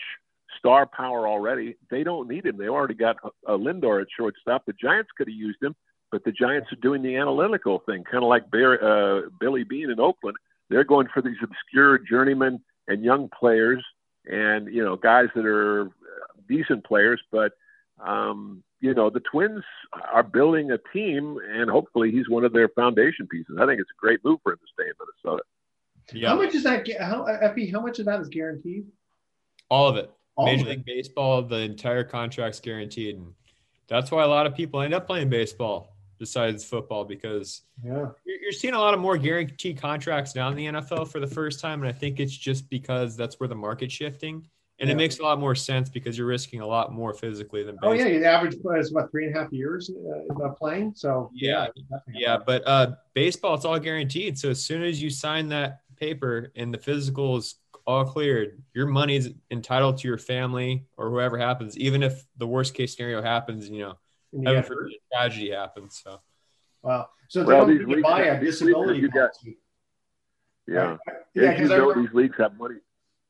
star 0.59 0.86
power 0.86 1.26
already. 1.28 1.76
They 1.90 2.05
don't 2.05 2.28
need 2.28 2.44
him. 2.44 2.57
They 2.59 2.68
already 2.68 2.94
got 2.94 3.16
a, 3.46 3.55
a 3.55 3.59
Lindor 3.59 4.01
at 4.03 4.09
shortstop. 4.14 4.66
The 4.66 4.72
Giants 4.74 5.11
could 5.16 5.28
have 5.28 5.34
used 5.36 5.62
him, 5.62 5.74
but 6.11 6.25
the 6.25 6.33
Giants 6.33 6.73
are 6.73 6.77
doing 6.77 7.03
the 7.03 7.17
analytical 7.17 7.81
thing, 7.81 8.05
kind 8.05 8.23
of 8.25 8.29
like 8.29 8.51
Bear, 8.51 8.83
uh, 8.83 9.23
Billy 9.41 9.65
Beane 9.65 9.91
in 9.91 10.01
Oakland. 10.01 10.37
They're 10.71 10.85
going 10.85 11.09
for 11.13 11.23
these 11.23 11.37
obscure 11.43 11.99
journeymen 11.99 12.61
and 12.87 13.05
young 13.05 13.29
players, 13.29 13.85
and 14.27 14.73
you 14.73 14.85
know 14.85 14.97
guys 14.97 15.29
that 15.35 15.47
are 15.47 15.87
uh, 15.87 15.89
decent 16.49 16.85
players, 16.85 17.21
but 17.31 17.53
um, 18.01 18.63
you 18.81 18.95
know, 18.95 19.11
the 19.11 19.21
Twins 19.21 19.65
are 20.13 20.23
building 20.23 20.71
a 20.71 20.79
team, 20.93 21.39
and 21.51 21.69
hopefully 21.71 22.11
he's 22.11 22.29
one 22.29 22.45
of 22.45 22.53
their 22.53 22.69
foundation 22.69 23.27
pieces. 23.27 23.57
I 23.61 23.67
think 23.67 23.81
it's 23.81 23.91
a 23.91 24.01
great 24.01 24.25
move 24.25 24.39
for 24.43 24.53
him 24.53 24.59
to 24.59 24.73
stay 24.73 24.89
in 24.89 24.93
Minnesota. 25.01 25.43
Yeah. 26.13 26.29
How 26.29 26.37
much 26.37 26.55
is 26.55 26.63
that? 26.63 26.87
gu- 26.87 26.99
How 26.99 27.25
FP? 27.25 27.73
How 27.73 27.81
much 27.81 27.99
of 27.99 28.07
that 28.07 28.21
is 28.21 28.29
guaranteed? 28.29 28.87
All 29.69 29.89
of 29.89 29.97
it. 29.97 30.11
All 30.37 30.47
Major 30.47 30.63
of 30.63 30.69
it. 30.69 30.71
League 30.71 30.85
Baseball, 30.85 31.43
the 31.43 31.57
entire 31.57 32.05
contract's 32.05 32.61
guaranteed. 32.61 33.17
And 33.17 33.35
that's 33.89 34.11
why 34.11 34.23
a 34.23 34.29
lot 34.29 34.47
of 34.47 34.55
people 34.55 34.81
end 34.81 34.95
up 34.95 35.07
playing 35.07 35.29
baseball 35.29 35.97
besides 36.19 36.64
football 36.64 37.05
because 37.05 37.62
Yeah. 37.85 38.07
you're, 38.25 38.53
seeing 38.53 38.75
a 38.75 38.79
lot 38.79 38.95
of 38.95 39.01
more 39.01 39.16
guaranteed 39.19 39.79
contracts 39.79 40.35
now 40.35 40.49
in 40.49 40.57
the 40.57 40.66
NFL 40.66 41.07
for 41.09 41.21
the 41.21 41.27
first 41.27 41.61
time. 41.61 41.81
And 41.83 41.89
I 41.89 41.93
think 41.93 42.19
it's 42.21 42.37
just 42.37 42.69
because 42.71 43.16
that's 43.16 43.39
where 43.41 43.49
the 43.49 43.55
market's 43.55 43.95
shifting. 43.95 44.47
And 44.81 44.89
Yeah. 44.89 44.95
it 44.95 44.97
makes 44.97 45.19
a 45.19 45.23
lot 45.23 45.39
more 45.41 45.55
sense 45.55 45.89
because 45.89 46.16
you're 46.16 46.27
risking 46.27 46.61
a 46.61 46.66
lot 46.66 46.93
more 46.93 47.12
physically 47.12 47.62
than 47.64 47.77
Oh 47.83 47.91
baseball. 47.93 48.12
yeah, 48.12 48.19
the 48.21 48.27
average 48.27 48.61
player 48.61 48.79
is 48.79 48.91
about 48.93 49.11
three 49.11 49.27
and 49.27 49.37
a 49.37 49.39
half 49.41 49.53
years 49.53 49.91
uh, 49.91 50.49
playing. 50.51 50.93
So 50.95 51.31
Yeah. 51.35 51.66
definitely. 51.91 52.23
Yeah, 52.23 52.39
but 52.45 52.62
uh, 52.66 52.93
baseball, 53.14 53.55
it's 53.55 53.64
all 53.64 53.79
guaranteed. 53.79 54.39
So 54.39 54.51
as 54.51 54.64
soon 54.64 54.83
as 54.83 55.03
you 55.03 55.11
sign 55.11 55.49
that 55.49 55.81
paper 55.97 56.53
and 56.57 56.73
the 56.73 56.79
physical 56.79 57.37
is 57.37 57.57
all 57.87 58.05
cleared, 58.05 58.62
your 58.75 58.87
money 58.87 59.16
is 59.16 59.33
entitled 59.51 59.99
to 59.99 60.07
your 60.09 60.19
family 60.19 60.85
or 60.97 61.11
whoever 61.11 61.39
happens, 61.39 61.77
even 61.77 62.03
if 62.03 62.25
the 62.37 62.47
worst 62.47 62.75
case 62.75 62.95
scenario 62.95 63.21
happens, 63.23 63.69
you 63.69 63.81
know, 63.81 63.95
And 64.33 64.43
you 64.45 64.55
heaven 64.55 64.62
get 64.89 64.97
a 64.97 65.16
tragedy 65.16 65.51
happens. 65.51 66.01
So 66.05 66.20
Wow. 66.83 67.09
So 67.29 67.41
they 67.41 67.47
Well, 67.47 67.66
don't 67.66 67.76
these 67.76 67.87
need 67.87 67.97
leagues 67.97 68.03
buy 68.09 68.22
have- 68.24 68.43
a 68.43 68.45
disability 68.45 68.95
have- 68.95 69.03
you 69.03 69.09
got- 69.11 69.33
policy. 69.33 69.59
Yeah. 70.66 70.97
Yeah, 71.35 71.43
As 71.51 71.59
you 71.61 71.64
'cause 71.64 71.70
I 71.72 71.76
know, 71.79 71.89
remember- 71.89 72.03
these 72.09 72.14
leagues 72.14 72.37
have 72.39 72.59
money. 72.59 72.76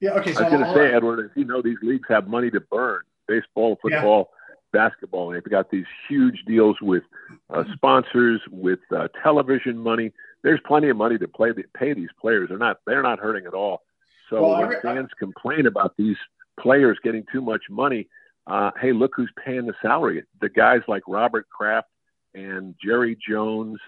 Yeah. 0.00 0.12
Okay. 0.18 0.32
So 0.32 0.40
I 0.40 0.42
was 0.44 0.50
going 0.52 0.62
to 0.62 0.68
I'll- 0.68 0.74
say, 0.74 0.92
Edward, 0.94 1.24
as 1.24 1.30
you 1.36 1.44
know, 1.44 1.62
these 1.62 1.78
leagues 1.82 2.06
have 2.08 2.28
money 2.28 2.50
to 2.50 2.60
burn. 2.60 3.02
Baseball, 3.26 3.76
football, 3.82 4.30
basketball. 4.72 5.28
And 5.32 5.36
they've 5.36 5.50
got 5.50 5.70
these 5.70 5.86
huge 6.08 6.44
deals 6.46 6.80
with 6.80 7.04
uh, 7.50 7.64
sponsors, 7.74 8.40
with 8.50 8.80
uh, 8.94 9.08
television 9.22 9.78
money. 9.78 10.12
There's 10.42 10.60
plenty 10.66 10.88
of 10.88 10.96
money 10.96 11.18
to 11.18 11.26
play 11.28 11.52
pay 11.74 11.92
these 11.94 12.10
players. 12.20 12.48
They're 12.50 12.58
not 12.58 12.80
they're 12.86 13.02
not 13.02 13.18
hurting 13.18 13.46
at 13.46 13.54
all. 13.54 13.82
So 14.30 14.42
Well, 14.42 14.60
when 14.60 14.68
re- 14.68 14.80
fans 14.82 15.08
complain 15.18 15.66
about 15.66 15.96
these 15.96 16.16
players 16.60 16.98
getting 17.02 17.24
too 17.32 17.40
much 17.40 17.62
money, 17.70 18.08
uh, 18.48 18.70
hey, 18.80 18.92
look 18.92 19.12
who's 19.14 19.30
paying 19.44 19.66
the 19.66 19.74
salary. 19.82 20.24
The 20.40 20.48
guys 20.48 20.80
like 20.88 21.02
Robert 21.06 21.48
Kraft 21.50 21.88
and 22.34 22.74
Jerry 22.82 23.16
Jones 23.28 23.78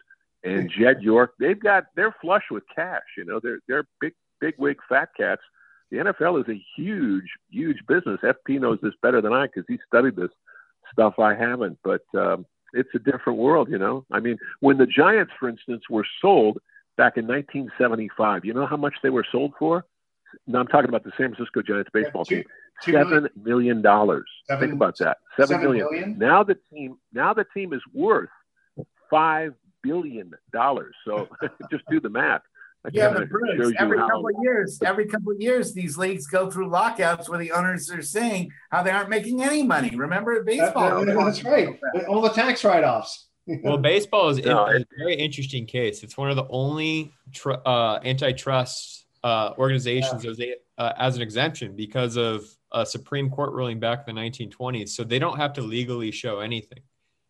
and 0.44 0.70
Jed 0.70 1.02
York, 1.02 1.32
they've 1.40 1.58
got 1.58 1.86
they're 1.96 2.14
flush 2.20 2.44
with 2.50 2.64
cash. 2.74 3.02
You 3.16 3.24
know, 3.24 3.40
they're 3.42 3.60
they're 3.68 3.84
big 4.00 4.12
big 4.40 4.54
wig 4.58 4.78
fat 4.88 5.08
cats. 5.16 5.42
The 5.90 5.98
NFL 5.98 6.42
is 6.42 6.48
a 6.54 6.62
huge 6.76 7.24
huge 7.50 7.78
business. 7.88 8.20
FP 8.22 8.60
knows 8.60 8.78
this 8.82 8.94
better 9.02 9.20
than 9.20 9.32
I 9.32 9.46
because 9.46 9.64
he 9.66 9.78
studied 9.86 10.16
this 10.16 10.30
stuff. 10.92 11.18
I 11.18 11.34
haven't, 11.34 11.78
but 11.82 12.02
um, 12.14 12.44
it's 12.74 12.90
a 12.94 12.98
different 12.98 13.38
world. 13.38 13.70
You 13.70 13.78
know, 13.78 14.04
I 14.12 14.20
mean, 14.20 14.36
when 14.60 14.76
the 14.76 14.86
Giants, 14.86 15.32
for 15.40 15.48
instance, 15.48 15.84
were 15.88 16.06
sold 16.20 16.58
back 16.98 17.16
in 17.16 17.26
1975, 17.26 18.44
you 18.44 18.52
know 18.52 18.66
how 18.66 18.76
much 18.76 18.94
they 19.02 19.10
were 19.10 19.26
sold 19.32 19.54
for? 19.58 19.86
Now 20.46 20.60
I'm 20.60 20.66
talking 20.68 20.88
about 20.88 21.04
the 21.04 21.12
San 21.16 21.34
Francisco 21.34 21.62
Giants 21.62 21.90
baseball 21.92 22.24
two- 22.24 22.36
team. 22.36 22.44
Two 22.82 22.92
Seven 22.92 23.28
million 23.42 23.82
dollars. 23.82 24.28
Think 24.58 24.72
about 24.72 24.96
that. 24.98 25.18
Seven 25.36 25.48
seven 25.48 25.66
million. 25.66 25.86
million? 25.90 26.18
Now 26.18 26.42
the 26.42 26.56
team 26.72 26.96
now 27.12 27.32
the 27.34 27.44
team 27.54 27.72
is 27.72 27.82
worth 27.94 28.28
five 29.10 29.54
billion 29.82 30.32
dollars. 30.52 30.94
So 31.06 31.28
just 31.70 31.84
do 31.90 32.00
the 32.00 32.08
math. 32.10 32.42
That 32.84 32.94
Yeah, 32.94 33.08
kinda 33.08 33.20
but 33.20 33.28
Bruce, 33.30 33.74
every 33.78 33.98
how- 33.98 34.08
couple 34.08 34.28
of 34.28 34.34
years, 34.42 34.78
every 34.84 35.06
couple 35.06 35.32
of 35.32 35.40
years, 35.40 35.74
these 35.74 35.98
leagues 35.98 36.26
go 36.26 36.50
through 36.50 36.68
lockouts 36.70 37.28
where 37.28 37.38
the 37.38 37.52
owners 37.52 37.90
are 37.90 38.00
saying 38.02 38.52
how 38.70 38.82
they 38.82 38.90
aren't 38.90 39.10
making 39.10 39.42
any 39.42 39.62
money. 39.62 39.94
Remember 39.94 40.36
That- 40.36 40.46
baseball? 40.46 41.04
that- 41.04 41.14
that's 41.14 41.44
right. 41.44 41.78
All 42.08 42.22
the 42.22 42.30
tax 42.30 42.64
write-offs. 42.64 43.26
well, 43.62 43.76
baseball 43.76 44.30
is 44.30 44.38
No, 44.44 44.66
a 44.66 44.84
very 44.96 45.14
interesting 45.14 45.66
case. 45.66 46.02
It's 46.02 46.16
one 46.16 46.30
of 46.30 46.36
the 46.36 46.46
only 46.48 47.12
tr- 47.34 47.52
uh, 47.66 47.98
antitrust 48.02 49.04
uh, 49.24 49.52
organizations 49.58 50.24
as, 50.24 50.40
a, 50.40 50.54
uh, 50.78 50.92
as 50.96 51.16
an 51.16 51.22
exemption 51.22 51.76
because 51.76 52.16
of 52.16 52.44
a 52.72 52.86
Supreme 52.86 53.30
Court 53.30 53.52
ruling 53.52 53.80
back 53.80 54.06
in 54.06 54.14
the 54.14 54.20
1920s. 54.20 54.90
So 54.90 55.04
they 55.04 55.18
don't 55.18 55.36
have 55.36 55.52
to 55.54 55.62
legally 55.62 56.10
show 56.10 56.40
anything. 56.40 56.80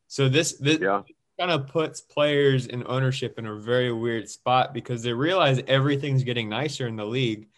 So 0.07 0.28
this 0.28 0.59
this 0.59 0.78
Yeah. 0.80 1.03
kind 1.38 1.51
of 1.51 1.66
puts 1.68 2.01
players 2.01 2.66
and 2.66 2.84
ownership 2.86 3.38
in 3.38 3.47
a 3.47 3.55
very 3.55 3.93
weird 3.93 4.28
spot 4.28 4.74
because 4.74 5.03
they 5.03 5.12
realize 5.12 5.61
everything's 5.66 6.24
getting 6.24 6.49
nicer 6.49 6.86
in 6.86 6.97
the 6.97 7.07
league, 7.07 7.49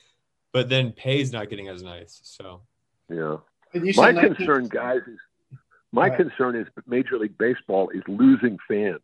but 0.53 0.69
then 0.69 0.93
pay's 0.93 1.33
not 1.33 1.49
getting 1.51 1.69
as 1.69 1.83
nice. 1.83 2.21
So 2.25 2.63
Yeah. 3.09 3.39
My 3.75 3.91
said 3.93 4.15
19 4.17 4.35
concern, 4.37 4.69
guys, 4.69 5.01
is 5.09 5.19
my 5.93 6.09
Right. 6.09 6.17
concern 6.17 6.57
is 6.57 6.67
Major 6.87 7.19
League 7.19 7.37
Baseball 7.39 7.89
is 7.91 8.03
losing 8.07 8.59
fans. 8.69 9.01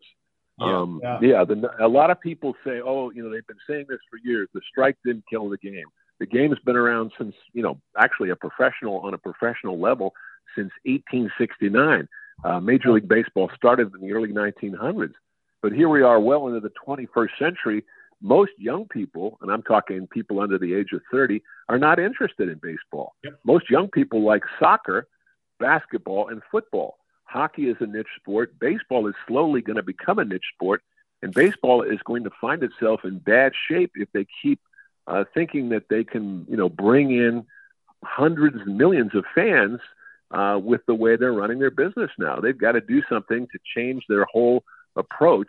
Yeah. 0.61 0.79
Um, 0.79 1.01
Yeah. 1.03 1.20
yeah, 1.20 1.45
the, 1.45 1.74
a 1.85 1.89
lot 1.89 2.11
of 2.11 2.20
people 2.20 2.55
say, 2.64 2.81
"Oh, 2.81 3.11
you 3.11 3.22
know, 3.22 3.31
they've 3.31 3.47
been 3.47 3.59
saying 3.66 3.87
this 3.89 4.01
for 4.11 4.18
years. 4.18 4.49
The 4.53 4.61
strike 4.68 4.97
didn't 5.05 5.24
kill 5.31 5.49
the 5.49 5.57
game. 5.59 5.87
The 6.21 6.27
game's 6.27 6.59
been 6.64 6.77
around 6.77 7.12
since, 7.16 7.35
you 7.53 7.62
know, 7.62 7.81
actually 7.97 8.31
a 8.31 8.37
professional 8.37 8.99
on 9.01 9.14
a 9.14 9.19
professional 9.19 9.79
level 9.79 10.14
since 10.55 10.71
1869. 10.85 12.09
Uh, 12.45 12.61
Major 12.61 12.93
League 12.93 13.09
Baseball 13.09 13.51
started 13.57 13.93
in 13.95 14.01
the 14.01 14.12
early 14.12 14.33
1900s, 14.33 15.14
but 15.62 15.73
here 15.73 15.89
we 15.89 16.03
are, 16.03 16.21
well 16.21 16.47
into 16.49 16.61
the 16.61 16.73
21st 16.87 17.31
century. 17.39 17.85
Most 18.21 18.53
young 18.59 18.87
people, 18.87 19.39
and 19.43 19.51
I'm 19.51 19.62
talking 19.62 20.09
people 20.09 20.41
under 20.41 20.59
the 20.59 20.75
age 20.75 20.93
of 20.93 21.03
30, 21.11 21.41
are 21.69 21.79
not 21.79 22.01
interested 22.01 22.49
in 22.49 22.59
baseball. 22.61 23.14
Most 23.45 23.71
young 23.71 23.89
people 23.89 24.23
like 24.23 24.43
soccer, 24.59 25.07
basketball, 25.61 26.29
and 26.29 26.43
football. 26.51 26.99
Hockey 27.25 27.69
is 27.69 27.77
a 27.81 27.87
niche 27.87 28.07
sport. 28.16 28.59
Baseball 28.59 29.07
is 29.07 29.14
slowly 29.27 29.61
going 29.61 29.77
to 29.77 29.83
become 29.83 30.19
a 30.19 30.25
niche 30.25 30.51
sport. 30.55 30.83
And 31.23 31.33
baseball 31.33 31.83
is 31.83 31.99
going 32.05 32.25
to 32.25 32.31
find 32.41 32.62
itself 32.62 33.01
in 33.05 33.19
bad 33.19 33.53
shape 33.69 33.93
if 33.97 34.09
they 34.12 34.27
keep 34.43 34.61
uh, 35.09 35.25
thinking 35.35 35.71
that 35.71 35.89
they 35.89 36.05
can, 36.05 36.47
you 36.49 36.57
know, 36.57 36.69
bring 36.69 37.11
in 37.11 37.45
hundreds 38.05 38.57
and 38.65 38.77
millions 38.77 39.15
of 39.15 39.25
fans 39.35 39.81
uh, 40.31 40.59
with 40.63 40.83
the 40.87 40.95
way 40.95 41.17
they're 41.17 41.33
running 41.33 41.59
their 41.59 41.71
business 41.71 42.11
now. 42.19 42.37
They've 42.37 42.57
got 42.57 42.73
to 42.73 42.81
do 42.81 43.03
something 43.09 43.47
to 43.51 43.59
change 43.75 44.05
their 44.09 44.27
whole 44.31 44.63
approach, 44.97 45.49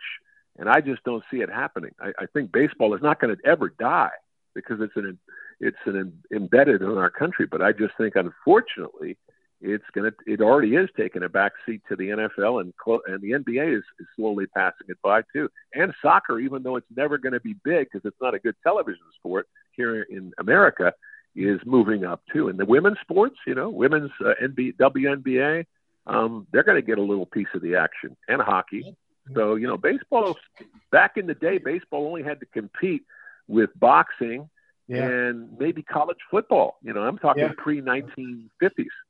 and 0.58 0.68
I 0.68 0.80
just 0.80 1.04
don't 1.04 1.22
see 1.30 1.38
it 1.38 1.50
happening. 1.50 1.92
I, 2.00 2.08
I 2.18 2.26
think 2.32 2.50
baseball 2.52 2.94
is 2.94 3.02
not 3.02 3.20
going 3.20 3.36
to 3.36 3.46
ever 3.46 3.68
die 3.78 4.10
because 4.54 4.80
it's 4.80 4.96
an 4.96 5.18
it's 5.60 5.76
an 5.84 6.20
embedded 6.34 6.80
in 6.80 6.96
our 6.96 7.10
country. 7.10 7.46
But 7.46 7.60
I 7.60 7.72
just 7.72 7.94
think, 7.98 8.14
unfortunately, 8.16 9.18
it's 9.60 9.84
going 9.92 10.10
to 10.10 10.32
it 10.32 10.40
already 10.40 10.74
is 10.74 10.88
taking 10.96 11.22
a 11.22 11.28
back 11.28 11.52
seat 11.66 11.82
to 11.88 11.96
the 11.96 12.08
NFL 12.08 12.60
and 12.60 12.74
clo- 12.76 13.02
and 13.06 13.20
the 13.20 13.32
NBA 13.32 13.76
is, 13.76 13.84
is 13.98 14.06
slowly 14.16 14.46
passing 14.46 14.86
it 14.88 14.98
by 15.02 15.22
too. 15.32 15.50
And 15.74 15.92
soccer, 16.00 16.38
even 16.38 16.62
though 16.62 16.76
it's 16.76 16.86
never 16.96 17.18
going 17.18 17.34
to 17.34 17.40
be 17.40 17.54
big 17.64 17.88
because 17.90 18.06
it's 18.06 18.20
not 18.20 18.34
a 18.34 18.38
good 18.38 18.56
television 18.62 19.04
sport 19.18 19.48
here 19.72 20.02
in 20.02 20.32
America, 20.38 20.92
is 21.36 21.60
moving 21.64 22.04
up 22.04 22.22
too. 22.32 22.48
And 22.48 22.58
the 22.58 22.64
women's 22.64 22.98
sports, 23.00 23.36
you 23.46 23.54
know, 23.54 23.68
women's 23.68 24.10
uh, 24.24 24.32
NBA, 24.42 24.76
WNBA, 24.76 25.66
um, 26.06 26.46
they're 26.52 26.64
going 26.64 26.80
to 26.80 26.86
get 26.86 26.98
a 26.98 27.02
little 27.02 27.26
piece 27.26 27.48
of 27.54 27.62
the 27.62 27.76
action 27.76 28.16
and 28.28 28.40
hockey. 28.40 28.96
So, 29.34 29.54
you 29.54 29.68
know, 29.68 29.76
baseball, 29.76 30.36
back 30.90 31.16
in 31.16 31.26
the 31.26 31.34
day, 31.34 31.58
baseball 31.58 32.06
only 32.06 32.22
had 32.22 32.40
to 32.40 32.46
compete 32.46 33.04
with 33.46 33.70
boxing 33.78 34.48
yeah. 34.90 35.04
and 35.04 35.56
maybe 35.58 35.82
college 35.82 36.18
football. 36.30 36.78
You 36.82 36.92
know, 36.92 37.02
I'm 37.02 37.18
talking 37.18 37.44
yeah. 37.44 37.52
pre 37.56 37.80
1950s. 37.80 38.48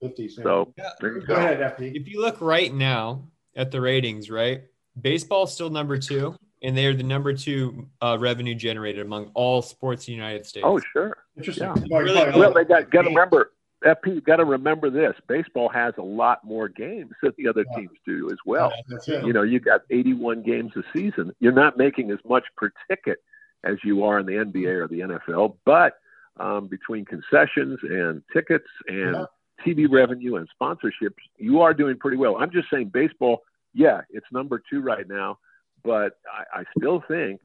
50s. 0.03 0.43
So, 0.43 0.73
yeah. 0.77 0.91
go. 1.01 1.21
go 1.21 1.35
ahead, 1.35 1.77
FP. 1.77 1.95
If 1.95 2.09
you 2.09 2.21
look 2.21 2.41
right 2.41 2.73
now 2.73 3.25
at 3.57 3.71
the 3.71 3.81
ratings, 3.81 4.31
right? 4.31 4.63
Baseball's 5.01 5.55
still 5.55 5.71
number 5.71 5.99
two 5.99 6.37
and 6.63 6.77
they 6.77 6.87
are 6.87 6.95
the 6.95 7.03
number 7.03 7.33
two 7.33 7.89
uh, 8.01 8.17
revenue 8.21 8.55
generated 8.55 9.05
among 9.05 9.31
all 9.35 9.63
sports 9.63 10.07
in 10.07 10.13
the 10.13 10.17
United 10.17 10.47
States. 10.47 10.65
Oh, 10.67 10.81
sure. 10.93 11.17
Interesting. 11.37 11.73
Yeah. 11.87 11.99
Really 11.99 12.39
well, 12.39 12.53
they 12.53 12.65
got 12.65 12.91
got 12.91 13.03
to 13.03 13.09
remember. 13.09 13.53
FP 13.85 14.23
got 14.25 14.37
to 14.37 14.45
remember 14.45 14.91
this: 14.91 15.15
baseball 15.27 15.71
has 15.71 15.95
a 15.97 16.03
lot 16.03 16.45
more 16.45 16.69
games 16.69 17.13
than 17.23 17.33
the 17.39 17.49
other 17.49 17.65
yeah. 17.71 17.79
teams 17.79 17.99
do 18.07 18.31
as 18.31 18.37
well. 18.45 18.73
Yeah, 19.07 19.25
you 19.25 19.33
know, 19.33 19.43
you 19.43 19.59
got 19.59 19.83
81 19.91 20.43
games 20.43 20.73
a 20.77 20.83
season. 20.93 21.35
You're 21.41 21.53
not 21.53 21.79
making 21.79 22.11
as 22.11 22.19
much 22.29 22.45
per 22.59 22.73
ticket 22.91 23.21
as 23.65 23.77
you 23.85 24.05
are 24.05 24.19
in 24.19 24.27
the 24.27 24.33
NBA 24.33 24.67
or 24.67 24.89
the 24.89 25.01
NFL, 25.01 25.57
but 25.65 25.95
um, 26.39 26.69
between 26.69 27.05
concessions 27.05 27.79
and 27.83 28.23
tickets 28.33 28.69
and 28.87 29.15
yeah. 29.15 29.25
TV 29.67 29.87
revenue 29.91 30.37
and 30.37 30.49
sponsorships, 30.61 31.21
you 31.37 31.61
are 31.61 31.75
doing 31.75 31.99
pretty 31.99 32.17
well. 32.17 32.37
I'm 32.39 32.51
just 32.51 32.69
saying, 32.73 32.89
baseball. 32.89 33.43
Yeah, 33.73 34.01
it's 34.11 34.27
number 34.33 34.61
two 34.69 34.81
right 34.81 35.09
now 35.09 35.39
but 35.83 36.19
I, 36.31 36.61
I 36.61 36.65
still 36.77 37.03
think, 37.07 37.41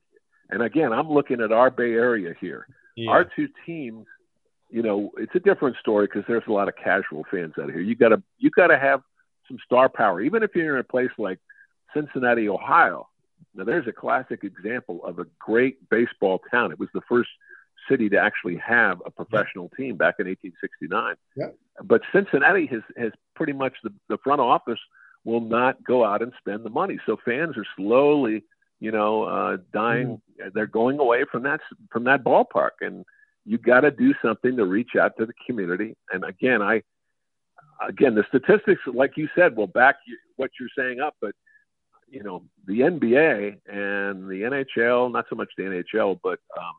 and 0.49 0.61
again, 0.61 0.93
I'm 0.93 1.09
looking 1.09 1.41
at 1.41 1.51
our 1.51 1.69
Bay 1.69 1.93
Area 1.93 2.33
here. 2.39 2.67
Yeah. 2.95 3.11
Our 3.11 3.25
two 3.25 3.47
teams, 3.65 4.05
you 4.69 4.81
know, 4.81 5.11
it's 5.17 5.35
a 5.35 5.39
different 5.39 5.77
story 5.77 6.07
because 6.07 6.23
there's 6.27 6.43
a 6.47 6.51
lot 6.51 6.67
of 6.67 6.75
casual 6.75 7.23
fans 7.29 7.53
out 7.61 7.71
here. 7.71 7.81
You 7.81 7.95
gotta 7.95 8.21
you 8.37 8.49
gotta 8.51 8.77
have 8.77 9.01
some 9.47 9.57
star 9.65 9.89
power, 9.89 10.21
even 10.21 10.43
if 10.43 10.51
you're 10.55 10.75
in 10.75 10.81
a 10.81 10.83
place 10.83 11.09
like 11.17 11.39
Cincinnati, 11.93 12.49
Ohio. 12.49 13.07
Now, 13.55 13.63
there's 13.63 13.87
a 13.87 13.93
classic 13.93 14.43
example 14.43 15.03
of 15.05 15.19
a 15.19 15.25
great 15.39 15.89
baseball 15.89 16.41
town. 16.51 16.71
It 16.71 16.79
was 16.79 16.89
the 16.93 17.01
first 17.07 17.29
city 17.89 18.09
to 18.09 18.17
actually 18.17 18.57
have 18.57 19.01
a 19.05 19.11
professional 19.11 19.69
team 19.77 19.95
back 19.95 20.15
in 20.19 20.27
1869. 20.27 21.15
Yep. 21.35 21.55
But 21.83 22.01
Cincinnati 22.13 22.65
has, 22.67 22.81
has 22.97 23.11
pretty 23.35 23.53
much 23.53 23.73
the, 23.83 23.93
the 24.09 24.17
front 24.23 24.41
office 24.41 24.79
will 25.23 25.41
not 25.41 25.83
go 25.83 26.05
out 26.05 26.21
and 26.21 26.31
spend 26.39 26.63
the 26.63 26.69
money. 26.69 26.99
So 27.05 27.17
fans 27.23 27.57
are 27.57 27.65
slowly, 27.75 28.43
you 28.79 28.91
know, 28.91 29.23
uh, 29.23 29.57
dying. 29.73 30.21
Mm. 30.39 30.53
They're 30.53 30.67
going 30.67 30.99
away 30.99 31.25
from 31.31 31.43
that 31.43 31.59
from 31.91 32.03
that 32.05 32.23
ballpark, 32.23 32.81
and 32.81 33.05
you 33.45 33.57
got 33.57 33.81
to 33.81 33.91
do 33.91 34.13
something 34.21 34.55
to 34.57 34.65
reach 34.65 34.91
out 34.99 35.17
to 35.17 35.25
the 35.25 35.33
community. 35.45 35.95
And 36.11 36.23
again, 36.23 36.61
I 36.61 36.83
again 37.87 38.15
the 38.15 38.23
statistics, 38.27 38.81
like 38.85 39.17
you 39.17 39.27
said, 39.35 39.55
will 39.55 39.67
back 39.67 39.95
you, 40.07 40.17
what 40.35 40.51
you're 40.59 40.69
saying 40.77 40.99
up, 40.99 41.15
but 41.21 41.31
you 42.07 42.23
know 42.23 42.43
the 42.65 42.79
NBA 42.81 43.57
and 43.67 44.27
the 44.27 44.65
NHL, 44.75 45.11
not 45.11 45.25
so 45.29 45.35
much 45.35 45.49
the 45.57 45.63
NHL, 45.63 46.19
but 46.23 46.39
um, 46.57 46.73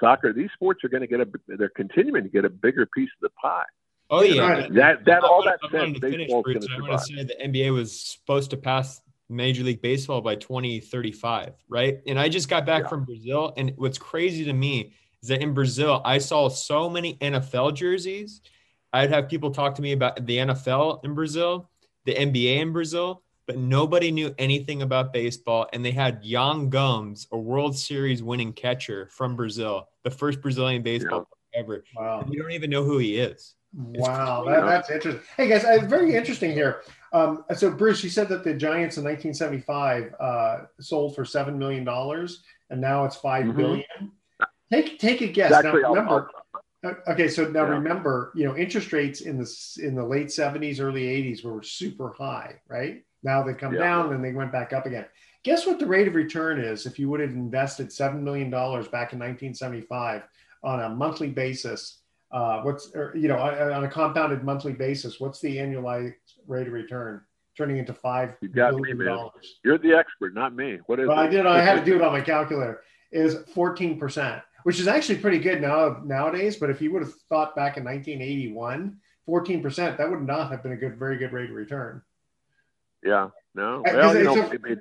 soccer. 0.00 0.32
These 0.32 0.50
sports 0.54 0.84
are 0.84 0.88
going 0.88 1.02
to 1.02 1.06
get 1.06 1.20
a. 1.20 1.28
They're 1.48 1.68
continuing 1.70 2.24
to 2.24 2.30
get 2.30 2.44
a 2.44 2.50
bigger 2.50 2.86
piece 2.86 3.10
of 3.22 3.30
the 3.30 3.30
pie. 3.40 3.64
Oh 4.10 4.22
yeah, 4.22 4.66
that 4.72 5.04
that 5.06 5.24
all 5.24 5.42
that 5.44 5.58
said, 5.70 6.00
baseball's 6.00 6.44
going 6.44 6.60
to 6.60 6.68
I 6.76 6.80
want 6.80 7.00
to 7.00 7.06
say 7.06 7.24
the 7.24 7.36
NBA 7.42 7.72
was 7.72 7.98
supposed 7.98 8.50
to 8.50 8.56
pass 8.56 9.00
Major 9.28 9.62
League 9.62 9.80
Baseball 9.80 10.20
by 10.20 10.34
2035, 10.36 11.54
right? 11.68 12.00
And 12.06 12.18
I 12.18 12.28
just 12.28 12.48
got 12.48 12.66
back 12.66 12.82
yeah. 12.82 12.88
from 12.88 13.04
Brazil, 13.04 13.54
and 13.56 13.72
what's 13.76 13.98
crazy 13.98 14.44
to 14.44 14.52
me 14.52 14.92
is 15.22 15.28
that 15.28 15.40
in 15.40 15.54
Brazil, 15.54 16.02
I 16.04 16.18
saw 16.18 16.48
so 16.48 16.90
many 16.90 17.14
NFL 17.14 17.74
jerseys. 17.74 18.42
I'd 18.92 19.10
have 19.10 19.28
people 19.28 19.50
talk 19.50 19.76
to 19.76 19.82
me 19.82 19.92
about 19.92 20.26
the 20.26 20.36
NFL 20.36 21.04
in 21.04 21.14
Brazil, 21.14 21.70
the 22.04 22.14
NBA 22.14 22.58
in 22.58 22.72
Brazil, 22.72 23.22
but 23.46 23.56
nobody 23.56 24.10
knew 24.10 24.34
anything 24.38 24.82
about 24.82 25.12
baseball. 25.12 25.68
And 25.72 25.84
they 25.84 25.90
had 25.90 26.20
Yan 26.22 26.68
Gomes, 26.68 27.26
a 27.32 27.38
World 27.38 27.76
Series 27.76 28.22
winning 28.22 28.52
catcher 28.52 29.08
from 29.10 29.36
Brazil, 29.36 29.88
the 30.04 30.10
first 30.10 30.40
Brazilian 30.40 30.82
baseball 30.82 31.28
yeah. 31.52 31.60
ever. 31.60 31.84
Wow. 31.96 32.26
you 32.30 32.40
don't 32.40 32.52
even 32.52 32.70
know 32.70 32.84
who 32.84 32.98
he 32.98 33.16
is. 33.18 33.54
Wow, 33.74 34.44
that, 34.44 34.66
that's 34.66 34.90
interesting. 34.90 35.22
Hey 35.36 35.48
guys, 35.48 35.64
uh, 35.64 35.86
very 35.86 36.14
interesting 36.14 36.52
here. 36.52 36.82
Um, 37.14 37.44
so 37.54 37.70
Bruce, 37.70 38.04
you 38.04 38.10
said 38.10 38.28
that 38.28 38.44
the 38.44 38.52
Giants 38.52 38.98
in 38.98 39.04
1975 39.04 40.14
uh, 40.20 40.58
sold 40.78 41.14
for 41.14 41.24
seven 41.24 41.58
million 41.58 41.82
dollars, 41.82 42.42
and 42.68 42.80
now 42.80 43.04
it's 43.06 43.16
5 43.16 43.44
mm-hmm. 43.44 43.56
billion. 43.56 44.12
Take 44.70 44.98
take 44.98 45.22
a 45.22 45.26
guess. 45.26 45.50
Exactly. 45.50 45.82
Now, 45.82 45.88
remember, 45.90 46.30
uh, 46.84 46.92
okay, 47.08 47.28
so 47.28 47.48
now 47.48 47.64
yeah. 47.64 47.70
remember, 47.70 48.32
you 48.34 48.44
know, 48.44 48.56
interest 48.56 48.92
rates 48.92 49.22
in 49.22 49.38
the 49.38 49.78
in 49.82 49.94
the 49.94 50.04
late 50.04 50.28
70s, 50.28 50.80
early 50.80 51.04
80s 51.04 51.42
were 51.42 51.62
super 51.62 52.12
high, 52.12 52.60
right? 52.68 53.02
Now 53.22 53.42
they 53.42 53.54
come 53.54 53.74
yeah. 53.74 53.80
down, 53.80 54.12
and 54.12 54.24
they 54.24 54.32
went 54.32 54.52
back 54.52 54.72
up 54.72 54.86
again. 54.86 55.06
Guess 55.44 55.66
what 55.66 55.78
the 55.78 55.86
rate 55.86 56.08
of 56.08 56.14
return 56.14 56.60
is 56.60 56.86
if 56.86 56.98
you 56.98 57.08
would 57.08 57.20
have 57.20 57.30
invested 57.30 57.92
seven 57.92 58.22
million 58.22 58.50
dollars 58.50 58.86
back 58.86 59.12
in 59.12 59.18
1975 59.18 60.22
on 60.62 60.82
a 60.82 60.88
monthly 60.88 61.28
basis 61.28 62.02
uh, 62.32 62.62
what's 62.62 62.94
or, 62.94 63.12
you 63.14 63.28
know 63.28 63.38
on 63.38 63.84
a 63.84 63.88
compounded 63.88 64.42
monthly 64.42 64.72
basis 64.72 65.20
what's 65.20 65.40
the 65.40 65.56
annualized 65.56 66.14
rate 66.46 66.66
of 66.66 66.72
return 66.72 67.20
turning 67.56 67.76
into 67.76 67.92
five 67.92 68.34
you 68.40 68.48
got 68.48 68.74
me, 68.74 68.92
man. 68.94 69.08
dollars 69.08 69.60
you're 69.64 69.78
the 69.78 69.92
expert 69.92 70.34
not 70.34 70.54
me 70.54 70.78
what 70.86 70.98
is 70.98 71.08
well, 71.08 71.18
i 71.18 71.26
did 71.26 71.46
i 71.46 71.60
had 71.60 71.78
to 71.78 71.84
do 71.84 71.94
it 71.94 72.02
on 72.02 72.12
my 72.12 72.20
calculator 72.32 72.82
is 73.12 73.36
14% 73.54 74.42
which 74.62 74.80
is 74.80 74.88
actually 74.88 75.18
pretty 75.18 75.38
good 75.38 75.60
now 75.60 76.00
nowadays 76.04 76.56
but 76.56 76.70
if 76.70 76.80
you 76.80 76.90
would 76.92 77.02
have 77.02 77.12
thought 77.28 77.54
back 77.54 77.76
in 77.76 77.84
1981 77.84 78.96
14% 79.28 79.98
that 79.98 80.10
would 80.10 80.26
not 80.26 80.50
have 80.50 80.62
been 80.62 80.72
a 80.72 80.76
good 80.76 80.98
very 80.98 81.18
good 81.18 81.32
rate 81.32 81.50
of 81.50 81.56
return 81.56 82.00
yeah 83.02 83.28
no 83.54 83.82
well, 83.84 84.16
you 84.16 84.24
know, 84.24 84.50
it, 84.52 84.78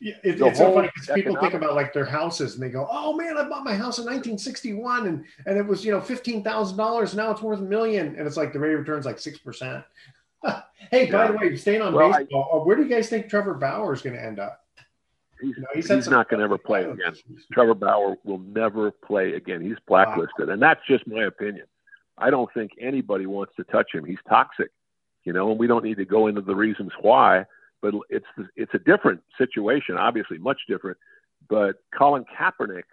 it, 0.00 0.38
it's 0.40 0.58
so 0.58 0.72
funny 0.74 0.90
because 0.94 1.14
people 1.14 1.36
think 1.36 1.54
about 1.54 1.74
like 1.74 1.92
their 1.92 2.04
houses 2.04 2.54
and 2.54 2.62
they 2.62 2.68
go, 2.68 2.86
"Oh 2.90 3.16
man, 3.16 3.36
I 3.38 3.48
bought 3.48 3.64
my 3.64 3.74
house 3.74 3.98
in 3.98 4.04
1961 4.04 5.06
and 5.06 5.24
and 5.46 5.56
it 5.56 5.66
was 5.66 5.84
you 5.84 5.92
know 5.92 6.00
fifteen 6.00 6.42
thousand 6.42 6.76
dollars. 6.76 7.14
Now 7.14 7.30
it's 7.30 7.42
worth 7.42 7.60
a 7.60 7.62
million, 7.62 8.14
and 8.16 8.26
it's 8.26 8.36
like 8.36 8.52
the 8.52 8.58
rate 8.58 8.74
of 8.74 8.80
return 8.80 8.98
is 8.98 9.06
like 9.06 9.18
six 9.18 9.38
percent." 9.38 9.84
hey, 10.90 11.06
yeah. 11.06 11.12
by 11.12 11.32
the 11.32 11.38
way, 11.38 11.56
staying 11.56 11.82
on 11.82 11.94
well, 11.94 12.12
baseball, 12.12 12.50
I, 12.52 12.56
uh, 12.56 12.64
where 12.64 12.76
do 12.76 12.82
you 12.82 12.88
guys 12.88 13.08
think 13.08 13.28
Trevor 13.28 13.54
Bauer 13.54 13.92
is 13.94 14.02
going 14.02 14.16
to 14.16 14.22
end 14.22 14.38
up? 14.38 14.62
He's, 15.40 15.56
you 15.56 15.62
know, 15.62 15.68
he's, 15.74 15.88
he's 15.88 16.08
not 16.08 16.28
going 16.28 16.38
to 16.38 16.44
ever 16.44 16.58
play 16.58 16.84
again. 16.84 17.14
Trevor 17.52 17.74
Bauer 17.74 18.16
will 18.24 18.38
never 18.38 18.90
play 18.90 19.34
again. 19.34 19.60
He's 19.60 19.76
blacklisted, 19.86 20.48
wow. 20.48 20.52
and 20.52 20.62
that's 20.62 20.80
just 20.86 21.06
my 21.06 21.24
opinion. 21.24 21.66
I 22.18 22.30
don't 22.30 22.52
think 22.54 22.72
anybody 22.80 23.26
wants 23.26 23.54
to 23.56 23.64
touch 23.64 23.88
him. 23.92 24.04
He's 24.04 24.18
toxic, 24.28 24.70
you 25.26 25.34
know, 25.34 25.50
and 25.50 25.60
we 25.60 25.66
don't 25.66 25.84
need 25.84 25.98
to 25.98 26.06
go 26.06 26.26
into 26.26 26.40
the 26.40 26.56
reasons 26.56 26.92
why 27.02 27.44
but 27.82 27.94
it's 28.08 28.26
it's 28.56 28.74
a 28.74 28.78
different 28.78 29.22
situation, 29.38 29.96
obviously 29.96 30.38
much 30.38 30.60
different. 30.68 30.96
But 31.48 31.76
Colin 31.96 32.24
Kaepernick 32.24 32.84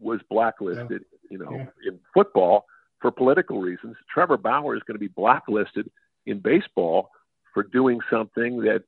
was 0.00 0.20
blacklisted, 0.30 1.04
yeah. 1.12 1.28
you 1.30 1.38
know, 1.38 1.50
yeah. 1.52 1.90
in 1.90 1.98
football 2.14 2.66
for 3.00 3.10
political 3.10 3.60
reasons. 3.60 3.96
Trevor 4.12 4.36
Bauer 4.36 4.76
is 4.76 4.82
going 4.86 4.94
to 4.94 5.00
be 5.00 5.08
blacklisted 5.08 5.90
in 6.26 6.38
baseball 6.38 7.10
for 7.52 7.62
doing 7.62 8.00
something 8.10 8.60
that, 8.62 8.84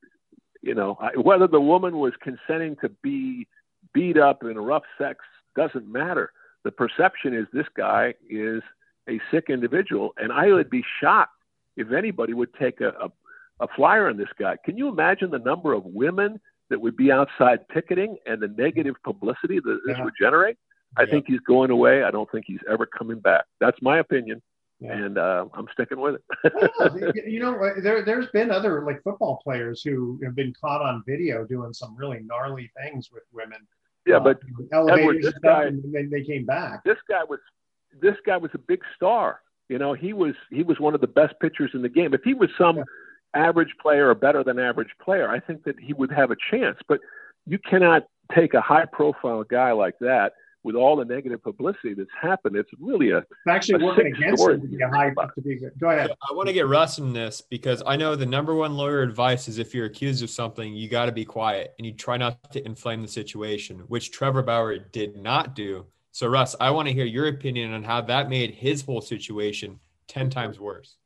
you 0.61 0.73
know, 0.73 0.97
whether 1.15 1.47
the 1.47 1.61
woman 1.61 1.97
was 1.97 2.13
consenting 2.21 2.75
to 2.77 2.89
be 3.03 3.47
beat 3.93 4.17
up 4.17 4.43
in 4.43 4.57
rough 4.57 4.83
sex 4.97 5.19
doesn't 5.55 5.91
matter. 5.91 6.31
The 6.63 6.71
perception 6.71 7.33
is 7.33 7.45
this 7.51 7.67
guy 7.75 8.13
is 8.29 8.61
a 9.09 9.19
sick 9.31 9.45
individual, 9.49 10.13
and 10.17 10.31
I 10.31 10.47
would 10.47 10.69
be 10.69 10.83
shocked 11.01 11.40
if 11.77 11.91
anybody 11.91 12.33
would 12.33 12.53
take 12.55 12.81
a, 12.81 12.89
a 12.89 13.11
a 13.61 13.67
flyer 13.75 14.09
on 14.09 14.17
this 14.17 14.27
guy. 14.37 14.57
Can 14.65 14.77
you 14.77 14.89
imagine 14.89 15.29
the 15.29 15.39
number 15.39 15.73
of 15.73 15.85
women 15.85 16.39
that 16.69 16.81
would 16.81 16.97
be 16.97 17.11
outside 17.11 17.67
picketing 17.69 18.17
and 18.25 18.41
the 18.41 18.47
negative 18.47 18.95
publicity 19.03 19.59
that 19.59 19.79
this 19.85 19.97
yeah. 19.97 20.03
would 20.03 20.13
generate? 20.19 20.57
I 20.97 21.03
yeah. 21.03 21.11
think 21.11 21.25
he's 21.27 21.39
going 21.41 21.69
away. 21.69 22.03
I 22.03 22.11
don't 22.11 22.29
think 22.31 22.45
he's 22.47 22.59
ever 22.69 22.85
coming 22.85 23.19
back. 23.19 23.45
That's 23.61 23.77
my 23.81 23.99
opinion. 23.99 24.41
yeah. 24.79 24.93
and 24.93 25.17
uh, 25.17 25.45
I'm 25.53 25.67
sticking 25.73 25.99
with 26.01 26.15
it. 26.15 27.23
you 27.27 27.39
know, 27.39 27.55
there 27.81 28.03
there's 28.03 28.27
been 28.33 28.51
other 28.51 28.83
like 28.83 29.01
football 29.03 29.39
players 29.43 29.83
who 29.83 30.19
have 30.23 30.35
been 30.35 30.53
caught 30.59 30.81
on 30.81 31.03
video 31.07 31.45
doing 31.45 31.71
some 31.71 31.95
really 31.95 32.19
gnarly 32.23 32.69
things 32.81 33.09
with 33.13 33.23
women. 33.31 33.59
Yeah, 34.07 34.17
uh, 34.17 34.19
but 34.21 34.39
Edward, 34.73 35.21
this 35.21 35.35
guy, 35.43 35.65
and 35.65 35.83
they, 35.93 36.05
they 36.05 36.23
came 36.23 36.45
back. 36.45 36.83
This 36.83 36.97
guy 37.07 37.23
was 37.23 37.39
this 38.01 38.15
guy 38.25 38.37
was 38.37 38.51
a 38.55 38.57
big 38.57 38.81
star. 38.95 39.41
You 39.71 39.79
know, 39.79 39.93
he 39.93 40.11
was 40.11 40.35
he 40.49 40.63
was 40.63 40.81
one 40.81 40.95
of 40.95 40.99
the 40.99 41.07
best 41.07 41.33
pitchers 41.39 41.71
in 41.73 41.81
the 41.81 41.87
game. 41.87 42.13
If 42.13 42.23
he 42.25 42.33
was 42.33 42.49
some 42.57 42.75
yeah. 42.75 42.83
average 43.33 43.73
player 43.81 44.09
or 44.09 44.15
better 44.15 44.43
than 44.43 44.59
average 44.59 44.91
player, 45.01 45.29
I 45.29 45.39
think 45.39 45.63
that 45.63 45.79
he 45.79 45.93
would 45.93 46.11
have 46.11 46.29
a 46.29 46.35
chance. 46.51 46.77
But 46.89 46.99
you 47.45 47.57
cannot 47.57 48.03
take 48.35 48.53
a 48.53 48.59
high 48.59 48.83
profile 48.83 49.45
guy 49.45 49.71
like 49.71 49.97
that 49.99 50.33
with 50.63 50.75
all 50.75 50.97
the 50.97 51.05
negative 51.05 51.41
publicity 51.41 51.93
that's 51.93 52.09
happened, 52.21 52.57
it's 52.57 52.69
really 52.81 53.11
a 53.11 53.19
it's 53.19 53.27
actually 53.47 53.81
a 53.81 53.85
working 53.85 54.07
against 54.07 54.43
him 54.43 54.59
to 54.59 54.67
be 54.67 54.83
a 54.83 54.89
high 54.89 55.09
to 55.09 55.41
be 55.41 55.55
good. 55.55 55.71
Go 55.79 55.89
ahead. 55.89 56.11
I 56.11 56.33
want 56.33 56.49
to 56.49 56.53
get 56.53 56.67
Russ 56.67 56.97
in 56.97 57.13
this 57.13 57.39
because 57.39 57.81
I 57.87 57.95
know 57.95 58.17
the 58.17 58.25
number 58.25 58.53
one 58.53 58.75
lawyer 58.75 59.01
advice 59.03 59.47
is 59.47 59.57
if 59.57 59.73
you're 59.73 59.85
accused 59.85 60.21
of 60.21 60.29
something, 60.29 60.73
you 60.73 60.89
got 60.89 61.05
to 61.05 61.13
be 61.13 61.23
quiet 61.23 61.73
and 61.79 61.85
you 61.85 61.93
try 61.93 62.17
not 62.17 62.51
to 62.51 62.65
inflame 62.65 63.01
the 63.01 63.07
situation, 63.07 63.79
which 63.87 64.11
Trevor 64.11 64.43
Bauer 64.43 64.77
did 64.77 65.15
not 65.15 65.55
do. 65.55 65.85
So, 66.11 66.27
Russ, 66.27 66.55
I 66.59 66.71
want 66.71 66.87
to 66.87 66.93
hear 66.93 67.05
your 67.05 67.27
opinion 67.27 67.73
on 67.73 67.83
how 67.83 68.01
that 68.01 68.29
made 68.29 68.53
his 68.53 68.81
whole 68.81 69.01
situation 69.01 69.79
ten 70.07 70.29
times 70.29 70.59
worse. 70.59 70.97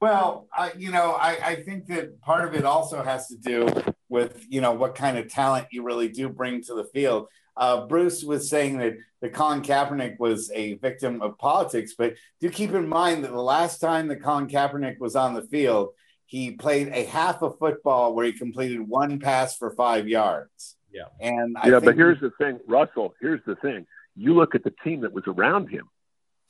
Well, 0.00 0.46
I, 0.54 0.72
you 0.76 0.90
know, 0.90 1.12
I, 1.12 1.38
I 1.42 1.54
think 1.56 1.86
that 1.86 2.20
part 2.20 2.46
of 2.46 2.54
it 2.54 2.66
also 2.66 3.02
has 3.02 3.28
to 3.28 3.36
do 3.36 3.66
with 4.08 4.44
you 4.48 4.60
know 4.60 4.72
what 4.72 4.94
kind 4.94 5.16
of 5.16 5.28
talent 5.28 5.68
you 5.70 5.82
really 5.82 6.08
do 6.08 6.28
bring 6.28 6.62
to 6.64 6.74
the 6.74 6.84
field. 6.84 7.28
Uh, 7.56 7.86
Bruce 7.86 8.22
was 8.22 8.50
saying 8.50 8.76
that, 8.78 8.94
that 9.22 9.32
Colin 9.32 9.62
Kaepernick 9.62 10.18
was 10.18 10.50
a 10.54 10.74
victim 10.74 11.22
of 11.22 11.38
politics, 11.38 11.94
but 11.96 12.14
do 12.38 12.50
keep 12.50 12.72
in 12.72 12.86
mind 12.86 13.24
that 13.24 13.32
the 13.32 13.40
last 13.40 13.78
time 13.78 14.08
that 14.08 14.22
Colin 14.22 14.46
Kaepernick 14.46 14.98
was 14.98 15.16
on 15.16 15.32
the 15.32 15.40
field, 15.40 15.88
he 16.26 16.50
played 16.50 16.88
a 16.88 17.04
half 17.04 17.40
of 17.40 17.58
football 17.58 18.14
where 18.14 18.26
he 18.26 18.32
completed 18.32 18.86
one 18.86 19.18
pass 19.18 19.56
for 19.56 19.70
five 19.70 20.06
yards. 20.06 20.76
Yeah. 20.92 21.04
And 21.18 21.56
I 21.56 21.70
yeah, 21.70 21.80
but 21.80 21.94
here's 21.94 22.20
the 22.20 22.30
thing, 22.38 22.60
Russell. 22.66 23.14
Here's 23.22 23.40
the 23.46 23.56
thing. 23.56 23.86
You 24.16 24.34
look 24.34 24.54
at 24.54 24.64
the 24.64 24.72
team 24.82 25.02
that 25.02 25.12
was 25.12 25.24
around 25.26 25.68
him 25.68 25.88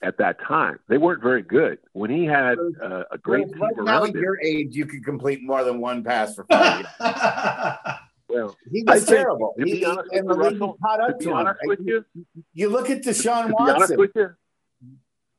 at 0.03 0.19
that 0.19 0.41
time. 0.47 0.79
They 0.89 0.99
weren't 0.99 1.23
very 1.23 1.43
good. 1.43 1.79
When 1.93 2.11
he 2.11 2.25
had 2.25 2.59
uh, 2.59 3.05
a 3.11 3.19
great 3.19 3.49
well, 3.49 3.53
team 3.53 3.61
right 3.61 3.79
around 3.79 4.15
now, 4.15 4.21
your 4.21 4.41
age, 4.43 4.75
you 4.75 4.87
could 4.87 5.05
complete 5.05 5.43
more 5.43 5.65
than 5.65 5.81
one 5.81 6.05
pass 6.05 6.35
for 6.35 6.45
five 6.45 6.87
yards. 7.01 7.99
Well, 8.29 8.57
he 8.71 8.83
was 8.83 9.07
terrible. 9.07 9.55
To 9.57 9.65
be 9.65 9.85
honest 9.85 10.11
with 10.13 10.25
you, 10.25 10.33
Russell, 10.33 10.79
to 10.83 11.15
be 11.17 11.31
honest 11.31 11.61
with 11.63 11.79
you, 11.85 12.05
you 12.53 12.69
look 12.69 12.91
at 12.91 13.03
Deshaun 13.03 13.47
to 13.47 13.53
Watson. 13.55 13.97
Be 13.97 14.03
honest 14.03 14.15
you, 14.17 14.31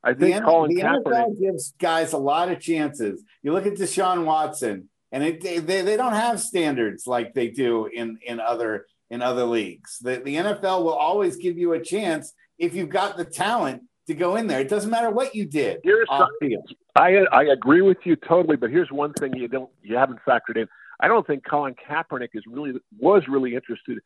I 0.03 0.13
think 0.13 0.36
the, 0.36 0.41
Colin 0.41 0.73
the 0.73 0.82
Kaepernick 0.82 1.03
NFL 1.03 1.39
gives 1.39 1.73
guys 1.78 2.13
a 2.13 2.17
lot 2.17 2.49
of 2.49 2.61
chances. 2.61 3.21
You 3.43 3.51
look 3.51 3.65
at 3.65 3.73
Deshaun 3.73 4.23
Watson, 4.23 4.89
and 5.11 5.21
it, 5.21 5.41
they, 5.41 5.59
they 5.59 5.97
don't 5.97 6.13
have 6.13 6.39
standards 6.39 7.05
like 7.05 7.34
they 7.34 7.49
do 7.49 7.88
in 7.88 8.19
in 8.25 8.39
other 8.39 8.86
in 9.09 9.21
other 9.21 9.45
leagues. 9.45 9.99
The, 9.99 10.17
the 10.17 10.35
NFL 10.35 10.83
will 10.83 10.93
always 10.93 11.37
give 11.37 11.57
you 11.57 11.73
a 11.73 11.81
chance 11.81 12.33
if 12.57 12.73
you've 12.73 12.89
got 12.89 13.17
the 13.17 13.25
talent 13.25 13.83
to 14.07 14.13
go 14.13 14.35
in 14.35 14.47
there. 14.47 14.59
It 14.59 14.69
doesn't 14.69 14.89
matter 14.89 15.09
what 15.09 15.35
you 15.35 15.45
did. 15.45 15.79
Here's 15.83 16.07
something. 16.09 16.61
I 16.95 17.25
I 17.31 17.43
agree 17.43 17.81
with 17.81 17.97
you 18.03 18.15
totally, 18.15 18.55
but 18.55 18.69
here's 18.69 18.91
one 18.91 19.13
thing 19.13 19.35
you 19.35 19.47
don't 19.47 19.69
you 19.83 19.95
haven't 19.95 20.19
factored 20.27 20.57
in. 20.57 20.67
I 20.99 21.07
don't 21.07 21.27
think 21.27 21.43
Colin 21.45 21.75
Kaepernick 21.75 22.29
is 22.33 22.43
really 22.47 22.73
was 22.99 23.23
really 23.27 23.55
interested 23.55 23.99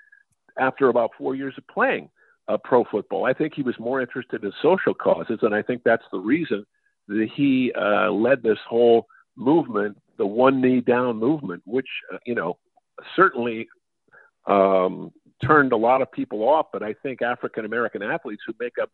after 0.59 0.89
about 0.89 1.11
four 1.17 1.35
years 1.35 1.53
of 1.57 1.65
playing 1.67 2.09
uh, 2.47 2.57
pro 2.57 2.83
football. 2.83 3.25
I 3.25 3.33
think 3.33 3.53
he 3.55 3.63
was 3.63 3.79
more 3.79 4.01
interested 4.01 4.43
in 4.43 4.51
social 4.61 4.93
causes, 4.93 5.39
and 5.41 5.55
I 5.55 5.61
think 5.61 5.83
that's 5.83 6.03
the 6.11 6.19
reason 6.19 6.65
that 7.07 7.29
he 7.33 7.71
uh, 7.73 8.11
led 8.11 8.43
this 8.43 8.59
whole 8.67 9.07
movement, 9.35 9.97
the 10.17 10.25
one 10.25 10.61
knee 10.61 10.81
down 10.81 11.17
movement, 11.17 11.61
which 11.65 11.87
uh, 12.13 12.17
you 12.25 12.35
know 12.35 12.57
certainly 13.15 13.67
um, 14.47 15.11
turned 15.43 15.71
a 15.71 15.77
lot 15.77 16.01
of 16.01 16.11
people 16.11 16.47
off. 16.47 16.67
But 16.71 16.83
I 16.83 16.93
think 16.93 17.21
African 17.21 17.65
American 17.65 18.03
athletes 18.03 18.43
who 18.45 18.53
make 18.59 18.73
up 18.81 18.89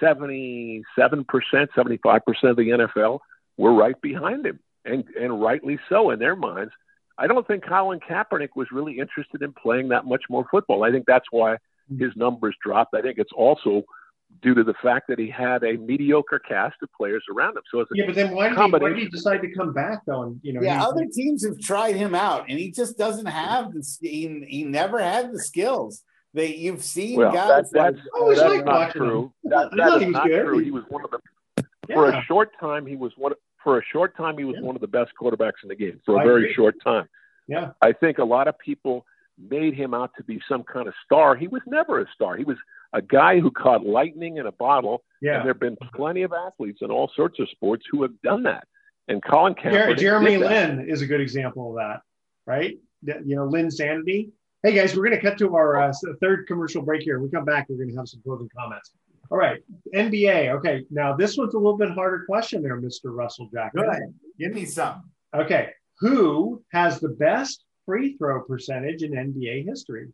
77%, 0.00 0.82
75% 0.94 2.00
of 2.44 2.56
the 2.56 2.88
NFL 2.96 3.20
were 3.56 3.74
right 3.74 4.00
behind 4.00 4.46
him, 4.46 4.58
and 4.84 5.04
and 5.20 5.42
rightly 5.42 5.78
so 5.88 6.10
in 6.10 6.18
their 6.18 6.36
minds. 6.36 6.72
I 7.18 7.26
don't 7.26 7.46
think 7.46 7.64
Colin 7.66 8.00
Kaepernick 8.00 8.50
was 8.56 8.68
really 8.72 8.98
interested 8.98 9.42
in 9.42 9.52
playing 9.52 9.88
that 9.88 10.06
much 10.06 10.22
more 10.30 10.46
football. 10.50 10.82
I 10.82 10.90
think 10.90 11.04
that's 11.06 11.26
why 11.30 11.58
his 11.98 12.10
numbers 12.16 12.56
dropped. 12.64 12.94
I 12.94 13.02
think 13.02 13.18
it's 13.18 13.32
also 13.36 13.84
due 14.40 14.54
to 14.54 14.64
the 14.64 14.74
fact 14.82 15.08
that 15.08 15.18
he 15.18 15.28
had 15.28 15.62
a 15.62 15.76
mediocre 15.76 16.38
cast 16.38 16.76
of 16.82 16.88
players 16.96 17.24
around 17.30 17.56
him. 17.56 17.62
So 17.70 17.84
yeah, 17.94 18.06
but 18.06 18.14
then 18.14 18.34
why 18.34 18.48
did, 18.48 18.58
he, 18.58 18.70
why 18.70 18.88
did 18.88 18.98
he 18.98 19.08
decide 19.08 19.42
to 19.42 19.52
come 19.54 19.72
back 19.72 20.00
On 20.08 20.40
you 20.42 20.52
know, 20.52 20.62
yeah, 20.62 20.82
other 20.82 21.06
teams 21.06 21.44
have 21.44 21.58
tried 21.60 21.96
him 21.96 22.14
out, 22.14 22.46
and 22.48 22.58
he 22.58 22.70
just 22.70 22.96
doesn't 22.98 23.26
have 23.26 23.72
the 23.72 23.84
he, 24.00 24.44
he 24.48 24.64
never 24.64 24.98
had 24.98 25.32
the 25.32 25.38
skills. 25.38 26.02
that 26.34 26.56
you've 26.58 26.84
seen 26.84 27.18
well, 27.18 27.32
guys 27.32 27.70
that, 27.70 27.94
that's, 27.94 27.96
like 27.96 28.04
oh, 28.14 28.34
that's 28.34 28.40
like 28.40 28.64
not 28.64 28.92
true. 28.92 29.32
That, 29.44 29.70
that 29.76 30.02
is 30.02 30.08
not 30.08 30.26
good. 30.26 30.44
true. 30.44 30.58
He 30.58 30.70
was 30.70 30.84
one 30.88 31.04
of 31.04 31.10
the 31.10 31.64
yeah. 31.88 31.94
for 31.94 32.08
a 32.08 32.22
short 32.24 32.50
time. 32.58 32.86
He 32.86 32.96
was 32.96 33.12
one 33.16 33.34
for 33.62 33.78
a 33.78 33.82
short 33.92 34.16
time, 34.16 34.36
he 34.38 34.44
was 34.44 34.56
yeah. 34.58 34.66
one 34.66 34.74
of 34.74 34.80
the 34.80 34.88
best 34.88 35.12
quarterbacks 35.20 35.62
in 35.62 35.68
the 35.68 35.74
game 35.74 36.00
for 36.04 36.16
a 36.16 36.20
I 36.20 36.24
very 36.24 36.44
agree. 36.44 36.54
short 36.54 36.82
time. 36.82 37.08
Yeah. 37.46 37.72
I 37.80 37.92
think 37.92 38.18
a 38.18 38.24
lot 38.24 38.48
of 38.48 38.58
people 38.58 39.06
made 39.38 39.74
him 39.74 39.94
out 39.94 40.10
to 40.16 40.24
be 40.24 40.40
some 40.48 40.62
kind 40.62 40.88
of 40.88 40.94
star. 41.04 41.34
He 41.36 41.48
was 41.48 41.62
never 41.66 42.00
a 42.00 42.06
star. 42.14 42.36
He 42.36 42.44
was 42.44 42.56
a 42.92 43.02
guy 43.02 43.40
who 43.40 43.50
caught 43.50 43.84
lightning 43.84 44.36
in 44.36 44.46
a 44.46 44.52
bottle. 44.52 45.02
Yeah. 45.20 45.36
And 45.36 45.44
there 45.44 45.52
have 45.52 45.60
been 45.60 45.76
plenty 45.94 46.22
of 46.22 46.32
athletes 46.32 46.80
in 46.82 46.90
all 46.90 47.10
sorts 47.14 47.38
of 47.38 47.48
sports 47.50 47.86
who 47.90 48.02
have 48.02 48.20
done 48.22 48.42
that. 48.44 48.66
And 49.08 49.22
Colin 49.22 49.54
Kaepernick. 49.54 49.98
Jeremy 49.98 50.36
Lin 50.36 50.88
is 50.88 51.02
a 51.02 51.06
good 51.06 51.20
example 51.20 51.70
of 51.70 51.76
that, 51.76 52.00
right? 52.46 52.78
You 53.04 53.36
know, 53.36 53.48
Linsanity. 53.48 54.30
Hey 54.62 54.74
guys, 54.74 54.96
we're 54.96 55.04
going 55.04 55.16
to 55.16 55.20
cut 55.20 55.38
to 55.38 55.56
our 55.56 55.82
uh, 55.82 55.92
third 56.20 56.46
commercial 56.46 56.82
break 56.82 57.02
here. 57.02 57.20
we 57.20 57.28
come 57.28 57.44
back, 57.44 57.66
we're 57.68 57.76
going 57.76 57.90
to 57.90 57.96
have 57.96 58.08
some 58.08 58.22
closing 58.22 58.48
comments. 58.56 58.92
All 59.30 59.38
right, 59.38 59.60
NBA. 59.94 60.50
Okay, 60.56 60.84
now 60.90 61.16
this 61.16 61.36
one's 61.36 61.54
a 61.54 61.56
little 61.56 61.76
bit 61.76 61.90
harder 61.90 62.24
question 62.28 62.62
there, 62.62 62.80
Mr. 62.80 63.06
Russell 63.06 63.48
Jackson. 63.52 63.82
Good. 63.82 64.14
Give 64.38 64.54
me 64.54 64.64
some. 64.64 65.10
Okay, 65.34 65.70
who 65.98 66.62
has 66.70 67.00
the 67.00 67.08
best 67.08 67.64
free 67.86 68.16
throw 68.18 68.42
percentage 68.42 69.02
in 69.02 69.12
NBA 69.12 69.66
history? 69.66 70.08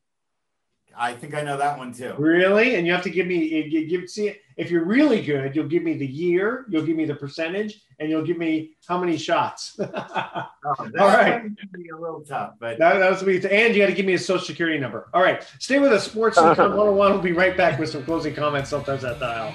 I 0.98 1.14
think 1.14 1.34
I 1.34 1.42
know 1.42 1.56
that 1.56 1.78
one 1.78 1.92
too. 1.92 2.14
Really? 2.18 2.74
And 2.74 2.86
you 2.86 2.92
have 2.92 3.04
to 3.04 3.10
give 3.10 3.26
me 3.26 3.66
you 3.68 3.86
give 3.86 4.08
see 4.10 4.34
if 4.56 4.70
you're 4.72 4.84
really 4.84 5.22
good, 5.24 5.54
you'll 5.54 5.68
give 5.68 5.84
me 5.84 5.96
the 5.96 6.06
year, 6.06 6.66
you'll 6.68 6.84
give 6.84 6.96
me 6.96 7.04
the 7.04 7.14
percentage, 7.14 7.80
and 8.00 8.10
you'll 8.10 8.24
give 8.24 8.36
me 8.36 8.72
how 8.86 8.98
many 8.98 9.16
shots. 9.16 9.78
oh, 9.80 10.46
All 10.64 10.86
right. 10.90 11.42
Be 11.72 11.88
a 11.90 11.96
little 11.96 12.22
tough, 12.22 12.54
but 12.58 12.76
that, 12.78 12.98
that 12.98 13.10
was 13.10 13.22
me. 13.22 13.36
And 13.36 13.74
you 13.74 13.82
got 13.82 13.86
to 13.86 13.94
give 13.94 14.04
me 14.04 14.14
a 14.14 14.18
social 14.18 14.44
security 14.44 14.78
number. 14.78 15.08
All 15.14 15.22
right. 15.22 15.46
Stay 15.60 15.78
with 15.78 15.92
us. 15.92 16.04
Sports 16.04 16.36
101. 16.40 17.12
We'll 17.12 17.22
be 17.22 17.32
right 17.32 17.56
back 17.56 17.78
with 17.78 17.90
some 17.90 18.04
closing 18.04 18.34
comments. 18.34 18.70
Sometimes 18.70 19.02
that 19.02 19.20
dial. 19.20 19.54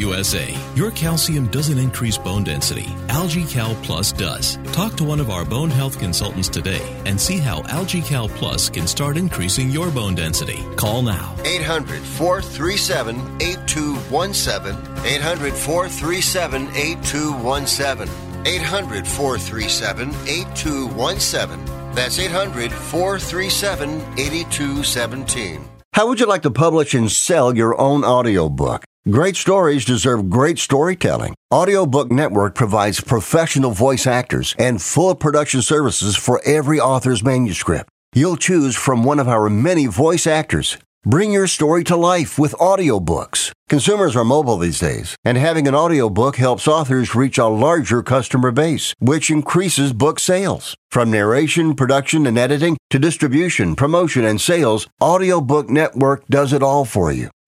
USA. 0.00 0.56
Your 0.74 0.90
calcium 0.90 1.46
doesn't 1.48 1.78
increase 1.78 2.18
bone 2.18 2.44
density, 2.44 2.88
AlgaeCal 3.08 3.80
Plus 3.82 4.12
does. 4.12 4.58
Talk 4.72 4.96
to 4.96 5.04
one 5.04 5.20
of 5.20 5.30
our 5.30 5.44
bone 5.44 5.70
health 5.70 5.98
consultants 5.98 6.48
today 6.48 6.82
and 7.06 7.20
see 7.20 7.38
how 7.38 7.62
AlgaeCal 7.62 8.28
Plus 8.30 8.68
can 8.70 8.86
start 8.86 9.16
increasing 9.16 9.70
your 9.70 9.90
bone 9.90 10.14
density. 10.14 10.64
Call 10.76 11.02
now. 11.02 11.34
800 11.44 12.00
437 12.00 13.16
8217. 13.40 15.06
800 15.06 15.54
437 15.54 16.68
8217. 16.74 18.30
800 18.46 19.06
437 19.06 20.08
8217. 20.26 21.80
That's 21.94 22.18
800 22.18 22.72
437 22.72 24.00
8217. 24.16 25.68
How 25.92 26.06
would 26.06 26.20
you 26.20 26.26
like 26.26 26.42
to 26.42 26.50
publish 26.50 26.94
and 26.94 27.10
sell 27.10 27.54
your 27.56 27.78
own 27.78 28.04
audiobook? 28.04 28.84
Great 29.08 29.34
stories 29.34 29.86
deserve 29.86 30.28
great 30.28 30.58
storytelling. 30.58 31.34
Audiobook 31.50 32.12
Network 32.12 32.54
provides 32.54 33.00
professional 33.00 33.70
voice 33.70 34.06
actors 34.06 34.54
and 34.58 34.82
full 34.82 35.14
production 35.14 35.62
services 35.62 36.16
for 36.16 36.42
every 36.44 36.78
author's 36.78 37.24
manuscript. 37.24 37.88
You'll 38.12 38.36
choose 38.36 38.76
from 38.76 39.02
one 39.02 39.18
of 39.18 39.26
our 39.26 39.48
many 39.48 39.86
voice 39.86 40.26
actors. 40.26 40.76
Bring 41.02 41.32
your 41.32 41.46
story 41.46 41.82
to 41.84 41.96
life 41.96 42.38
with 42.38 42.52
audiobooks. 42.56 43.52
Consumers 43.70 44.14
are 44.14 44.24
mobile 44.24 44.58
these 44.58 44.78
days, 44.78 45.16
and 45.24 45.38
having 45.38 45.66
an 45.66 45.74
audiobook 45.74 46.36
helps 46.36 46.68
authors 46.68 47.14
reach 47.14 47.38
a 47.38 47.46
larger 47.46 48.02
customer 48.02 48.50
base, 48.50 48.92
which 48.98 49.30
increases 49.30 49.94
book 49.94 50.18
sales. 50.18 50.74
From 50.90 51.10
narration, 51.10 51.74
production, 51.74 52.26
and 52.26 52.36
editing 52.36 52.76
to 52.90 52.98
distribution, 52.98 53.76
promotion, 53.76 54.26
and 54.26 54.38
sales, 54.38 54.88
Audiobook 55.00 55.70
Network 55.70 56.26
does 56.26 56.52
it 56.52 56.62
all 56.62 56.84
for 56.84 57.10
you. 57.10 57.30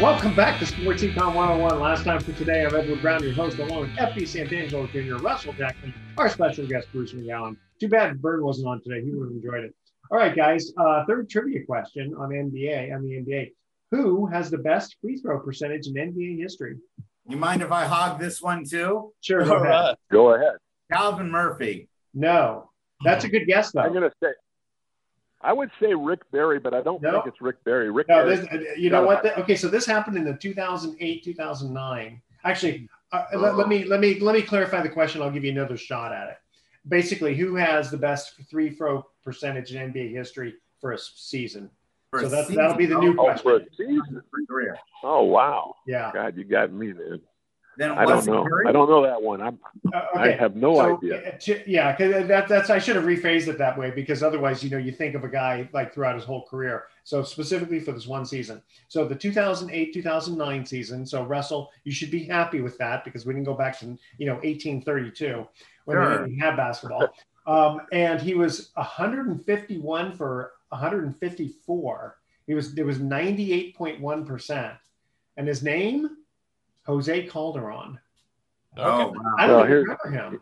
Welcome 0.00 0.36
back 0.36 0.60
to 0.60 0.66
Sports 0.66 1.02
Econ 1.02 1.34
101. 1.34 1.80
Last 1.80 2.04
time 2.04 2.20
for 2.20 2.30
today, 2.30 2.64
I'm 2.64 2.72
Edward 2.72 3.02
Brown, 3.02 3.20
your 3.20 3.32
host, 3.32 3.58
along 3.58 3.80
with 3.80 3.90
F.P. 3.98 4.22
Santangelo 4.22 4.88
Jr., 4.92 5.20
Russell 5.20 5.52
Jackson, 5.54 5.92
our 6.16 6.28
special 6.28 6.68
guest, 6.68 6.86
Bruce 6.92 7.12
McGowan. 7.12 7.56
Too 7.80 7.88
bad 7.88 8.22
Bird 8.22 8.40
wasn't 8.40 8.68
on 8.68 8.80
today. 8.80 9.04
He 9.04 9.10
would 9.10 9.24
have 9.24 9.32
enjoyed 9.32 9.64
it. 9.64 9.74
All 10.12 10.18
right, 10.18 10.36
guys. 10.36 10.70
Uh, 10.78 11.04
third 11.08 11.28
trivia 11.28 11.64
question 11.66 12.14
on 12.16 12.28
NBA, 12.28 12.94
on 12.94 13.02
the 13.02 13.14
NBA. 13.14 13.50
Who 13.90 14.26
has 14.26 14.52
the 14.52 14.58
best 14.58 14.94
free 15.00 15.16
throw 15.16 15.40
percentage 15.40 15.88
in 15.88 15.94
NBA 15.94 16.38
history? 16.38 16.76
You 17.28 17.36
mind 17.36 17.62
if 17.62 17.72
I 17.72 17.84
hog 17.84 18.20
this 18.20 18.40
one 18.40 18.64
too? 18.64 19.12
Sure. 19.20 19.44
Go 19.44 19.64
ahead. 19.64 19.96
Go 20.12 20.34
ahead. 20.34 20.58
Calvin 20.92 21.28
Murphy. 21.28 21.88
No. 22.14 22.70
That's 23.02 23.24
a 23.24 23.28
good 23.28 23.48
guess, 23.48 23.72
though. 23.72 23.80
I'm 23.80 23.92
going 23.92 24.08
to 24.08 24.12
say, 24.22 24.30
I 25.40 25.52
would 25.52 25.70
say 25.80 25.94
Rick 25.94 26.28
Barry, 26.32 26.58
but 26.58 26.74
I 26.74 26.82
don't 26.82 27.00
No. 27.00 27.12
think 27.12 27.26
it's 27.26 27.40
Rick 27.40 27.62
Barry. 27.64 27.90
Rick 27.90 28.08
No, 28.08 28.24
Barry. 28.24 28.36
this, 28.36 28.78
you 28.78 28.90
know 28.90 29.04
what? 29.04 29.24
Okay, 29.38 29.54
so 29.56 29.68
this 29.68 29.86
happened 29.86 30.16
in 30.16 30.24
the 30.24 30.34
2008, 30.34 31.22
2009. 31.24 32.20
Actually, 32.44 32.88
uh, 33.12 33.24
let, 33.34 33.56
let 33.56 33.68
me 33.68 33.84
let 33.84 34.00
me 34.00 34.18
let 34.20 34.34
me 34.34 34.42
clarify 34.42 34.82
the 34.82 34.88
question. 34.88 35.22
I'll 35.22 35.30
give 35.30 35.44
you 35.44 35.52
another 35.52 35.76
shot 35.76 36.12
at 36.12 36.28
it. 36.28 36.36
Basically, 36.88 37.34
who 37.36 37.54
has 37.54 37.90
the 37.90 37.96
best 37.96 38.34
three 38.50 38.70
throw 38.70 39.04
percentage 39.24 39.74
in 39.74 39.92
NBA 39.92 40.12
history 40.12 40.54
for 40.80 40.92
a 40.92 40.98
season? 40.98 41.70
For 42.10 42.20
so 42.20 42.26
a 42.26 42.28
that's 42.30 42.48
that'll 42.48 42.74
be 42.76 42.86
the 42.86 42.94
season? 42.96 43.10
new 43.14 43.20
Oh, 43.20 43.24
question. 43.24 43.42
for 43.42 43.56
a 43.56 43.64
season. 43.76 44.22
career. 44.48 44.78
Oh 45.02 45.24
wow. 45.24 45.74
Yeah. 45.86 46.10
God, 46.12 46.36
you 46.36 46.44
got 46.44 46.72
me, 46.72 46.92
man. 46.92 47.20
Then 47.78 47.92
I 47.92 48.04
don't 48.06 48.26
know. 48.26 48.44
Curry? 48.44 48.66
I 48.66 48.72
don't 48.72 48.90
know 48.90 49.02
that 49.04 49.22
one. 49.22 49.40
I'm. 49.40 49.56
Uh, 49.94 50.00
I 50.16 50.30
have 50.32 50.56
no 50.56 50.74
so, 50.74 50.96
idea. 50.96 51.28
uh, 51.28 51.38
t- 51.38 51.62
Yeah, 51.64 51.92
because 51.92 52.26
that, 52.26 52.48
that's 52.48 52.70
I 52.70 52.80
should 52.80 52.96
have 52.96 53.04
rephrased 53.04 53.46
it 53.46 53.56
that 53.58 53.78
way 53.78 53.92
because 53.92 54.24
otherwise, 54.24 54.64
you 54.64 54.68
know, 54.70 54.78
you 54.78 54.90
think 54.90 55.14
of 55.14 55.22
a 55.22 55.28
guy 55.28 55.68
like 55.72 55.94
throughout 55.94 56.16
his 56.16 56.24
whole 56.24 56.44
career. 56.44 56.86
So 57.04 57.22
specifically 57.22 57.78
for 57.78 57.92
this 57.92 58.08
one 58.08 58.26
season. 58.26 58.60
So 58.88 59.06
the 59.06 59.14
2008 59.14 59.94
2009 59.94 60.66
season. 60.66 61.06
So 61.06 61.22
Russell, 61.22 61.70
you 61.84 61.92
should 61.92 62.10
be 62.10 62.24
happy 62.24 62.60
with 62.62 62.76
that 62.78 63.04
because 63.04 63.24
we 63.24 63.32
didn't 63.32 63.46
go 63.46 63.54
back 63.54 63.78
to 63.78 63.96
you 64.18 64.26
know 64.26 64.34
1832 64.34 65.46
when 65.84 65.96
Sure. 65.96 66.18
they 66.18 66.24
didn't 66.30 66.40
have 66.40 66.56
basketball. 66.56 67.08
Um, 67.46 67.80
and 67.92 68.20
he 68.20 68.34
was 68.34 68.72
151 68.74 70.12
for 70.18 70.52
154. 70.68 72.18
He 72.46 72.52
was 72.54 72.76
it 72.76 72.82
was 72.84 72.98
98.1 72.98 74.26
percent. 74.26 74.74
And 75.38 75.48
his 75.48 75.62
name, 75.62 76.10
Jose 76.88 77.26
Calderon. 77.26 77.98
Oh, 78.78 79.08
wow. 79.08 79.14
I 79.38 79.46
don't 79.46 79.56
Well, 79.56 79.64
even 79.64 79.68
here- 79.70 79.80
remember 79.82 80.08
him. 80.10 80.40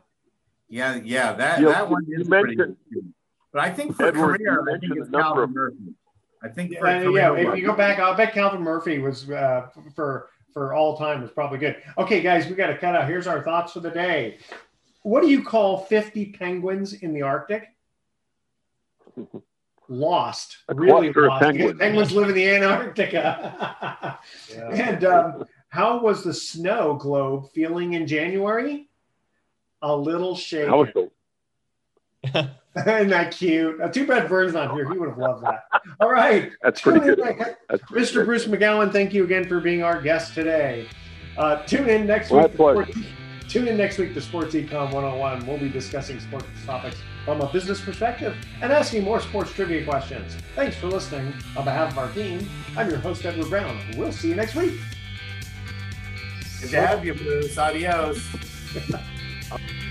Yeah, 0.68 0.94
yeah, 1.03 1.32
that, 1.32 1.61
You- 1.61 1.68
that 1.68 1.90
one 1.90 2.05
you 2.07 2.20
is 2.20 2.28
pretty 2.28 2.55
mentioned- 2.57 2.76
good. 2.92 3.12
But 3.53 3.62
I 3.64 3.70
think 3.70 3.97
for 3.97 4.07
Edward, 4.07 4.38
career, 4.38 4.62
I 4.74 4.78
think 4.78 4.97
it's 4.97 5.11
Calvin 5.11 5.42
of- 5.44 5.51
Murphy. 5.51 5.76
I 6.42 6.49
think 6.49 6.76
for 6.78 6.86
Uh, 6.86 7.03
career, 7.03 7.36
yeah, 7.38 7.51
if 7.53 7.59
you 7.59 7.66
go 7.66 7.74
back, 7.74 7.99
I'll 7.99 8.14
bet 8.14 8.32
Calvin 8.32 8.62
Murphy 8.62 8.99
was 9.01 9.28
uh, 9.30 9.68
for 9.97 10.30
for 10.53 10.72
all 10.72 10.97
time 10.97 11.20
was 11.20 11.30
probably 11.32 11.59
good. 11.59 11.82
Okay, 11.99 12.20
guys, 12.22 12.47
we 12.47 12.55
got 12.55 12.68
to 12.68 12.78
cut 12.78 12.94
out. 12.94 13.09
Here's 13.09 13.26
our 13.26 13.42
thoughts 13.42 13.72
for 13.72 13.80
the 13.80 13.90
day. 13.90 14.38
What 15.03 15.22
do 15.22 15.28
you 15.28 15.42
call 15.42 15.78
50 15.78 16.26
penguins 16.32 16.92
in 16.94 17.12
the 17.12 17.22
Arctic? 17.22 17.68
Lost, 19.88 20.59
A 20.68 20.74
really 20.74 21.12
lost. 21.12 21.14
because 21.14 21.38
penguins. 21.40 21.78
Penguins 21.78 22.12
live 22.12 22.28
in 22.30 22.34
the 22.34 22.49
Antarctica. 22.49 24.18
And 24.59 25.05
um, 25.05 25.44
how 25.76 26.00
was 26.00 26.24
the 26.24 26.32
snow 26.32 26.94
globe 26.94 27.50
feeling 27.52 27.92
in 27.92 28.06
January? 28.06 28.88
A 29.82 29.94
little 29.94 30.34
shaken. 30.34 30.72
I 30.72 30.74
was 30.74 30.88
so, 30.94 31.10
Isn't 32.76 33.08
that 33.10 33.30
cute? 33.36 33.80
Uh, 33.80 33.88
too 33.88 34.06
bad 34.06 34.26
Vern's 34.28 34.54
not 34.54 34.72
here. 34.74 34.90
He 34.90 34.98
would 34.98 35.10
have 35.10 35.18
loved 35.18 35.44
that. 35.44 35.64
All 36.00 36.10
right. 36.10 36.50
that's 36.62 36.80
pretty 36.80 37.00
good. 37.00 37.18
That's 37.68 37.82
pretty 37.84 38.06
Mr. 38.06 38.14
good. 38.14 38.26
Bruce 38.26 38.46
McGowan, 38.46 38.90
thank 38.90 39.12
you 39.12 39.24
again 39.24 39.46
for 39.46 39.60
being 39.60 39.82
our 39.82 40.00
guest 40.00 40.34
today. 40.34 40.88
Uh, 41.36 41.62
tune 41.64 41.88
in 41.90 42.06
next 42.06 42.32
My 42.32 42.46
week. 42.46 42.56
pleasure. 42.56 42.90
Sports- 42.92 43.06
Tune 43.48 43.68
in 43.68 43.76
next 43.76 43.96
week 43.98 44.12
to 44.14 44.20
Sports 44.20 44.54
Econ 44.54 44.92
101. 44.92 45.46
We'll 45.46 45.56
be 45.58 45.68
discussing 45.68 46.18
sports 46.18 46.46
topics 46.66 46.96
from 47.24 47.40
a 47.40 47.52
business 47.52 47.80
perspective 47.80 48.34
and 48.60 48.72
asking 48.72 49.04
more 49.04 49.20
sports 49.20 49.52
trivia 49.52 49.84
questions. 49.84 50.36
Thanks 50.56 50.76
for 50.76 50.88
listening. 50.88 51.32
On 51.56 51.64
behalf 51.64 51.92
of 51.92 51.98
our 51.98 52.10
team, 52.10 52.48
I'm 52.76 52.88
your 52.90 52.98
host, 52.98 53.24
Edward 53.24 53.48
Brown. 53.48 53.80
We'll 53.96 54.10
see 54.10 54.30
you 54.30 54.34
next 54.34 54.56
week. 54.56 54.74
Good 56.61 56.70
to 56.70 56.86
have 56.86 57.04
you, 57.04 57.14
Bruce. 57.14 57.59
Adios. 57.59 58.24